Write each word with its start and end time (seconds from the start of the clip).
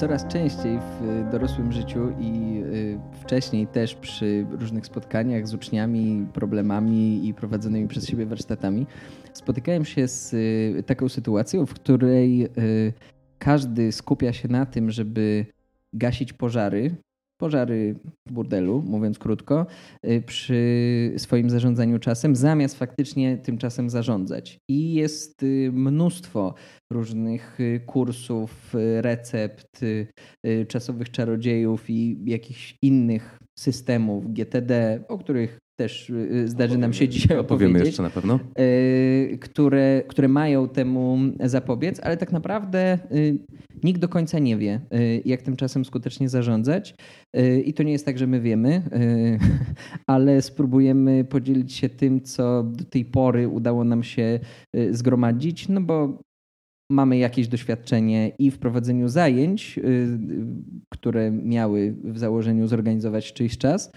coraz 0.00 0.26
częściej 0.26 0.78
w 0.78 1.30
dorosłym 1.32 1.72
życiu 1.72 2.08
i 2.20 2.62
wcześniej 3.20 3.66
też 3.66 3.94
przy 3.94 4.46
różnych 4.50 4.86
spotkaniach 4.86 5.48
z 5.48 5.54
uczniami, 5.54 6.26
problemami 6.32 7.28
i 7.28 7.34
prowadzonymi 7.34 7.88
przez 7.88 8.06
siebie 8.06 8.26
warsztatami 8.26 8.86
spotykałem 9.32 9.84
się 9.84 10.08
z 10.08 10.34
taką 10.86 11.08
sytuacją, 11.08 11.66
w 11.66 11.74
której 11.74 12.48
każdy 13.38 13.92
skupia 13.92 14.32
się 14.32 14.48
na 14.48 14.66
tym, 14.66 14.90
żeby 14.90 15.46
gasić 15.92 16.32
pożary, 16.32 16.94
pożary 17.40 17.94
burdelu, 18.30 18.82
mówiąc 18.86 19.18
krótko, 19.18 19.66
y, 20.06 20.22
przy 20.26 20.60
swoim 21.16 21.50
zarządzaniu 21.50 21.98
czasem, 21.98 22.36
zamiast 22.36 22.78
faktycznie 22.78 23.38
tym 23.38 23.58
czasem 23.58 23.90
zarządzać. 23.90 24.58
I 24.70 24.94
jest 24.94 25.42
y, 25.42 25.70
mnóstwo 25.72 26.54
różnych 26.92 27.60
y, 27.60 27.80
kursów, 27.86 28.74
recept, 29.00 29.80
czasowych 30.68 31.10
czarodziejów 31.10 31.90
i 31.90 32.18
jakichś 32.24 32.74
innych 32.82 33.38
systemów 33.58 34.32
GTD, 34.32 35.04
o 35.08 35.18
których 35.18 35.58
też 35.80 36.10
y, 36.10 36.48
zdarzy 36.48 36.78
nam 36.78 36.92
się 36.92 37.08
dzisiaj 37.08 37.38
opowiedzieć. 37.38 37.68
Opowiemy 37.68 37.86
jeszcze 37.86 38.02
na 38.02 38.10
pewno. 38.10 38.40
Y, 38.60 39.38
które, 39.40 40.02
które 40.08 40.28
mają 40.28 40.68
temu 40.68 41.18
zapobiec, 41.44 42.00
ale 42.02 42.16
tak 42.16 42.32
naprawdę 42.32 42.98
y, 43.12 43.38
nikt 43.84 44.00
do 44.00 44.08
końca 44.08 44.38
nie 44.38 44.56
wie, 44.56 44.80
jak 45.24 45.42
tym 45.42 45.56
czasem 45.56 45.84
skutecznie 45.84 46.28
zarządzać. 46.28 46.94
I 47.64 47.74
to 47.74 47.82
nie 47.82 47.92
jest 47.92 48.06
tak, 48.06 48.18
że 48.18 48.26
my 48.26 48.40
wiemy, 48.40 48.82
ale 50.06 50.42
spróbujemy 50.42 51.24
podzielić 51.24 51.72
się 51.72 51.88
tym, 51.88 52.20
co 52.20 52.62
do 52.62 52.84
tej 52.84 53.04
pory 53.04 53.48
udało 53.48 53.84
nam 53.84 54.02
się 54.02 54.40
zgromadzić, 54.90 55.68
no 55.68 55.80
bo 55.80 56.18
mamy 56.90 57.18
jakieś 57.18 57.48
doświadczenie 57.48 58.32
i 58.38 58.50
w 58.50 58.58
prowadzeniu 58.58 59.08
zajęć, 59.08 59.80
które 60.88 61.30
miały 61.30 61.94
w 62.04 62.18
założeniu 62.18 62.66
zorganizować 62.66 63.32
czyjś 63.32 63.58
czas, 63.58 63.92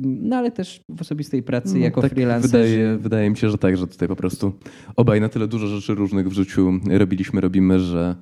no 0.00 0.36
ale 0.36 0.50
też 0.50 0.80
w 0.88 1.00
osobistej 1.00 1.42
pracy 1.42 1.74
no, 1.74 1.80
jako 1.80 2.02
tak 2.02 2.12
freelancer. 2.12 2.50
Wydaje, 2.50 2.96
wydaje 2.96 3.30
mi 3.30 3.36
się, 3.36 3.50
że 3.50 3.58
tak, 3.58 3.76
że 3.76 3.86
tutaj 3.86 4.08
po 4.08 4.16
prostu 4.16 4.52
obaj 4.96 5.20
na 5.20 5.28
tyle 5.28 5.48
dużo 5.48 5.66
rzeczy 5.66 5.94
różnych 5.94 6.28
w 6.28 6.32
życiu 6.32 6.72
robiliśmy, 6.90 7.40
robimy, 7.40 7.80
że 7.80 8.16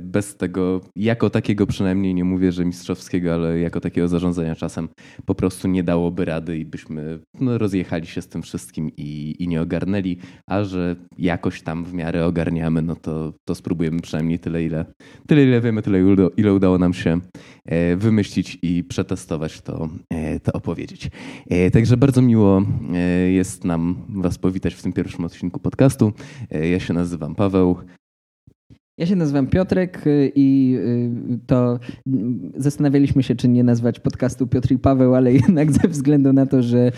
bez 0.00 0.36
tego, 0.36 0.80
jako 0.96 1.30
takiego 1.30 1.66
przynajmniej, 1.66 2.14
nie 2.14 2.24
mówię, 2.24 2.52
że 2.52 2.64
mistrzowskiego, 2.64 3.34
ale 3.34 3.58
jako 3.58 3.80
takiego 3.80 4.08
zarządzania 4.08 4.54
czasem 4.54 4.88
po 5.24 5.34
prostu 5.34 5.68
nie 5.68 5.82
dałoby 5.82 6.24
rady 6.24 6.58
i 6.58 6.64
byśmy 6.64 7.18
no, 7.40 7.58
rozjechali 7.58 8.06
się 8.06 8.22
z 8.22 8.28
tym 8.28 8.42
wszystkim 8.42 8.90
i, 8.96 9.36
i 9.38 9.48
nie 9.48 9.62
ogarnęli, 9.62 10.18
a 10.46 10.64
że 10.64 10.96
jakoś 11.18 11.62
tam 11.62 11.84
w 11.84 11.94
miarę 11.94 12.26
ogarniamy, 12.26 12.82
no 12.82 12.96
to, 12.96 13.32
to 13.44 13.54
spróbujemy 13.54 14.00
przynajmniej 14.00 14.38
tyle, 14.38 14.64
ile, 14.64 14.84
tyle, 15.26 15.42
ile 15.42 15.60
wiemy, 15.60 15.82
tyle, 15.82 15.98
ile 16.36 16.54
udało 16.54 16.78
nam 16.78 16.94
się 16.94 17.20
e, 17.64 17.96
wymyślić 17.96 18.58
i 18.62 18.84
przetestować 18.84 19.60
to, 19.60 19.88
e, 20.10 20.40
to 20.40 20.52
opowiedzieć. 20.52 21.10
Także 21.72 21.96
bardzo 21.96 22.22
miło 22.22 22.62
jest 23.28 23.64
nam 23.64 24.04
Was 24.08 24.38
powitać 24.38 24.74
w 24.74 24.82
tym 24.82 24.92
pierwszym 24.92 25.24
odcinku 25.24 25.60
podcastu. 25.60 26.12
Ja 26.50 26.80
się 26.80 26.94
nazywam 26.94 27.34
Paweł. 27.34 27.76
Ja 28.98 29.06
się 29.06 29.16
nazywam 29.16 29.46
Piotrek 29.46 30.06
y, 30.06 30.32
i 30.34 30.76
y, 31.34 31.38
to 31.46 31.78
zastanawialiśmy 32.56 33.22
się, 33.22 33.34
czy 33.34 33.48
nie 33.48 33.64
nazwać 33.64 34.00
podcastu 34.00 34.46
Piotr 34.46 34.72
i 34.72 34.78
Paweł, 34.78 35.14
ale 35.14 35.32
jednak 35.46 35.72
ze 35.72 35.88
względu 35.88 36.32
na 36.32 36.46
to, 36.46 36.62
że 36.62 36.92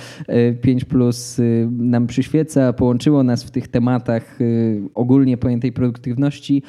5 0.60 0.82
y, 0.82 0.86
Plus 0.86 1.40
nam 1.70 2.06
przyświeca, 2.06 2.72
połączyło 2.72 3.22
nas 3.22 3.44
w 3.44 3.50
tych 3.50 3.68
tematach 3.68 4.38
ogólnie 4.94 5.36
pojętej 5.36 5.72
produktywności, 5.72 6.62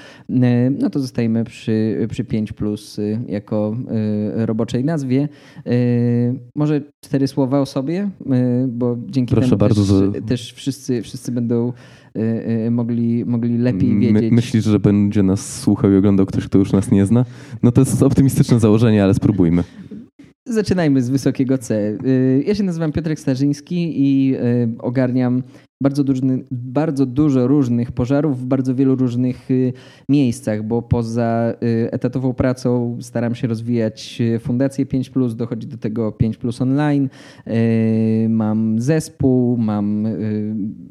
no 0.79 0.89
to 0.89 0.99
zostajemy 0.99 1.43
przy, 1.43 2.07
przy 2.09 2.23
5 2.23 2.53
Plus 2.53 2.99
jako 3.27 3.75
roboczej 4.35 4.85
nazwie. 4.85 5.29
Może 6.55 6.81
cztery 7.01 7.27
słowa 7.27 7.59
o 7.59 7.65
sobie, 7.65 8.09
bo 8.67 8.97
dzięki 9.07 9.35
Proszę 9.35 9.49
temu 9.49 9.59
bardzo. 9.59 10.11
Też, 10.11 10.23
też 10.27 10.53
wszyscy, 10.53 11.01
wszyscy 11.01 11.31
będą 11.31 11.73
mogli, 12.71 13.25
mogli 13.25 13.57
lepiej 13.57 13.99
wiedzieć. 13.99 14.31
My, 14.31 14.35
myślisz, 14.35 14.63
że 14.63 14.79
będzie 14.79 15.23
nas 15.23 15.61
słuchał 15.61 15.91
i 15.91 15.95
oglądał 15.95 16.25
ktoś, 16.25 16.45
kto 16.45 16.57
już 16.57 16.71
nas 16.71 16.91
nie 16.91 17.05
zna? 17.05 17.25
No 17.63 17.71
to 17.71 17.81
jest 17.81 18.03
optymistyczne 18.03 18.59
założenie, 18.59 19.03
ale 19.03 19.13
spróbujmy. 19.13 19.63
Zaczynajmy 20.45 21.01
z 21.01 21.09
wysokiego 21.09 21.57
C. 21.57 21.97
Y, 22.05 22.43
ja 22.47 22.55
się 22.55 22.63
nazywam 22.63 22.91
Piotrek 22.91 23.19
Starzyński 23.19 23.93
i 23.95 24.35
ogarniam 24.79 25.43
bardzo, 25.83 26.03
duży, 26.03 26.21
bardzo 26.51 27.05
dużo 27.05 27.47
różnych 27.47 27.91
pożarów 27.91 28.41
w 28.41 28.45
bardzo 28.45 28.75
wielu 28.75 28.95
różnych 28.95 29.51
y, 29.51 29.73
miejscach, 30.09 30.63
bo 30.63 30.81
poza 30.81 31.53
y, 31.63 31.91
etatową 31.91 32.33
pracą 32.33 32.97
staram 33.01 33.35
się 33.35 33.47
rozwijać 33.47 34.21
y, 34.21 34.39
Fundację 34.39 34.85
5, 34.85 35.11
dochodzi 35.35 35.67
do 35.67 35.77
tego 35.77 36.11
5 36.11 36.39
online. 36.59 37.09
Mam 38.29 38.81
zespół, 38.81 39.57
mam 39.57 40.07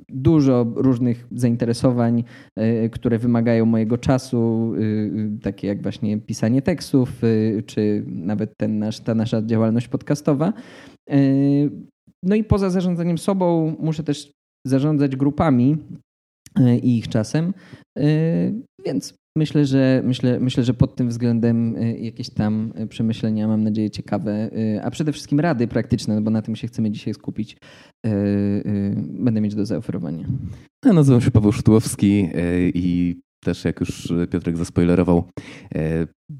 dużo 0.08 0.66
różnych 0.76 1.26
zainteresowań, 1.32 2.24
które 2.92 3.18
wymagają 3.18 3.66
mojego 3.66 3.98
czasu, 3.98 4.72
takie 5.42 5.68
jak 5.68 5.82
właśnie 5.82 6.18
pisanie 6.18 6.62
tekstów, 6.62 7.22
czy 7.66 8.04
nawet 8.06 8.56
ten 8.56 8.78
nasz, 8.78 9.00
ta 9.00 9.14
nasza 9.14 9.42
działalność 9.42 9.88
podcastowa. 9.88 10.52
No 12.22 12.34
i 12.34 12.44
poza 12.44 12.70
zarządzaniem 12.70 13.18
sobą 13.18 13.76
muszę 13.80 14.02
też 14.02 14.37
zarządzać 14.66 15.16
grupami 15.16 15.76
e, 16.60 16.78
i 16.78 16.98
ich 16.98 17.08
czasem. 17.08 17.54
E, 17.98 18.02
więc 18.86 19.14
myślę, 19.36 19.64
że 19.64 20.02
myślę, 20.04 20.40
myślę, 20.40 20.64
że 20.64 20.74
pod 20.74 20.96
tym 20.96 21.08
względem 21.08 21.76
e, 21.76 21.98
jakieś 21.98 22.30
tam 22.30 22.72
przemyślenia, 22.88 23.48
mam 23.48 23.64
nadzieję, 23.64 23.90
ciekawe, 23.90 24.50
a 24.82 24.90
przede 24.90 25.12
wszystkim 25.12 25.40
rady 25.40 25.68
praktyczne, 25.68 26.14
no 26.14 26.22
bo 26.22 26.30
na 26.30 26.42
tym 26.42 26.56
się 26.56 26.66
chcemy 26.66 26.90
dzisiaj 26.90 27.14
skupić, 27.14 27.56
będę 28.96 29.40
mieć 29.40 29.54
do 29.54 29.66
zaoferowania. 29.66 30.26
Ja 30.84 30.92
nazywam 30.92 31.20
się 31.20 31.30
Paweł 31.30 31.52
Sztułowski 31.52 32.28
i 32.74 33.16
też 33.44 33.64
jak 33.64 33.80
już 33.80 34.12
Piotrek 34.30 34.56
zaspoilerował, 34.56 35.24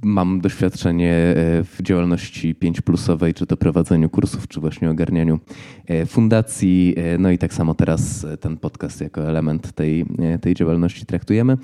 Mam 0.03 0.41
doświadczenie 0.41 1.13
e, 1.13 1.35
w 1.65 1.83
działalności 1.83 2.55
5 2.55 2.81
plusowej, 2.81 3.35
czy 3.35 3.47
to 3.47 3.57
prowadzeniu 3.57 4.11
kursów, 4.11 4.49
czy 4.49 4.61
właśnie 4.61 4.91
ogarnianiu 4.91 5.39
e, 5.87 6.07
fundacji. 6.07 6.95
E, 6.97 7.19
no 7.19 7.31
i 7.31 7.39
tak 7.39 7.55
samo 7.55 7.75
teraz 7.75 8.27
ten 8.41 8.57
podcast 8.57 9.01
jako 9.01 9.29
element 9.29 9.73
tej, 9.73 10.05
tej 10.41 10.55
działalności 10.55 11.07
traktujemy. 11.07 11.57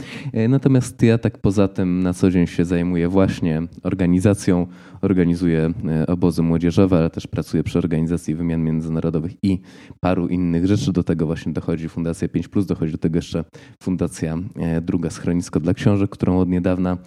Natomiast 0.49 1.03
ja 1.03 1.19
tak 1.19 1.39
poza 1.39 1.69
tym 1.69 2.03
na 2.03 2.15
co 2.15 2.31
dzień 2.31 2.47
się 2.47 2.65
zajmuję 2.65 3.09
właśnie 3.09 3.63
organizacją, 3.83 4.67
organizuję 5.03 5.73
obozy 6.07 6.43
młodzieżowe, 6.43 6.99
ale 6.99 7.11
też 7.11 7.27
pracuję 7.27 7.63
przy 7.63 7.79
organizacji 7.79 8.35
wymian 8.35 8.63
międzynarodowych 8.63 9.33
i 9.43 9.61
paru 10.01 10.29
innych 10.29 10.67
rzeczy. 10.67 10.93
Do 10.93 11.05
tego 11.05 11.27
właśnie 11.27 11.53
dochodzi 11.53 11.89
Fundacja 11.89 12.29
5, 12.29 12.49
dochodzi 12.67 12.93
do 12.93 12.99
tego 12.99 13.17
jeszcze 13.17 13.45
Fundacja 13.83 14.39
Druga 14.83 15.11
Schronisko 15.11 15.61
dla 15.61 15.75
Książek, 15.75 16.11
którą 16.11 16.39
od 16.39 16.49
niedawna 16.49 16.99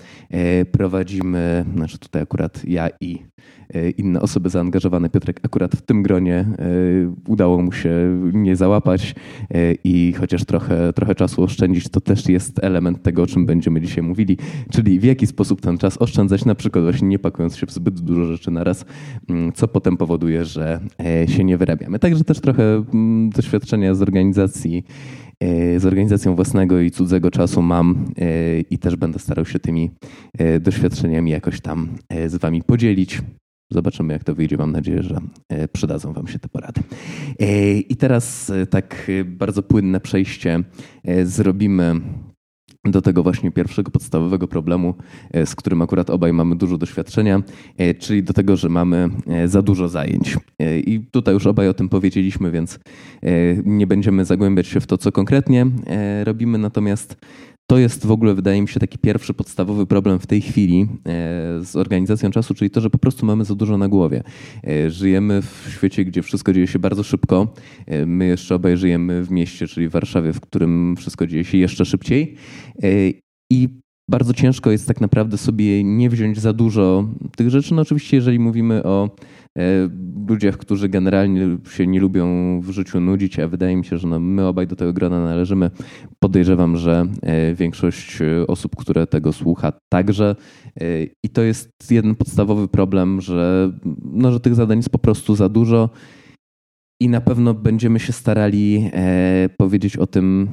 prowadzi 0.72 1.06
prowadzimy, 1.07 1.66
znaczy 1.75 2.00
tutaj 2.00 2.22
akurat 2.22 2.66
ja 2.66 2.90
i 3.01 3.18
e, 3.73 3.90
inne 3.90 4.22
osoby 4.22 4.50
zaangażowane, 4.50 5.09
Piotrek 5.09 5.40
akurat 5.44 5.75
w 5.75 5.81
tym 5.81 6.03
gronie 6.03 6.35
e, 6.35 6.45
udało 7.28 7.62
mu 7.62 7.72
się 7.72 8.19
nie 8.34 8.56
załapać 8.56 9.16
e, 9.50 9.73
i 9.84 10.13
chociaż 10.13 10.45
trochę, 10.45 10.94
trochę 10.94 11.16
czasu 11.16 11.44
oszczędzić, 11.44 11.90
to 11.90 12.01
też 12.01 12.29
jest 12.29 12.63
element 12.63 13.03
tego, 13.03 13.23
o 13.23 13.28
czym 13.28 13.45
będziemy 13.45 13.81
dzisiaj 13.81 14.03
mówili, 14.03 14.38
czyli 14.72 15.00
w 15.00 15.03
jaki 15.03 15.28
sposób 15.28 15.62
ten 15.62 15.78
czas 15.78 16.01
oszczędzać, 16.01 16.45
na 16.45 16.56
przykład 16.56 16.84
właśnie 16.84 17.07
nie 17.07 17.19
pakując 17.19 17.57
się 17.57 17.68
w 17.68 17.72
zbyt 17.72 18.00
dużo 18.00 18.25
rzeczy 18.25 18.51
na 18.51 18.63
raz, 18.63 18.85
mm, 19.29 19.51
co 19.53 19.68
potem 19.68 19.97
powoduje, 19.97 20.45
że 20.45 20.79
się 21.28 21.44
nie 21.44 21.57
wyrabiamy. 21.57 22.00
Także 22.00 22.24
też 22.24 22.39
trochę 22.39 22.63
mm, 22.94 23.29
doświadczenia 23.29 23.95
z 23.95 24.01
organizacji 24.01 24.84
z 25.78 25.86
organizacją 25.86 26.36
własnego 26.36 26.80
i 26.80 26.92
cudzego 26.92 27.31
czasu 27.31 27.62
mam 27.62 28.06
e, 28.18 28.60
i 28.60 28.78
też 28.78 28.95
będę 28.95 29.19
starał 29.19 29.45
się 29.45 29.60
tymi 29.60 29.92
e, 30.38 30.60
doświadczeniami 30.60 31.31
jakoś 31.31 31.62
tam 31.62 31.89
z 32.28 32.36
Wami 32.36 32.63
podzielić. 32.63 33.22
Zobaczymy, 33.72 34.13
jak 34.13 34.24
to 34.24 34.36
wyjdzie. 34.36 34.57
Mam 34.57 34.72
nadzieję, 34.72 35.04
że 35.04 35.18
przydadzą 35.74 36.13
Wam 36.13 36.28
się 36.28 36.39
te 36.39 36.50
porady. 36.50 36.81
I 37.89 37.95
teraz 37.95 38.51
tak 38.69 39.12
bardzo 39.25 39.63
płynne 39.63 40.00
przejście 40.00 40.63
zrobimy 41.24 42.01
do 42.85 43.01
tego 43.01 43.24
właśnie 43.24 43.51
pierwszego 43.51 43.91
podstawowego 43.91 44.47
problemu, 44.47 44.94
e, 45.31 45.45
z 45.45 45.56
którym 45.56 45.81
akurat 45.81 46.09
obaj 46.09 46.33
mamy 46.33 46.56
dużo 46.56 46.77
doświadczenia, 46.77 47.41
e, 47.77 47.94
czyli 47.94 48.24
do 48.24 48.33
tego, 48.33 48.57
że 48.57 48.69
mamy 48.69 49.09
e, 49.27 49.47
za 49.47 49.62
dużo 49.62 49.88
zajęć. 49.89 50.38
I 50.85 51.00
tutaj 51.12 51.33
już 51.33 51.47
obaj 51.47 51.69
o 51.69 51.74
tym 51.74 51.89
powiedzieliśmy, 51.89 52.51
więc 52.51 52.79
nie 53.65 53.88
będziemy 53.88 54.25
zagłębiać 54.25 54.68
się 54.68 54.79
w 54.79 54.88
to, 54.88 54.97
co 54.97 55.12
konkretnie 55.12 55.65
robimy, 56.24 56.57
natomiast 56.57 57.15
to 57.68 57.78
jest 57.78 58.06
w 58.06 58.12
ogóle, 58.12 58.34
wydaje 58.34 58.62
mi 58.62 58.68
się, 58.68 58.80
taki 58.80 58.98
pierwszy 58.98 59.34
podstawowy 59.34 59.86
problem 59.86 60.19
w 60.19 60.28
tej 60.28 60.42
chwili 60.42 60.81
e, 60.81 60.88
z 61.64 61.75
organizacją 61.75 62.31
czasu, 62.31 62.54
czyli 62.54 62.69
to, 62.69 62.81
że 62.81 62.90
po 62.90 62.98
prostu 62.98 63.25
mamy 63.25 63.46
za 63.46 63.56
dużo 63.56 63.78
na 63.78 63.88
głowie. 63.88 64.24
E, 64.68 64.90
żyjemy 64.90 65.42
w 65.42 65.69
świecie, 65.72 66.06
gdzie 66.06 66.22
wszystko 66.22 66.54
dzieje 66.54 66.68
się 66.68 66.80
bardzo 66.80 67.04
szybko. 67.04 67.54
E, 67.86 68.06
my 68.06 68.25
jeszcze 68.25 68.56
obaj 68.56 68.78
żyjemy 68.78 69.24
w 69.24 69.31
mieście, 69.31 69.68
czyli 69.68 69.88
w 69.88 69.92
Warszawie, 69.92 70.34
w 70.34 70.40
którym 70.40 70.96
wszystko 70.98 71.28
dzieje 71.28 71.46
się 71.46 71.58
jeszcze 71.58 71.86
szybciej. 71.86 72.36
I 73.52 73.69
bardzo 74.09 74.33
ciężko 74.33 74.71
jest 74.71 74.88
tak 74.88 75.01
naprawdę 75.01 75.38
sobie 75.38 75.83
nie 75.83 76.09
wziąć 76.09 76.39
za 76.39 76.54
dużo 76.54 77.07
tych 77.38 77.50
rzeczy. 77.50 77.74
No 77.74 77.81
oczywiście, 77.81 78.18
jeżeli 78.18 78.39
mówimy 78.39 78.83
o 78.83 79.09
e, 79.57 79.89
ludziach, 80.27 80.57
którzy 80.57 80.89
generalnie 80.89 81.57
się 81.69 81.88
nie 81.88 82.00
lubią 82.00 82.27
w 82.62 82.69
życiu 82.69 83.00
nudzić, 83.00 83.39
a 83.39 83.48
wydaje 83.48 83.75
mi 83.75 83.86
się, 83.86 83.98
że 83.98 84.07
no 84.07 84.19
my 84.19 84.48
obaj 84.48 84.68
do 84.68 84.75
tego 84.75 84.94
grona 84.94 85.24
należymy. 85.24 85.71
Podejrzewam, 86.19 86.77
że 86.77 87.06
e, 87.21 87.56
większość 87.56 88.19
osób, 88.48 88.75
które 88.75 89.07
tego 89.07 89.33
słucha, 89.33 89.74
także. 89.89 90.36
I 91.24 91.30
to 91.30 91.42
jest 91.42 91.92
jeden 91.92 92.15
podstawowy 92.15 92.68
problem, 92.68 93.21
że, 93.21 93.71
no, 94.04 94.31
że 94.31 94.39
tych 94.39 94.56
zadań 94.56 94.77
jest 94.77 94.89
po 94.89 95.00
prostu 95.00 95.36
za 95.36 95.50
dużo. 95.50 95.89
I 97.01 97.09
na 97.09 97.21
pewno 97.21 97.54
będziemy 97.54 98.00
się 98.00 98.13
starali 98.13 98.92
powiedzieć 99.57 99.98
o 99.98 100.07
tym, 100.07 100.48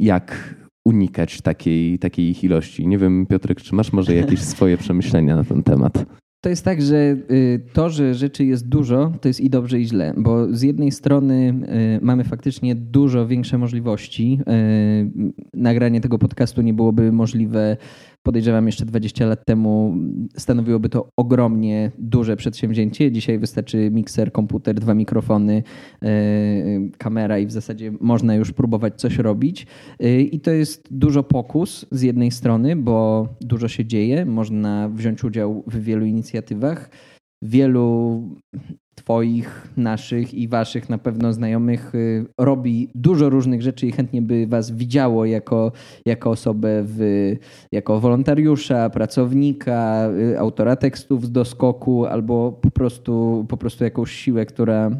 jak 0.00 0.54
unikać 0.88 1.40
takiej, 1.40 1.98
takiej 1.98 2.30
ich 2.30 2.44
ilości. 2.44 2.86
Nie 2.86 2.98
wiem, 2.98 3.26
Piotrek, 3.26 3.60
czy 3.60 3.74
masz 3.74 3.92
może 3.92 4.14
jakieś 4.14 4.40
swoje 4.54 4.78
przemyślenia 4.78 5.36
na 5.36 5.44
ten 5.44 5.62
temat? 5.62 6.04
To 6.40 6.48
jest 6.48 6.64
tak, 6.64 6.82
że 6.82 6.96
y, 7.30 7.60
to, 7.72 7.90
że 7.90 8.14
rzeczy 8.14 8.44
jest 8.44 8.68
dużo, 8.68 9.12
to 9.20 9.28
jest 9.28 9.40
i 9.40 9.50
dobrze, 9.50 9.80
i 9.80 9.86
źle, 9.86 10.14
bo 10.16 10.54
z 10.54 10.62
jednej 10.62 10.92
strony 10.92 11.54
y, 11.98 12.04
mamy 12.04 12.24
faktycznie 12.24 12.74
dużo 12.74 13.26
większe 13.26 13.58
możliwości. 13.58 14.38
Y, 14.40 15.32
nagranie 15.54 16.00
tego 16.00 16.18
podcastu 16.18 16.62
nie 16.62 16.74
byłoby 16.74 17.12
możliwe 17.12 17.76
podejrzewam 18.28 18.66
jeszcze 18.66 18.84
20 18.84 19.26
lat 19.26 19.44
temu 19.44 19.96
stanowiłoby 20.36 20.88
to 20.88 21.08
ogromnie 21.16 21.92
duże 21.98 22.36
przedsięwzięcie. 22.36 23.12
Dzisiaj 23.12 23.38
wystarczy 23.38 23.90
mikser, 23.90 24.32
komputer, 24.32 24.74
dwa 24.74 24.94
mikrofony, 24.94 25.62
e, 26.02 26.08
kamera 26.98 27.38
i 27.38 27.46
w 27.46 27.52
zasadzie 27.52 27.92
można 28.00 28.34
już 28.34 28.52
próbować 28.52 29.00
coś 29.00 29.18
robić. 29.18 29.66
E, 30.00 30.20
I 30.20 30.40
to 30.40 30.50
jest 30.50 30.88
dużo 30.90 31.22
pokus 31.22 31.86
z 31.90 32.02
jednej 32.02 32.30
strony, 32.30 32.76
bo 32.76 33.28
dużo 33.40 33.68
się 33.68 33.84
dzieje, 33.84 34.26
można 34.26 34.88
wziąć 34.88 35.24
udział 35.24 35.64
w 35.66 35.82
wielu 35.82 36.06
inicjatywach. 36.06 36.90
Wielu 37.42 38.22
Twoich, 38.98 39.68
naszych 39.76 40.34
i 40.34 40.48
Waszych 40.48 40.88
na 40.88 40.98
pewno 40.98 41.32
znajomych 41.32 41.94
y, 41.94 42.26
robi 42.38 42.88
dużo 42.94 43.30
różnych 43.30 43.62
rzeczy 43.62 43.86
i 43.86 43.92
chętnie 43.92 44.22
by 44.22 44.46
Was 44.46 44.70
widziało 44.70 45.24
jako, 45.24 45.72
jako 46.06 46.30
osobę, 46.30 46.82
w, 46.86 46.98
jako 47.72 48.00
wolontariusza, 48.00 48.90
pracownika, 48.90 50.08
y, 50.32 50.38
autora 50.38 50.76
tekstów 50.76 51.26
z 51.26 51.32
doskoku 51.32 52.06
albo 52.06 52.52
po 52.52 52.70
prostu, 52.70 53.46
po 53.48 53.56
prostu 53.56 53.84
jakąś 53.84 54.12
siłę, 54.12 54.46
która, 54.46 54.90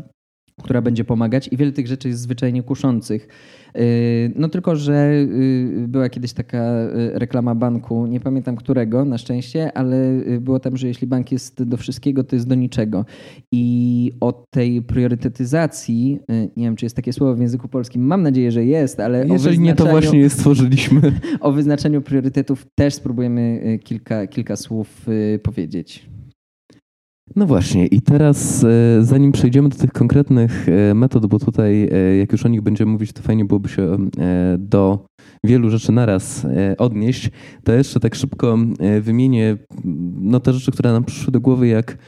która 0.62 0.82
będzie 0.82 1.04
pomagać. 1.04 1.48
I 1.52 1.56
wiele 1.56 1.72
tych 1.72 1.86
rzeczy 1.86 2.08
jest 2.08 2.20
zwyczajnie 2.20 2.62
kuszących. 2.62 3.28
Y, 3.76 4.32
no 4.36 4.48
tylko, 4.48 4.76
że 4.76 5.12
y, 5.12 5.84
była 5.88 6.08
kiedyś 6.08 6.32
taka 6.32 6.58
y, 6.58 7.18
reklama 7.18 7.54
banku, 7.54 8.06
nie 8.06 8.20
pamiętam 8.20 8.56
którego 8.56 9.04
na 9.04 9.18
szczęście, 9.18 9.76
ale 9.76 9.96
było 10.40 10.60
tam, 10.60 10.76
że 10.76 10.88
jeśli 10.88 11.06
bank 11.06 11.32
jest 11.32 11.62
do 11.62 11.76
wszystkiego, 11.76 12.24
to 12.24 12.36
jest 12.36 12.48
do 12.48 12.54
niczego. 12.54 13.04
I 13.52 14.12
o 14.20 14.32
tej 14.50 14.82
priorytetyzacji, 14.82 16.18
nie 16.28 16.64
wiem 16.64 16.76
czy 16.76 16.84
jest 16.84 16.96
takie 16.96 17.12
słowo 17.12 17.34
w 17.34 17.40
języku 17.40 17.68
polskim, 17.68 18.02
mam 18.02 18.22
nadzieję, 18.22 18.52
że 18.52 18.64
jest, 18.64 19.00
ale 19.00 19.26
Jeżeli 19.26 19.58
nie, 19.58 19.74
to 19.74 19.86
właśnie 19.86 20.18
je 20.18 20.30
stworzyliśmy. 20.30 21.00
O 21.40 21.52
wyznaczeniu 21.52 22.02
priorytetów 22.02 22.66
też 22.74 22.94
spróbujemy 22.94 23.78
kilka, 23.84 24.26
kilka 24.26 24.56
słów 24.56 25.06
powiedzieć. 25.42 26.08
No 27.36 27.46
właśnie, 27.46 27.86
i 27.86 28.02
teraz 28.02 28.64
e, 28.64 28.68
zanim 29.00 29.32
przejdziemy 29.32 29.68
do 29.68 29.76
tych 29.76 29.92
konkretnych 29.92 30.66
e, 30.68 30.94
metod, 30.94 31.26
bo 31.26 31.38
tutaj 31.38 31.88
e, 31.92 32.16
jak 32.16 32.32
już 32.32 32.46
o 32.46 32.48
nich 32.48 32.60
będziemy 32.60 32.92
mówić, 32.92 33.12
to 33.12 33.22
fajnie 33.22 33.44
byłoby 33.44 33.68
się 33.68 33.96
do 34.58 35.06
wielu 35.44 35.70
rzeczy 35.70 35.92
naraz 35.92 36.46
odnieść, 36.78 37.30
to 37.64 37.72
jeszcze 37.72 38.00
tak 38.00 38.14
szybko 38.14 38.58
wymienię 39.00 39.56
no, 40.20 40.40
te 40.40 40.52
rzeczy, 40.52 40.72
które 40.72 40.92
nam 40.92 41.04
przyszły 41.04 41.32
do 41.32 41.40
głowy, 41.40 41.68
jak 41.68 41.98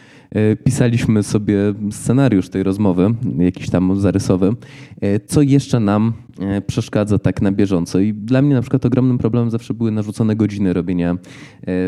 pisaliśmy 0.65 1.23
sobie 1.23 1.57
scenariusz 1.91 2.49
tej 2.49 2.63
rozmowy, 2.63 3.15
jakiś 3.39 3.71
tam 3.71 4.01
zarysowy, 4.01 4.55
e, 5.01 5.21
co 5.21 5.43
jeszcze 5.43 5.81
nam 5.81 6.13
e, 6.41 6.61
przeszkadza 6.61 7.19
tak 7.19 7.43
na 7.43 7.53
bieżąco. 7.53 8.01
I 8.01 8.15
dla 8.15 8.43
mnie 8.43 8.55
na 8.55 8.61
przykład 8.61 8.87
ogromnym 8.87 9.19
problemem 9.19 9.51
zawsze 9.51 9.75
były 9.75 9.91
narzucone 9.91 10.37
godziny 10.37 10.73
robienia 10.73 11.17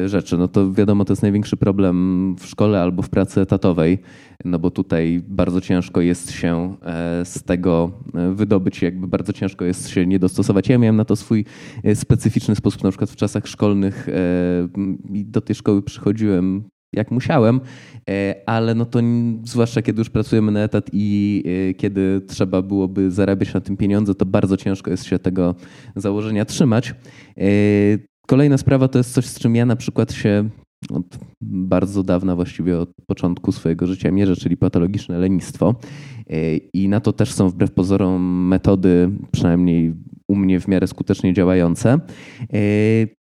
rzeczy. 0.07 0.39
No 0.39 0.49
to 0.49 0.73
wiadomo, 0.73 1.05
to 1.05 1.13
jest 1.13 1.23
największy 1.23 1.57
problem 1.57 2.37
w 2.39 2.47
szkole 2.47 2.83
albo 2.83 3.03
w 3.03 3.09
pracy 3.09 3.41
etatowej, 3.41 3.99
no 4.45 4.59
bo 4.59 4.71
tutaj 4.71 5.23
bardzo 5.29 5.61
ciężko 5.61 6.01
jest 6.01 6.31
się 6.31 6.77
z 7.25 7.43
tego 7.43 7.91
wydobyć, 8.35 8.83
jakby 8.83 9.07
bardzo 9.07 9.33
ciężko 9.33 9.65
jest 9.65 9.89
się 9.89 10.07
nie 10.07 10.19
dostosować. 10.19 10.69
Ja 10.69 10.79
miałem 10.79 10.97
na 10.97 11.05
to 11.05 11.17
swój 11.17 11.45
specyficzny 11.95 12.57
sposób, 12.57 12.85
na 12.85 12.91
przykład 12.91 13.11
w 13.11 13.17
czasach 13.17 13.47
szkolnych 13.47 14.09
i 15.13 15.25
do 15.25 15.41
tej 15.41 15.57
szkoły 15.57 15.83
przychodziłem 15.83 16.65
jak 16.93 17.11
musiałem, 17.11 17.61
e, 18.11 18.35
ale 18.47 18.75
no 18.75 18.87
to 18.87 19.01
zwłaszcza 19.45 19.83
kiedy 19.83 20.01
już 20.01 20.11
pracujemy 20.11 20.53
na 20.53 20.61
etat 20.61 20.91
i 20.93 21.43
e, 21.71 21.75
kiedy 21.75 22.21
trzeba 22.27 22.63
byłoby 22.63 23.11
zarabiać 23.11 23.55
na 23.55 23.61
tym 23.61 23.77
pieniądze, 23.77 24.15
to 24.15 24.27
bardzo 24.27 24.57
ciężko 24.57 24.91
jest 24.91 25.05
się 25.05 25.19
tego 25.19 25.55
założenia 25.97 26.45
trzymać. 26.45 26.95
E, 27.39 27.45
kolejna 28.27 28.59
sprawa 28.59 28.89
to 28.89 28.99
jest 28.99 29.13
coś, 29.13 29.27
z 29.27 29.39
czym 29.39 29.57
ja 29.57 29.67
na 29.67 29.77
przykład 29.77 30.13
się 30.13 30.49
od 30.91 31.19
bardzo 31.41 32.03
dawna, 32.03 32.37
właściwie 32.37 32.79
od 32.79 32.91
początku 33.07 33.53
swojego 33.53 33.87
życia 33.87 34.11
mierzę, 34.11 34.37
czyli 34.37 34.57
patologiczne 34.57 35.19
lenistwo. 35.19 35.75
I 36.73 36.89
na 36.89 37.01
to 37.01 37.13
też 37.13 37.33
są 37.33 37.49
wbrew 37.49 37.71
pozorom 37.71 38.47
metody, 38.49 39.11
przynajmniej 39.33 39.95
u 40.29 40.37
mnie 40.37 40.61
w 40.61 40.69
miarę 40.69 40.87
skutecznie 40.87 41.33
działające. 41.33 41.99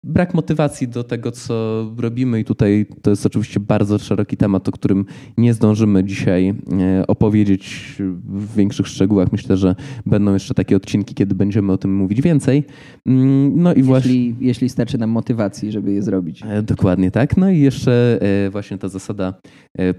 E, 0.04 0.10
brak 0.12 0.34
motywacji 0.34 0.88
do 0.88 1.04
tego, 1.04 1.32
co 1.32 1.86
robimy, 1.98 2.40
i 2.40 2.44
tutaj 2.44 2.86
to 3.02 3.10
jest 3.10 3.26
oczywiście 3.26 3.60
bardzo 3.60 3.98
szeroki 3.98 4.36
temat, 4.36 4.68
o 4.68 4.72
którym 4.72 5.04
nie 5.36 5.54
zdążymy 5.54 6.04
dzisiaj 6.04 6.48
e, 6.48 7.06
opowiedzieć 7.06 7.94
w 8.24 8.56
większych 8.56 8.88
szczegółach. 8.88 9.32
Myślę, 9.32 9.56
że 9.56 9.74
będą 10.06 10.34
jeszcze 10.34 10.54
takie 10.54 10.76
odcinki, 10.76 11.14
kiedy 11.14 11.34
będziemy 11.34 11.72
o 11.72 11.78
tym 11.78 11.94
mówić 11.94 12.22
więcej. 12.22 12.64
Mm, 13.06 13.62
no 13.62 13.74
i 13.74 13.82
właśnie. 13.82 14.12
Jeśli, 14.12 14.36
jeśli 14.40 14.68
starczy 14.68 14.98
nam 14.98 15.10
motywacji, 15.10 15.72
żeby 15.72 15.92
je 15.92 16.02
zrobić. 16.02 16.42
E, 16.42 16.62
dokładnie 16.62 17.10
tak. 17.10 17.36
No 17.36 17.50
i 17.50 17.58
jeszcze 17.58 18.20
właśnie 18.52 18.78
ta 18.78 18.88
zasada 18.88 19.34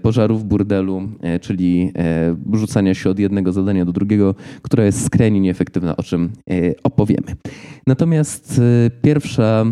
pożaru 0.02 0.38
w 0.38 0.44
burdelu, 0.44 1.02
czyli 1.40 1.92
rzucania 2.52 2.94
się 2.94 3.10
od 3.10 3.18
jednego 3.18 3.52
zadania 3.52 3.84
do 3.84 3.92
drugiego, 3.92 4.34
która 4.62 4.84
jest 4.84 5.04
skrajnie 5.04 5.40
nieefektywna, 5.40 5.96
o 5.96 6.02
czym 6.02 6.30
opowiem 6.82 7.00
opowiemy. 7.00 7.36
Natomiast 7.86 8.60
pierwsza, 9.02 9.64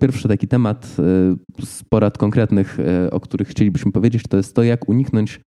pierwszy 0.00 0.28
taki 0.28 0.48
temat 0.48 0.96
z 1.64 1.82
porad 1.88 2.18
konkretnych, 2.18 2.78
y, 3.06 3.10
o 3.10 3.20
których 3.20 3.48
chcielibyśmy 3.48 3.92
powiedzieć, 3.92 4.22
to 4.28 4.36
jest 4.36 4.54
to, 4.54 4.62
jak 4.62 4.88
uniknąć 4.88 5.40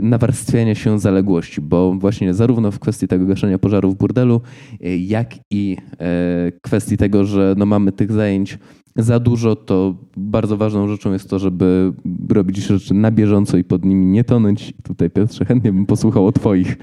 nawarstwiania 0.00 0.74
się 0.74 0.98
zaległości, 0.98 1.60
bo 1.60 1.92
właśnie 1.92 2.34
zarówno 2.34 2.70
w 2.70 2.78
kwestii 2.78 3.08
tego 3.08 3.26
gaszenia 3.26 3.58
pożaru 3.58 3.90
w 3.90 3.96
burdelu, 3.96 4.40
jak 4.98 5.34
i 5.50 5.76
kwestii 6.62 6.96
tego, 6.96 7.24
że 7.24 7.54
no 7.58 7.66
mamy 7.66 7.92
tych 7.92 8.12
zajęć 8.12 8.58
za 8.96 9.20
dużo, 9.20 9.56
to 9.56 9.94
bardzo 10.16 10.56
ważną 10.56 10.88
rzeczą 10.88 11.12
jest 11.12 11.30
to, 11.30 11.38
żeby 11.38 11.92
robić 12.30 12.56
rzeczy 12.56 12.94
na 12.94 13.10
bieżąco 13.10 13.56
i 13.56 13.64
pod 13.64 13.84
nimi 13.84 14.06
nie 14.06 14.24
tonąć. 14.24 14.74
Tutaj 14.82 15.10
Piotrze, 15.10 15.44
chętnie 15.44 15.72
bym 15.72 15.86
posłuchał 15.86 16.26
o 16.26 16.32
Twoich 16.32 16.76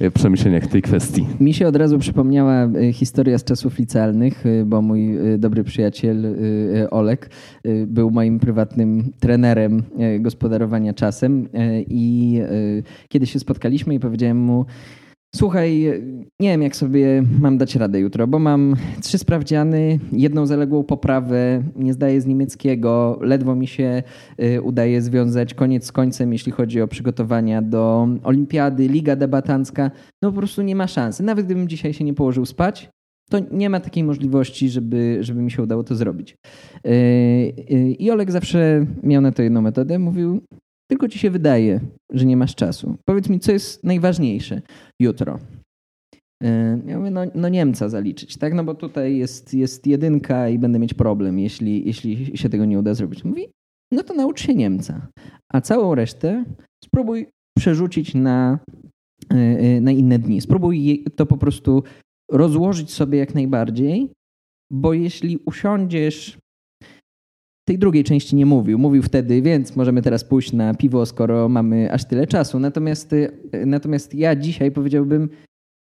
e, 0.00 0.10
przemyśleniach 0.10 0.64
w 0.64 0.68
tej 0.68 0.82
kwestii. 0.82 1.26
Mi 1.40 1.54
się 1.54 1.68
od 1.68 1.76
razu 1.76 1.98
przypomniała 1.98 2.54
e, 2.62 2.92
historia 2.92 3.38
z 3.38 3.44
czasów 3.44 3.78
licealnych, 3.78 4.46
e, 4.46 4.64
bo 4.64 4.82
mój 4.82 5.10
dobry 5.38 5.64
przyjaciel 5.64 6.36
Olek 6.90 7.30
był 7.86 8.10
moim 8.10 8.38
prywatnym 8.38 9.12
trenerem 9.20 9.82
gospodarowania 10.20 10.94
czasem 10.94 11.48
i 11.88 12.40
kiedy 13.08 13.26
się 13.26 13.38
spotkaliśmy 13.38 13.94
i 13.94 14.00
powiedziałem 14.00 14.38
mu, 14.38 14.66
Słuchaj, 15.34 15.84
nie 16.40 16.48
wiem 16.48 16.62
jak 16.62 16.76
sobie 16.76 17.22
mam 17.40 17.58
dać 17.58 17.76
radę 17.76 18.00
jutro, 18.00 18.26
bo 18.26 18.38
mam 18.38 18.76
trzy 19.00 19.18
sprawdziany, 19.18 19.98
jedną 20.12 20.46
zaległą 20.46 20.84
poprawę, 20.84 21.62
nie 21.76 21.92
zdaję 21.92 22.20
z 22.20 22.26
niemieckiego, 22.26 23.18
ledwo 23.22 23.54
mi 23.54 23.66
się 23.66 24.02
y, 24.42 24.62
udaje 24.62 25.02
związać 25.02 25.54
koniec 25.54 25.84
z 25.84 25.92
końcem, 25.92 26.32
jeśli 26.32 26.52
chodzi 26.52 26.80
o 26.80 26.88
przygotowania 26.88 27.62
do 27.62 28.08
olimpiady, 28.22 28.88
liga 28.88 29.16
debatancka. 29.16 29.90
No 30.22 30.32
po 30.32 30.38
prostu 30.38 30.62
nie 30.62 30.76
ma 30.76 30.86
szansy. 30.86 31.22
Nawet 31.22 31.46
gdybym 31.46 31.68
dzisiaj 31.68 31.92
się 31.92 32.04
nie 32.04 32.14
położył 32.14 32.46
spać, 32.46 32.90
to 33.30 33.38
nie 33.52 33.70
ma 33.70 33.80
takiej 33.80 34.04
możliwości, 34.04 34.68
żeby, 34.68 35.18
żeby 35.20 35.42
mi 35.42 35.50
się 35.50 35.62
udało 35.62 35.84
to 35.84 35.94
zrobić. 35.94 36.36
Y, 36.86 36.90
y, 36.90 37.96
I 37.98 38.10
Olek 38.10 38.30
zawsze 38.30 38.86
miał 39.02 39.22
na 39.22 39.32
to 39.32 39.42
jedną 39.42 39.62
metodę. 39.62 39.98
Mówił, 39.98 40.40
tylko 40.90 41.08
ci 41.08 41.18
się 41.18 41.30
wydaje, 41.30 41.80
że 42.12 42.26
nie 42.26 42.36
masz 42.36 42.54
czasu. 42.54 42.96
Powiedz 43.04 43.28
mi, 43.28 43.40
co 43.40 43.52
jest 43.52 43.84
najważniejsze 43.84 44.62
jutro. 45.00 45.38
E, 46.42 46.78
ja 46.86 46.98
mówię, 46.98 47.10
no, 47.10 47.20
no, 47.34 47.48
Niemca 47.48 47.88
zaliczyć, 47.88 48.36
tak? 48.36 48.54
No 48.54 48.64
bo 48.64 48.74
tutaj 48.74 49.16
jest, 49.16 49.54
jest 49.54 49.86
jedynka 49.86 50.48
i 50.48 50.58
będę 50.58 50.78
mieć 50.78 50.94
problem, 50.94 51.38
jeśli, 51.38 51.86
jeśli 51.86 52.38
się 52.38 52.48
tego 52.48 52.64
nie 52.64 52.78
uda 52.78 52.94
zrobić. 52.94 53.24
Mówi, 53.24 53.48
no 53.92 54.02
to 54.02 54.14
naucz 54.14 54.40
się 54.40 54.54
Niemca, 54.54 55.06
a 55.52 55.60
całą 55.60 55.94
resztę 55.94 56.44
spróbuj 56.84 57.26
przerzucić 57.58 58.14
na, 58.14 58.58
e, 59.32 59.36
e, 59.36 59.80
na 59.80 59.90
inne 59.90 60.18
dni. 60.18 60.40
Spróbuj 60.40 61.04
to 61.16 61.26
po 61.26 61.36
prostu 61.36 61.82
rozłożyć 62.30 62.92
sobie 62.92 63.18
jak 63.18 63.34
najbardziej, 63.34 64.12
bo 64.72 64.92
jeśli 64.92 65.38
usiądziesz 65.46 66.38
tej 67.70 67.78
drugiej 67.78 68.04
części 68.04 68.36
nie 68.36 68.46
mówił. 68.46 68.78
Mówił 68.78 69.02
wtedy, 69.02 69.42
więc 69.42 69.76
możemy 69.76 70.02
teraz 70.02 70.24
pójść 70.24 70.52
na 70.52 70.74
piwo, 70.74 71.06
skoro 71.06 71.48
mamy 71.48 71.92
aż 71.92 72.04
tyle 72.04 72.26
czasu. 72.26 72.58
Natomiast, 72.58 73.12
y, 73.12 73.32
natomiast 73.66 74.14
ja 74.14 74.36
dzisiaj 74.36 74.70
powiedziałbym, 74.72 75.28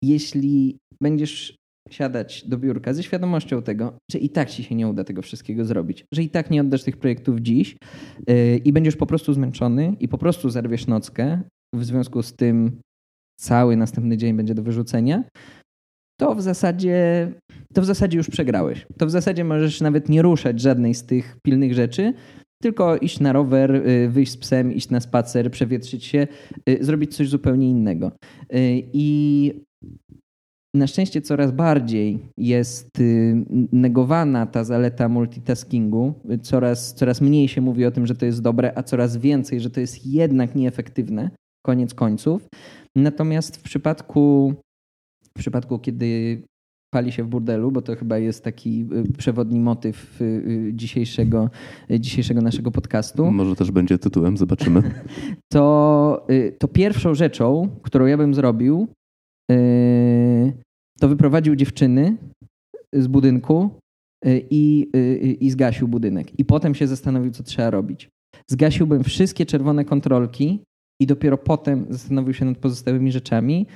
jeśli 0.03 0.77
będziesz 1.01 1.55
siadać 1.89 2.47
do 2.47 2.57
biurka 2.57 2.93
ze 2.93 3.03
świadomością 3.03 3.61
tego, 3.61 3.97
że 4.11 4.19
i 4.19 4.29
tak 4.29 4.49
ci 4.49 4.63
się 4.63 4.75
nie 4.75 4.87
uda 4.87 5.03
tego 5.03 5.21
wszystkiego 5.21 5.65
zrobić, 5.65 6.05
że 6.13 6.23
i 6.23 6.29
tak 6.29 6.51
nie 6.51 6.61
oddasz 6.61 6.83
tych 6.83 6.97
projektów 6.97 7.39
dziś 7.39 7.77
yy, 8.27 8.57
i 8.57 8.73
będziesz 8.73 8.95
po 8.95 9.05
prostu 9.05 9.33
zmęczony 9.33 9.95
i 9.99 10.07
po 10.07 10.17
prostu 10.17 10.49
zerwiesz 10.49 10.87
nockę, 10.87 11.41
w 11.75 11.85
związku 11.85 12.23
z 12.23 12.33
tym 12.33 12.79
cały 13.39 13.77
następny 13.77 14.17
dzień 14.17 14.33
będzie 14.33 14.55
do 14.55 14.63
wyrzucenia, 14.63 15.23
to 16.19 16.35
w 16.35 16.41
zasadzie 16.41 17.31
to 17.73 17.81
w 17.81 17.85
zasadzie 17.85 18.17
już 18.17 18.29
przegrałeś. 18.29 18.87
To 18.97 19.05
w 19.05 19.11
zasadzie 19.11 19.43
możesz 19.43 19.81
nawet 19.81 20.09
nie 20.09 20.21
ruszać 20.21 20.61
żadnej 20.61 20.93
z 20.95 21.05
tych 21.05 21.37
pilnych 21.43 21.73
rzeczy, 21.73 22.13
tylko 22.61 22.97
iść 22.97 23.19
na 23.19 23.33
rower, 23.33 23.75
y, 23.75 24.09
wyjść 24.09 24.31
z 24.31 24.37
psem, 24.37 24.73
iść 24.73 24.89
na 24.89 24.99
spacer, 24.99 25.51
przewietrzyć 25.51 26.05
się, 26.05 26.27
y, 26.69 26.77
zrobić 26.81 27.15
coś 27.15 27.29
zupełnie 27.29 27.69
innego. 27.69 28.11
Y, 28.53 28.83
I 28.93 29.51
na 30.75 30.87
szczęście 30.87 31.21
coraz 31.21 31.51
bardziej 31.51 32.19
jest 32.37 32.89
negowana 33.71 34.45
ta 34.45 34.63
zaleta 34.63 35.09
multitaskingu. 35.09 36.13
Coraz, 36.41 36.93
coraz 36.93 37.21
mniej 37.21 37.47
się 37.47 37.61
mówi 37.61 37.85
o 37.85 37.91
tym, 37.91 38.07
że 38.07 38.15
to 38.15 38.25
jest 38.25 38.41
dobre, 38.41 38.71
a 38.75 38.83
coraz 38.83 39.17
więcej, 39.17 39.59
że 39.59 39.69
to 39.69 39.79
jest 39.79 40.05
jednak 40.05 40.55
nieefektywne, 40.55 41.29
koniec 41.65 41.93
końców. 41.93 42.47
Natomiast 42.95 43.57
w 43.57 43.61
przypadku, 43.61 44.53
w 45.37 45.39
przypadku 45.39 45.79
kiedy 45.79 46.41
pali 46.95 47.11
się 47.11 47.23
w 47.23 47.27
burdelu, 47.27 47.71
bo 47.71 47.81
to 47.81 47.95
chyba 47.95 48.17
jest 48.17 48.43
taki 48.43 48.87
y, 49.09 49.13
przewodni 49.17 49.59
motyw 49.59 50.21
y, 50.21 50.23
y, 50.23 50.71
dzisiejszego, 50.73 51.49
dzisiejszego 51.99 52.41
naszego 52.41 52.71
podcastu. 52.71 53.31
Może 53.31 53.55
też 53.55 53.71
będzie 53.71 53.97
tytułem, 53.97 54.37
zobaczymy. 54.37 54.81
To, 55.53 56.27
to 56.59 56.67
pierwszą 56.67 57.15
rzeczą, 57.15 57.69
którą 57.81 58.05
ja 58.05 58.17
bym 58.17 58.33
zrobił, 58.33 58.87
to 60.99 61.07
wyprowadził 61.07 61.55
dziewczyny 61.55 62.17
z 62.93 63.07
budynku 63.07 63.69
i, 64.49 64.91
i 65.39 65.49
zgasił 65.49 65.87
budynek. 65.87 66.39
I 66.39 66.45
potem 66.45 66.75
się 66.75 66.87
zastanowił, 66.87 67.31
co 67.31 67.43
trzeba 67.43 67.69
robić. 67.69 68.09
Zgasiłbym 68.49 69.03
wszystkie 69.03 69.45
czerwone 69.45 69.85
kontrolki 69.85 70.63
i 71.01 71.07
dopiero 71.07 71.37
potem 71.37 71.85
zastanowił 71.89 72.33
się 72.33 72.45
nad 72.45 72.57
pozostałymi 72.57 73.11
rzeczami. 73.11 73.67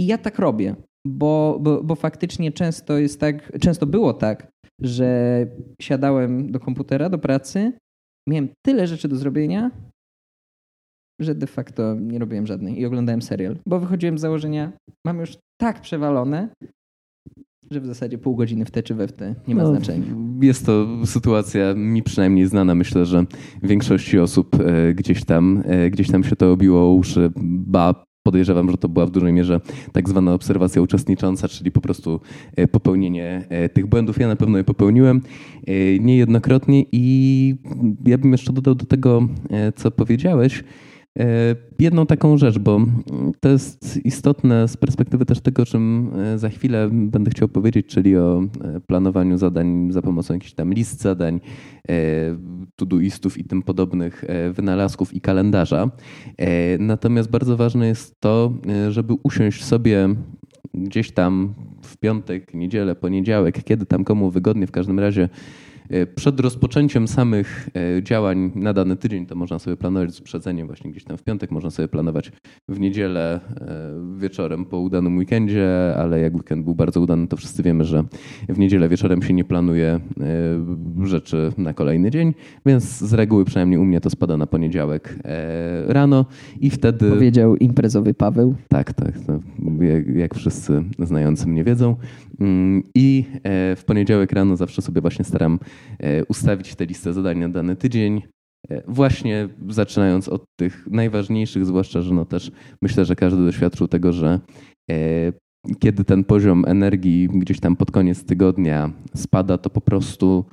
I 0.00 0.06
ja 0.06 0.18
tak 0.18 0.38
robię 0.38 0.76
bo, 1.06 1.58
bo, 1.60 1.82
bo 1.84 1.94
faktycznie 1.94 2.52
często 2.52 2.98
jest 2.98 3.20
tak, 3.20 3.58
często 3.60 3.86
było 3.86 4.12
tak, 4.12 4.48
że 4.80 5.46
siadałem 5.82 6.52
do 6.52 6.60
komputera, 6.60 7.08
do 7.08 7.18
pracy, 7.18 7.72
miałem 8.28 8.48
tyle 8.66 8.86
rzeczy 8.86 9.08
do 9.08 9.16
zrobienia, 9.16 9.70
że 11.20 11.34
de 11.34 11.46
facto 11.46 11.94
nie 11.94 12.18
robiłem 12.18 12.46
żadnej 12.46 12.80
i 12.80 12.86
oglądałem 12.86 13.22
serial, 13.22 13.56
bo 13.66 13.80
wychodziłem 13.80 14.18
z 14.18 14.20
założenia, 14.20 14.72
mam 15.06 15.20
już 15.20 15.38
tak 15.60 15.80
przewalone, 15.80 16.48
że 17.70 17.80
w 17.80 17.86
zasadzie 17.86 18.18
pół 18.18 18.36
godziny 18.36 18.64
w 18.64 18.70
te 18.70 18.82
czy 18.82 18.94
we 18.94 19.08
w 19.08 19.12
te 19.12 19.34
nie 19.48 19.54
ma 19.54 19.62
no, 19.62 19.68
znaczenia. 19.68 20.06
Jest 20.40 20.66
to 20.66 20.86
sytuacja 21.06 21.74
mi 21.74 22.02
przynajmniej 22.02 22.46
znana. 22.46 22.74
Myślę, 22.74 23.04
że 23.04 23.24
większości 23.62 24.18
osób 24.18 24.60
e, 24.60 24.94
gdzieś 24.94 25.24
tam, 25.24 25.62
e, 25.66 25.90
gdzieś 25.90 26.10
tam 26.10 26.24
się 26.24 26.36
to 26.36 26.52
obiło 26.52 26.94
uszy, 26.94 27.32
ba 27.66 28.06
podejrzewam, 28.26 28.70
że 28.70 28.76
to 28.76 28.88
była 28.88 29.06
w 29.06 29.10
dużej 29.10 29.32
mierze 29.32 29.60
tak 29.92 30.08
zwana 30.08 30.34
obserwacja 30.34 30.82
uczestnicząca, 30.82 31.48
czyli 31.48 31.70
po 31.70 31.80
prostu 31.80 32.20
e, 32.56 32.68
popełnienie 32.68 33.44
e, 33.48 33.68
tych 33.68 33.86
błędów. 33.86 34.18
Ja 34.18 34.28
na 34.28 34.36
pewno 34.36 34.58
je 34.58 34.64
popełniłem 34.64 35.20
e, 35.66 35.98
niejednokrotnie 35.98 36.84
i 36.92 37.54
ja 38.06 38.18
bym 38.18 38.32
jeszcze 38.32 38.52
dodał 38.52 38.74
do 38.74 38.84
tego, 38.84 39.28
co 39.76 39.90
powiedziałeś, 39.90 40.64
jedną 41.78 42.06
taką 42.06 42.38
rzecz, 42.38 42.58
bo 42.58 42.80
to 43.40 43.48
jest 43.48 44.04
istotne 44.04 44.68
z 44.68 44.76
perspektywy 44.76 45.26
też 45.26 45.40
tego, 45.40 45.62
o 45.62 45.66
czym 45.66 46.10
e, 46.16 46.38
za 46.38 46.48
chwilę 46.48 46.88
będę 46.92 47.30
chciał 47.30 47.48
powiedzieć, 47.48 47.86
czyli 47.86 48.16
o 48.16 48.42
e, 48.64 48.80
planowaniu 48.80 49.38
zadań 49.38 49.92
za 49.92 50.02
pomocą 50.02 50.34
jakichś 50.34 50.52
tam 50.52 50.72
list 50.72 51.00
zadań, 51.00 51.40
todoistów 52.76 53.38
i 53.38 53.44
tym 53.44 53.62
podobnych 53.62 54.24
wynalazków 54.52 55.14
i 55.14 55.20
kalendarza. 55.20 55.90
Natomiast 56.78 57.30
bardzo 57.30 57.56
ważne 57.56 57.86
jest 57.86 58.20
to, 58.20 58.52
żeby 58.88 59.14
usiąść 59.22 59.64
sobie 59.64 60.08
gdzieś 60.74 61.10
tam 61.10 61.54
w 61.82 61.96
piątek, 61.96 62.54
niedzielę, 62.54 62.94
poniedziałek, 62.94 63.64
kiedy 63.64 63.86
tam 63.86 64.04
komu 64.04 64.30
wygodnie, 64.30 64.66
w 64.66 64.70
każdym 64.70 64.98
razie 64.98 65.28
E, 65.28 65.65
przed 66.14 66.40
rozpoczęciem 66.40 67.08
samych 67.08 67.68
e, 67.98 68.02
działań 68.02 68.52
na 68.54 68.72
dany 68.72 68.96
tydzień 68.96 69.26
to 69.26 69.34
można 69.34 69.58
sobie 69.58 69.76
planować 69.76 70.14
z 70.14 70.20
uprzedzeniem 70.20 70.66
właśnie 70.66 70.90
gdzieś 70.90 71.04
tam 71.04 71.16
w 71.16 71.22
piątek, 71.22 71.50
można 71.50 71.70
sobie 71.70 71.88
planować 71.88 72.32
w 72.68 72.80
niedzielę 72.80 73.40
e, 73.60 74.18
wieczorem 74.18 74.64
po 74.64 74.78
udanym 74.78 75.18
weekendzie, 75.18 75.94
ale 75.96 76.20
jak 76.20 76.34
weekend 76.34 76.64
był 76.64 76.74
bardzo 76.74 77.00
udany, 77.00 77.28
to 77.28 77.36
wszyscy 77.36 77.62
wiemy, 77.62 77.84
że 77.84 78.04
w 78.48 78.58
niedzielę 78.58 78.88
wieczorem 78.88 79.22
się 79.22 79.34
nie 79.34 79.44
planuje 79.44 80.00
rzeczy 81.04 81.52
na 81.58 81.74
kolejny 81.74 82.10
dzień, 82.10 82.34
więc 82.66 82.84
z 82.84 83.12
reguły 83.12 83.44
przynajmniej 83.44 83.80
u 83.80 83.84
mnie 83.84 84.00
to 84.00 84.10
spada 84.10 84.36
na 84.36 84.46
poniedziałek 84.46 85.18
rano 85.86 86.26
i 86.60 86.70
wtedy... 86.70 87.10
Powiedział 87.10 87.56
imprezowy 87.56 88.14
Paweł. 88.14 88.54
Tak, 88.68 88.92
tak. 88.92 89.12
Jak, 89.80 90.16
jak 90.16 90.34
wszyscy 90.34 90.84
znający 90.98 91.46
mnie 91.46 91.64
wiedzą. 91.64 91.96
Mm, 92.40 92.82
I 92.94 93.24
w 93.76 93.82
poniedziałek 93.86 94.32
rano 94.32 94.56
zawsze 94.56 94.82
sobie 94.82 95.00
właśnie 95.00 95.24
staram 95.24 95.58
E, 95.58 95.58
ustawić 96.28 96.74
tę 96.74 96.86
listę 96.86 97.12
zadań 97.12 97.38
na 97.38 97.48
dany 97.48 97.76
tydzień. 97.76 98.22
E, 98.70 98.82
właśnie 98.88 99.48
zaczynając 99.68 100.28
od 100.28 100.44
tych 100.60 100.86
najważniejszych, 100.90 101.66
zwłaszcza, 101.66 102.02
że 102.02 102.14
no 102.14 102.24
też 102.24 102.50
myślę, 102.82 103.04
że 103.04 103.16
każdy 103.16 103.44
doświadczył 103.44 103.88
tego, 103.88 104.12
że 104.12 104.40
e, 104.90 105.32
kiedy 105.78 106.04
ten 106.04 106.24
poziom 106.24 106.64
energii 106.66 107.28
gdzieś 107.28 107.60
tam 107.60 107.76
pod 107.76 107.90
koniec 107.90 108.24
tygodnia 108.24 108.92
spada, 109.14 109.58
to 109.58 109.70
po 109.70 109.80
prostu 109.80 110.44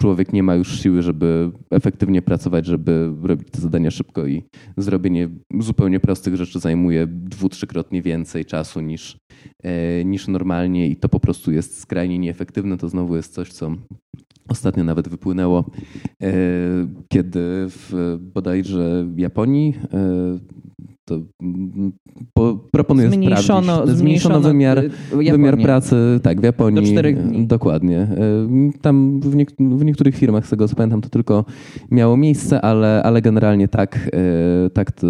człowiek 0.00 0.32
nie 0.32 0.42
ma 0.42 0.54
już 0.54 0.80
siły, 0.80 1.02
żeby 1.02 1.50
efektywnie 1.70 2.22
pracować, 2.22 2.66
żeby 2.66 3.12
robić 3.22 3.50
te 3.50 3.60
zadania 3.60 3.90
szybko 3.90 4.26
i 4.26 4.42
zrobienie 4.76 5.28
zupełnie 5.60 6.00
prostych 6.00 6.36
rzeczy 6.36 6.60
zajmuje 6.60 7.06
dwu, 7.06 7.48
trzykrotnie 7.48 8.02
więcej 8.02 8.44
czasu 8.44 8.80
niż, 8.80 9.16
niż 10.04 10.28
normalnie 10.28 10.88
i 10.88 10.96
to 10.96 11.08
po 11.08 11.20
prostu 11.20 11.52
jest 11.52 11.80
skrajnie 11.80 12.18
nieefektywne. 12.18 12.76
To 12.76 12.88
znowu 12.88 13.16
jest 13.16 13.34
coś, 13.34 13.52
co 13.52 13.76
Ostatnio 14.48 14.84
nawet 14.84 15.08
wypłynęło, 15.08 15.64
e, 16.22 16.32
kiedy 17.08 17.40
w 17.68 18.16
bodajże 18.20 19.06
Japonii 19.16 19.74
e, 19.92 20.67
to 21.08 21.20
po, 22.34 22.58
proponuję 22.70 23.10
zmniejszono, 23.10 23.74
sprawdzić. 23.74 23.96
Zmniejszono 23.96 24.40
wymiar, 24.40 24.82
wymiar 25.12 25.58
pracy 25.58 25.96
tak, 26.22 26.40
w 26.40 26.44
Japonii. 26.44 26.82
Do 26.82 26.92
czterech 26.92 27.22
dni. 27.22 27.46
Dokładnie. 27.46 27.98
E, 27.98 28.10
tam 28.80 29.20
w, 29.20 29.30
w, 29.58 29.84
niektórych 29.84 30.16
firmach, 30.16 30.46
z 30.46 30.50
tego 30.50 30.68
co 30.68 30.76
pamiętam, 30.76 31.00
to 31.00 31.08
tylko 31.08 31.44
miało 31.90 32.16
miejsce, 32.16 32.60
ale, 32.60 33.02
ale 33.02 33.22
generalnie 33.22 33.68
tak, 33.68 34.10
tak 34.74 34.92
to 34.92 35.06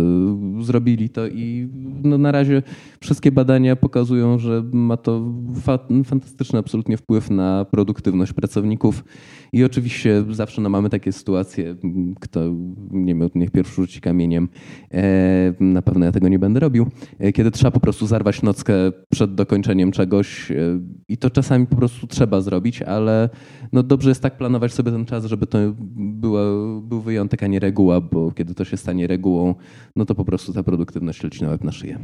zrobili 0.60 1.08
to 1.08 1.26
i 1.26 1.68
no 2.04 2.18
na 2.18 2.32
razie 2.32 2.62
wszystkie 3.00 3.32
badania 3.32 3.76
pokazują, 3.76 4.38
że 4.38 4.64
ma 4.72 4.96
to 4.96 5.32
fa 5.60 5.78
fantastyczny 6.04 6.58
absolutnie 6.58 6.96
wpływ 6.96 7.30
na 7.30 7.66
produktywność 7.70 8.32
pracowników 8.32 9.04
i 9.52 9.64
oczywiście 9.64 10.24
zawsze 10.30 10.62
no, 10.62 10.68
mamy 10.68 10.90
takie 10.90 11.12
sytuacje, 11.12 11.76
kto 12.20 12.40
nie 12.90 13.14
wiem, 13.14 13.28
niech 13.34 13.50
pierwszy 13.50 13.74
rzuci 13.74 14.00
kamieniem, 14.00 14.48
e, 14.94 15.54
na 15.60 15.82
pewno 15.88 16.06
ja 16.06 16.12
tego 16.12 16.28
nie 16.28 16.38
będę 16.38 16.60
robił, 16.60 16.86
e, 17.18 17.32
kiedy 17.32 17.50
trzeba 17.50 17.70
po 17.70 17.80
prostu 17.80 18.06
zarwać 18.06 18.42
nockę 18.42 18.74
przed 19.12 19.34
dokończeniem 19.34 19.92
czegoś 19.92 20.50
e, 20.50 20.54
i 21.08 21.16
to 21.16 21.30
czasami 21.30 21.66
po 21.66 21.76
prostu 21.76 22.06
trzeba 22.06 22.40
zrobić, 22.40 22.82
ale 22.82 23.28
no 23.72 23.82
dobrze 23.82 24.08
jest 24.08 24.22
tak 24.22 24.36
planować 24.36 24.72
sobie 24.72 24.92
ten 24.92 25.04
czas, 25.04 25.24
żeby 25.24 25.46
to 25.46 25.58
była, 25.96 26.40
był 26.82 27.00
wyjątek, 27.00 27.42
a 27.42 27.46
nie 27.46 27.60
reguła, 27.60 28.00
bo 28.00 28.32
kiedy 28.32 28.54
to 28.54 28.64
się 28.64 28.76
stanie 28.76 29.06
regułą, 29.06 29.54
no 29.96 30.04
to 30.04 30.14
po 30.14 30.24
prostu 30.24 30.52
ta 30.52 30.62
produktywność 30.62 31.22
leci 31.22 31.42
na 31.44 31.50
łeb 31.50 31.64
na 31.64 31.72
szyję. 31.72 31.98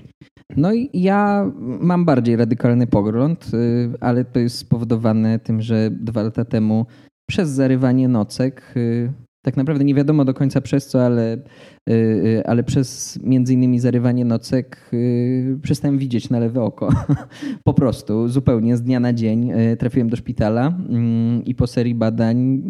No 0.56 0.74
i 0.74 0.90
ja 0.92 1.50
mam 1.80 2.04
bardziej 2.04 2.36
radykalny 2.36 2.86
pogląd, 2.86 3.50
y, 3.54 3.92
ale 4.00 4.24
to 4.24 4.38
jest 4.38 4.58
spowodowane 4.58 5.38
tym, 5.38 5.62
że 5.62 5.90
dwa 5.90 6.22
lata 6.22 6.44
temu 6.44 6.86
przez 7.30 7.48
zarywanie 7.50 8.08
nocek 8.08 8.74
y, 8.76 9.12
tak 9.44 9.56
naprawdę 9.56 9.84
nie 9.84 9.94
wiadomo 9.94 10.24
do 10.24 10.34
końca 10.34 10.60
przez 10.60 10.86
co, 10.86 11.04
ale, 11.04 11.34
y, 11.34 11.92
y, 11.92 12.42
ale 12.46 12.62
przez 12.62 13.18
między 13.22 13.54
innymi 13.54 13.80
zarywanie 13.80 14.24
nocek 14.24 14.90
y, 14.92 15.58
przestałem 15.62 15.98
widzieć 15.98 16.30
na 16.30 16.38
lewe 16.38 16.62
oko. 16.62 16.88
po 17.64 17.74
prostu, 17.74 18.28
zupełnie 18.28 18.76
z 18.76 18.82
dnia 18.82 19.00
na 19.00 19.12
dzień 19.12 19.52
trafiłem 19.78 20.08
do 20.08 20.16
szpitala 20.16 20.66
mm, 20.88 21.44
i 21.44 21.54
po 21.54 21.66
serii 21.66 21.94
badań 21.94 22.62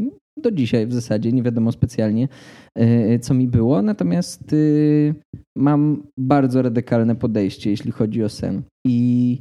do 0.43 0.51
dzisiaj 0.51 0.87
w 0.87 0.93
zasadzie 0.93 1.33
nie 1.33 1.43
wiadomo 1.43 1.73
specjalnie, 1.73 2.29
co 3.21 3.35
mi 3.35 3.49
było. 3.49 3.83
Natomiast 3.83 4.55
mam 5.57 6.03
bardzo 6.19 6.63
radykalne 6.63 7.17
podejście, 7.17 7.71
jeśli 7.71 7.93
chodzi 7.93 8.25
o 8.25 8.29
sen. 8.29 8.63
I 8.87 9.41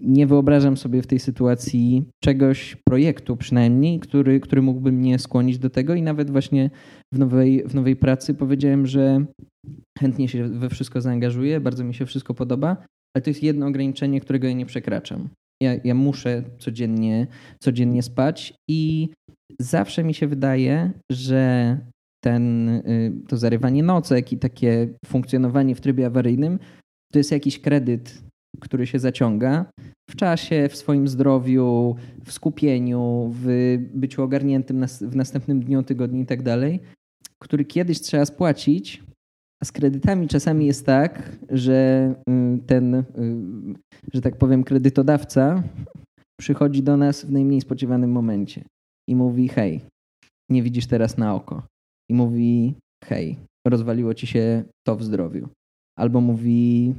nie 0.00 0.26
wyobrażam 0.26 0.76
sobie 0.76 1.02
w 1.02 1.06
tej 1.06 1.18
sytuacji 1.18 2.04
czegoś, 2.24 2.76
projektu 2.88 3.36
przynajmniej, 3.36 4.00
który, 4.00 4.40
który 4.40 4.62
mógłby 4.62 4.92
mnie 4.92 5.18
skłonić 5.18 5.58
do 5.58 5.70
tego 5.70 5.94
i 5.94 6.02
nawet 6.02 6.30
właśnie 6.30 6.70
w 7.14 7.18
nowej, 7.18 7.64
w 7.68 7.74
nowej 7.74 7.96
pracy 7.96 8.34
powiedziałem, 8.34 8.86
że 8.86 9.24
chętnie 9.98 10.28
się 10.28 10.48
we 10.48 10.68
wszystko 10.68 11.00
zaangażuję, 11.00 11.60
bardzo 11.60 11.84
mi 11.84 11.94
się 11.94 12.06
wszystko 12.06 12.34
podoba, 12.34 12.76
ale 13.16 13.22
to 13.22 13.30
jest 13.30 13.42
jedno 13.42 13.66
ograniczenie, 13.66 14.20
którego 14.20 14.48
ja 14.48 14.54
nie 14.54 14.66
przekraczam. 14.66 15.28
Ja, 15.62 15.74
ja 15.84 15.94
muszę 15.94 16.42
codziennie, 16.58 17.26
codziennie 17.60 18.02
spać 18.02 18.54
i 18.70 19.08
zawsze 19.60 20.04
mi 20.04 20.14
się 20.14 20.26
wydaje, 20.26 20.92
że 21.12 21.78
ten, 22.24 22.68
y, 22.68 23.12
to 23.28 23.36
zarywanie 23.36 23.82
nocek 23.82 24.32
i 24.32 24.38
takie 24.38 24.88
funkcjonowanie 25.06 25.74
w 25.74 25.80
trybie 25.80 26.06
awaryjnym 26.06 26.58
to 27.12 27.18
jest 27.18 27.32
jakiś 27.32 27.60
kredyt 27.60 28.22
który 28.60 28.86
się 28.86 28.98
zaciąga 28.98 29.66
w 30.10 30.16
czasie, 30.16 30.68
w 30.68 30.76
swoim 30.76 31.08
zdrowiu, 31.08 31.96
w 32.24 32.32
skupieniu, 32.32 33.30
w 33.34 33.76
byciu 33.94 34.22
ogarniętym 34.22 34.86
w 35.00 35.16
następnym 35.16 35.60
dniu, 35.60 35.82
tygodniu 35.82 36.22
i 36.22 36.26
tak 36.26 36.42
dalej, 36.42 36.80
który 37.38 37.64
kiedyś 37.64 38.00
trzeba 38.00 38.24
spłacić, 38.24 39.02
a 39.62 39.64
z 39.64 39.72
kredytami 39.72 40.28
czasami 40.28 40.66
jest 40.66 40.86
tak, 40.86 41.38
że 41.50 42.14
y, 42.30 42.66
ten, 42.66 42.94
y, 42.94 43.04
że 44.14 44.20
tak 44.20 44.36
powiem, 44.36 44.64
kredytodawca 44.64 45.62
przychodzi 46.40 46.82
do 46.82 46.96
nas 46.96 47.24
w 47.24 47.32
najmniej 47.32 47.60
spodziewanym 47.60 48.12
momencie 48.12 48.64
i 49.08 49.16
mówi: 49.16 49.48
Hej, 49.48 49.80
nie 50.50 50.62
widzisz 50.62 50.86
teraz 50.86 51.18
na 51.18 51.34
oko. 51.34 51.62
I 52.10 52.14
mówi: 52.14 52.74
Hej, 53.04 53.36
rozwaliło 53.66 54.14
ci 54.14 54.26
się 54.26 54.64
to 54.86 54.96
w 54.96 55.04
zdrowiu. 55.04 55.48
Albo 55.98 56.20
mówi: 56.20 56.94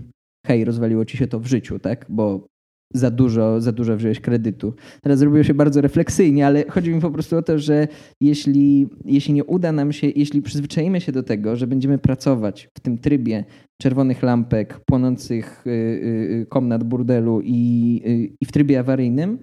hej, 0.48 0.66
rozwaliło 0.66 1.06
ci 1.06 1.18
się 1.18 1.28
to 1.28 1.40
w 1.40 1.46
życiu, 1.46 1.80
tak? 1.80 2.06
Bo 2.10 2.48
za 2.94 3.12
dużo, 3.12 3.62
za 3.62 3.72
dużo 3.72 3.98
wziąłeś 3.98 4.20
kredytu. 4.20 4.74
Teraz 5.02 5.20
zrobiło 5.20 5.44
się 5.44 5.54
bardzo 5.54 5.82
refleksyjnie, 5.82 6.48
ale 6.48 6.66
chodzi 6.70 6.94
mi 6.94 7.02
po 7.02 7.12
prostu 7.12 7.38
o 7.38 7.42
to, 7.42 7.60
że 7.60 7.88
jeśli, 8.22 8.88
jeśli 9.06 9.34
nie 9.34 9.44
uda 9.44 9.72
nam 9.72 9.92
się, 9.92 10.08
jeśli 10.16 10.42
przyzwyczajimy 10.42 11.02
się 11.02 11.12
do 11.12 11.24
tego, 11.24 11.56
że 11.56 11.68
będziemy 11.68 11.98
pracować 11.98 12.70
w 12.78 12.80
tym 12.80 12.98
trybie 12.98 13.46
czerwonych 13.82 14.24
lampek, 14.24 14.80
płonących 14.86 15.64
y, 15.68 15.70
y, 15.70 15.74
y, 16.42 16.46
komnat 16.50 16.84
burdelu 16.84 17.42
i, 17.44 18.02
i 18.42 18.46
w 18.46 18.52
trybie 18.52 18.80
awaryjnym, 18.80 19.40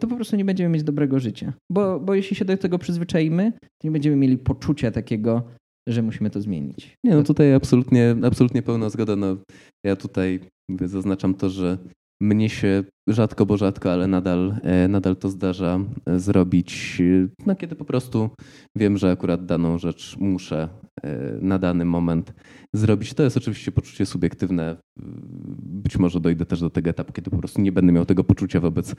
to 0.00 0.06
po 0.08 0.16
prostu 0.16 0.36
nie 0.36 0.44
będziemy 0.44 0.70
mieć 0.70 0.82
dobrego 0.82 1.18
życia. 1.18 1.52
Bo, 1.70 2.00
bo 2.00 2.14
jeśli 2.14 2.36
się 2.36 2.44
do 2.44 2.56
tego 2.56 2.78
przyzwyczaimy, 2.78 3.52
to 3.52 3.68
nie 3.84 3.90
będziemy 3.90 4.16
mieli 4.16 4.38
poczucia 4.38 4.90
takiego, 4.90 5.42
że 5.88 6.02
musimy 6.02 6.30
to 6.30 6.40
zmienić. 6.40 6.96
Nie, 7.04 7.14
no 7.14 7.22
tutaj 7.22 7.54
absolutnie, 7.54 8.16
absolutnie 8.22 8.62
pełna 8.62 8.90
zgoda. 8.90 9.16
No, 9.16 9.36
ja 9.84 9.96
tutaj 9.96 10.40
zaznaczam 10.86 11.34
to, 11.34 11.50
że 11.50 11.78
mnie 12.22 12.48
się 12.48 12.84
rzadko, 13.08 13.46
bo 13.46 13.56
rzadko, 13.56 13.92
ale 13.92 14.06
nadal, 14.06 14.56
e, 14.62 14.88
nadal 14.88 15.16
to 15.16 15.28
zdarza 15.28 15.80
e, 16.06 16.20
zrobić, 16.20 16.98
e, 17.00 17.28
no, 17.46 17.56
kiedy 17.56 17.76
po 17.76 17.84
prostu 17.84 18.30
wiem, 18.76 18.98
że 18.98 19.10
akurat 19.10 19.46
daną 19.46 19.78
rzecz 19.78 20.16
muszę 20.18 20.68
na 21.40 21.58
dany 21.58 21.84
moment 21.84 22.32
zrobić. 22.74 23.14
To 23.14 23.22
jest 23.22 23.36
oczywiście 23.36 23.72
poczucie 23.72 24.06
subiektywne. 24.06 24.76
Być 25.62 25.98
może 25.98 26.20
dojdę 26.20 26.46
też 26.46 26.60
do 26.60 26.70
tego 26.70 26.90
etapu, 26.90 27.12
kiedy 27.12 27.30
po 27.30 27.36
prostu 27.36 27.60
nie 27.60 27.72
będę 27.72 27.92
miał 27.92 28.06
tego 28.06 28.24
poczucia 28.24 28.60
wobec 28.60 28.94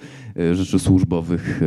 rzeczy 0.54 0.80
służbowych, 0.80 1.62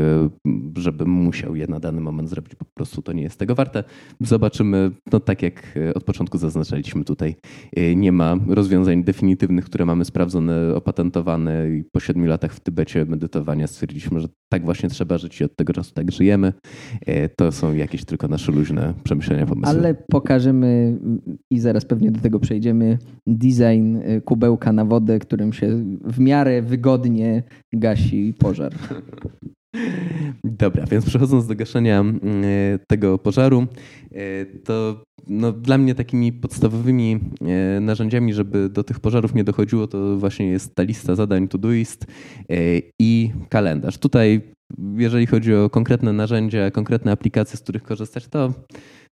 żebym 0.77 1.11
musiał 1.11 1.57
je 1.57 1.67
na 1.67 1.81
dany 1.81 2.01
moment 2.01 2.31
zrobić. 2.31 2.55
Po 2.55 2.65
prostu 2.65 3.03
to 3.03 3.13
nie 3.13 3.23
jest 3.23 3.39
tego 3.39 3.55
warte. 3.55 3.85
Zobaczymy, 4.21 4.91
no 5.13 5.21
tak 5.21 5.43
jak 5.43 5.79
od 5.95 6.05
początku 6.05 6.39
zaznaczaliśmy 6.39 7.05
tutaj, 7.05 7.37
nie 7.97 8.13
ma 8.13 8.37
rozwiązań 8.49 9.05
definitywnych, 9.05 9.65
które 9.65 9.87
mamy 9.87 10.05
sprawdzone, 10.05 10.75
opatentowane 10.75 11.71
i 11.71 11.85
po 11.85 12.01
siedmiu 12.01 12.27
latach 12.27 12.55
w 12.55 12.61
Tybecie 12.61 13.05
medytowania 13.05 13.67
stwierdziliśmy, 13.67 14.21
że 14.21 14.29
tak 14.49 14.65
właśnie 14.65 14.89
trzeba 14.89 15.19
żyć 15.19 15.41
i 15.41 15.45
od 15.45 15.57
tego 15.57 15.73
czasu 15.73 15.95
tak 15.95 16.13
żyjemy. 16.13 16.53
E, 17.07 17.29
to 17.29 17.53
są 17.53 17.75
jakieś 17.75 18.05
tylko 18.05 18.29
nasze 18.29 18.53
luźne 18.53 18.95
przemyślenia, 19.05 19.47
pomysły. 19.47 19.79
Ale 19.79 19.95
pokażemy 19.95 20.99
i 21.51 21.59
zaraz 21.59 21.85
pewnie 21.85 22.11
do 22.11 22.21
tego 22.21 22.41
przejdziemy 22.41 22.99
design 23.27 23.97
e, 23.97 24.16
kubełka 24.25 24.73
na 24.73 24.85
wodę, 24.85 25.19
którym 25.19 25.53
się 25.53 25.85
w 26.05 26.19
miarę 26.19 26.63
wygodnie 26.63 27.43
gasi 27.73 28.35
pożar. 28.39 28.73
Dobra, 30.45 30.85
więc 30.87 31.07
przechodząc 31.07 31.47
do 31.47 31.55
gaszenia 31.55 32.01
e, 32.01 32.79
tego 32.89 33.19
pożaru, 33.19 33.67
to 34.65 35.05
no, 35.29 35.53
dla 35.53 35.79
mnie 35.79 35.95
takimi 35.95 36.33
podstawowymi 36.33 37.21
e, 37.41 37.81
narzędziami, 37.81 38.35
żeby 38.35 38.69
do 38.69 38.85
tych 38.85 39.01
pożarów 39.01 39.35
nie 39.35 39.45
dochodziło, 39.45 39.87
to 39.87 40.17
właśnie 40.17 40.49
jest 40.49 40.75
ta 40.75 40.83
lista 40.83 41.15
zadań 41.15 41.49
Todoist 41.49 42.05
e, 42.05 42.55
i 43.01 43.31
kalendarz. 43.49 43.99
Tutaj, 43.99 44.41
jeżeli 44.97 45.27
chodzi 45.27 45.55
o 45.55 45.71
konkretne 45.71 46.13
narzędzia, 46.13 46.71
konkretne 46.71 47.13
aplikacje, 47.13 47.57
z 47.57 47.61
których 47.61 47.83
korzystać, 47.83 48.29
to 48.29 48.53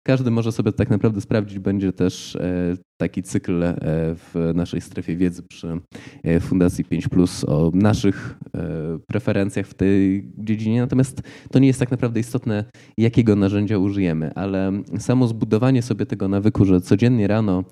każdy 0.03 0.31
może 0.31 0.51
sobie 0.51 0.71
tak 0.71 0.89
naprawdę 0.89 1.21
sprawdzić. 1.21 1.59
Będzie 1.59 1.93
też 1.93 2.35
e, 2.35 2.77
taki 2.97 3.23
cykl 3.23 3.63
e, 3.63 3.75
w 4.15 4.51
naszej 4.55 4.81
strefie 4.81 5.15
wiedzy 5.15 5.43
przy 5.43 5.79
e, 6.23 6.39
Fundacji 6.39 6.85
5 6.85 7.07
Plus 7.07 7.43
o 7.43 7.71
naszych 7.73 8.39
preferencjach 9.07 9.67
w 9.67 9.73
tej 9.73 10.29
dziedzinie. 10.37 10.81
Natomiast 10.81 11.21
to 11.51 11.59
nie 11.59 11.67
jest 11.67 11.79
tak 11.79 11.91
naprawdę 11.91 12.19
istotne, 12.19 12.65
jakiego 12.97 13.35
narzędzia 13.35 13.77
użyjemy, 13.77 14.33
ale 14.35 14.71
samo 14.99 15.27
zbudowanie 15.27 15.81
sobie 15.81 16.05
tego 16.05 16.27
nawyku, 16.27 16.65
że 16.65 16.81
codziennie 16.81 17.27
rano 17.27 17.63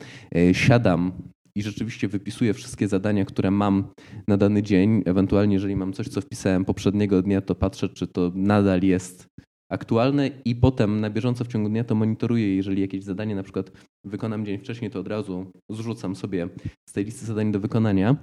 siadam 0.51 1.11
i 1.55 1.63
rzeczywiście 1.63 2.07
wypisuję 2.07 2.53
wszystkie 2.53 2.87
zadania, 2.87 3.25
które 3.25 3.51
mam 3.51 3.93
na 4.27 4.37
dany 4.37 4.63
dzień. 4.63 5.03
Ewentualnie, 5.05 5.53
jeżeli 5.53 5.75
mam 5.75 5.93
coś, 5.93 6.07
co 6.07 6.21
wpisałem 6.21 6.65
poprzedniego 6.65 7.21
dnia, 7.21 7.41
to 7.41 7.55
patrzę, 7.55 7.89
czy 7.89 8.07
to 8.07 8.31
nadal 8.35 8.81
jest 8.81 9.27
aktualne 9.71 10.29
i 10.45 10.55
potem 10.55 11.01
na 11.01 11.09
bieżąco 11.09 11.43
w 11.43 11.47
ciągu 11.47 11.69
dnia 11.69 11.83
to 11.83 11.95
monitoruję. 11.95 12.55
Jeżeli 12.55 12.81
jakieś 12.81 13.03
zadanie 13.03 13.35
na 13.35 13.43
przykład 13.43 13.71
wykonam 14.03 14.45
dzień 14.45 14.57
wcześniej, 14.57 14.91
to 14.91 14.99
od 14.99 15.07
razu 15.07 15.45
zrzucam 15.69 16.15
sobie 16.15 16.49
z 16.89 16.93
tej 16.93 17.05
listy 17.05 17.25
zadań 17.25 17.51
do 17.51 17.59
wykonania 17.59 18.15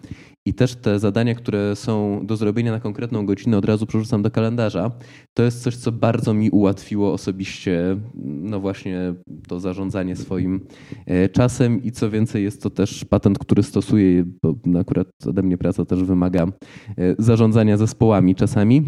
i 0.46 0.54
też 0.54 0.74
te 0.74 0.98
zadania, 0.98 1.34
które 1.34 1.76
są 1.76 2.20
do 2.26 2.36
zrobienia 2.36 2.72
na 2.72 2.80
konkretną 2.80 3.26
godzinę, 3.26 3.58
od 3.58 3.64
razu 3.64 3.86
przerzucam 3.86 4.22
do 4.22 4.30
kalendarza. 4.30 4.90
To 5.36 5.42
jest 5.42 5.62
coś, 5.62 5.76
co 5.76 5.92
bardzo 5.92 6.34
mi 6.34 6.50
ułatwiło 6.50 7.12
osobiście, 7.12 7.96
no 8.24 8.60
właśnie 8.60 9.14
to 9.48 9.60
zarządzanie 9.60 10.16
swoim 10.16 10.60
e, 11.06 11.28
czasem 11.28 11.82
i 11.82 11.92
co 11.92 12.10
więcej, 12.10 12.44
jest 12.44 12.62
to 12.62 12.70
też 12.70 13.04
patent, 13.04 13.38
który 13.38 13.62
stosuję, 13.62 14.24
bo 14.42 14.54
akurat 14.80 15.08
ode 15.26 15.42
mnie 15.42 15.58
praca 15.58 15.84
też 15.84 16.04
wymaga 16.04 16.46
e, 16.46 17.14
zarządzania 17.18 17.76
zespołami 17.76 18.34
czasami. 18.34 18.82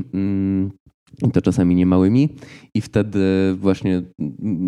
I 1.29 1.31
to 1.31 1.43
czasami 1.43 1.75
niemałymi, 1.75 2.29
i 2.75 2.81
wtedy 2.81 3.21
właśnie 3.59 4.03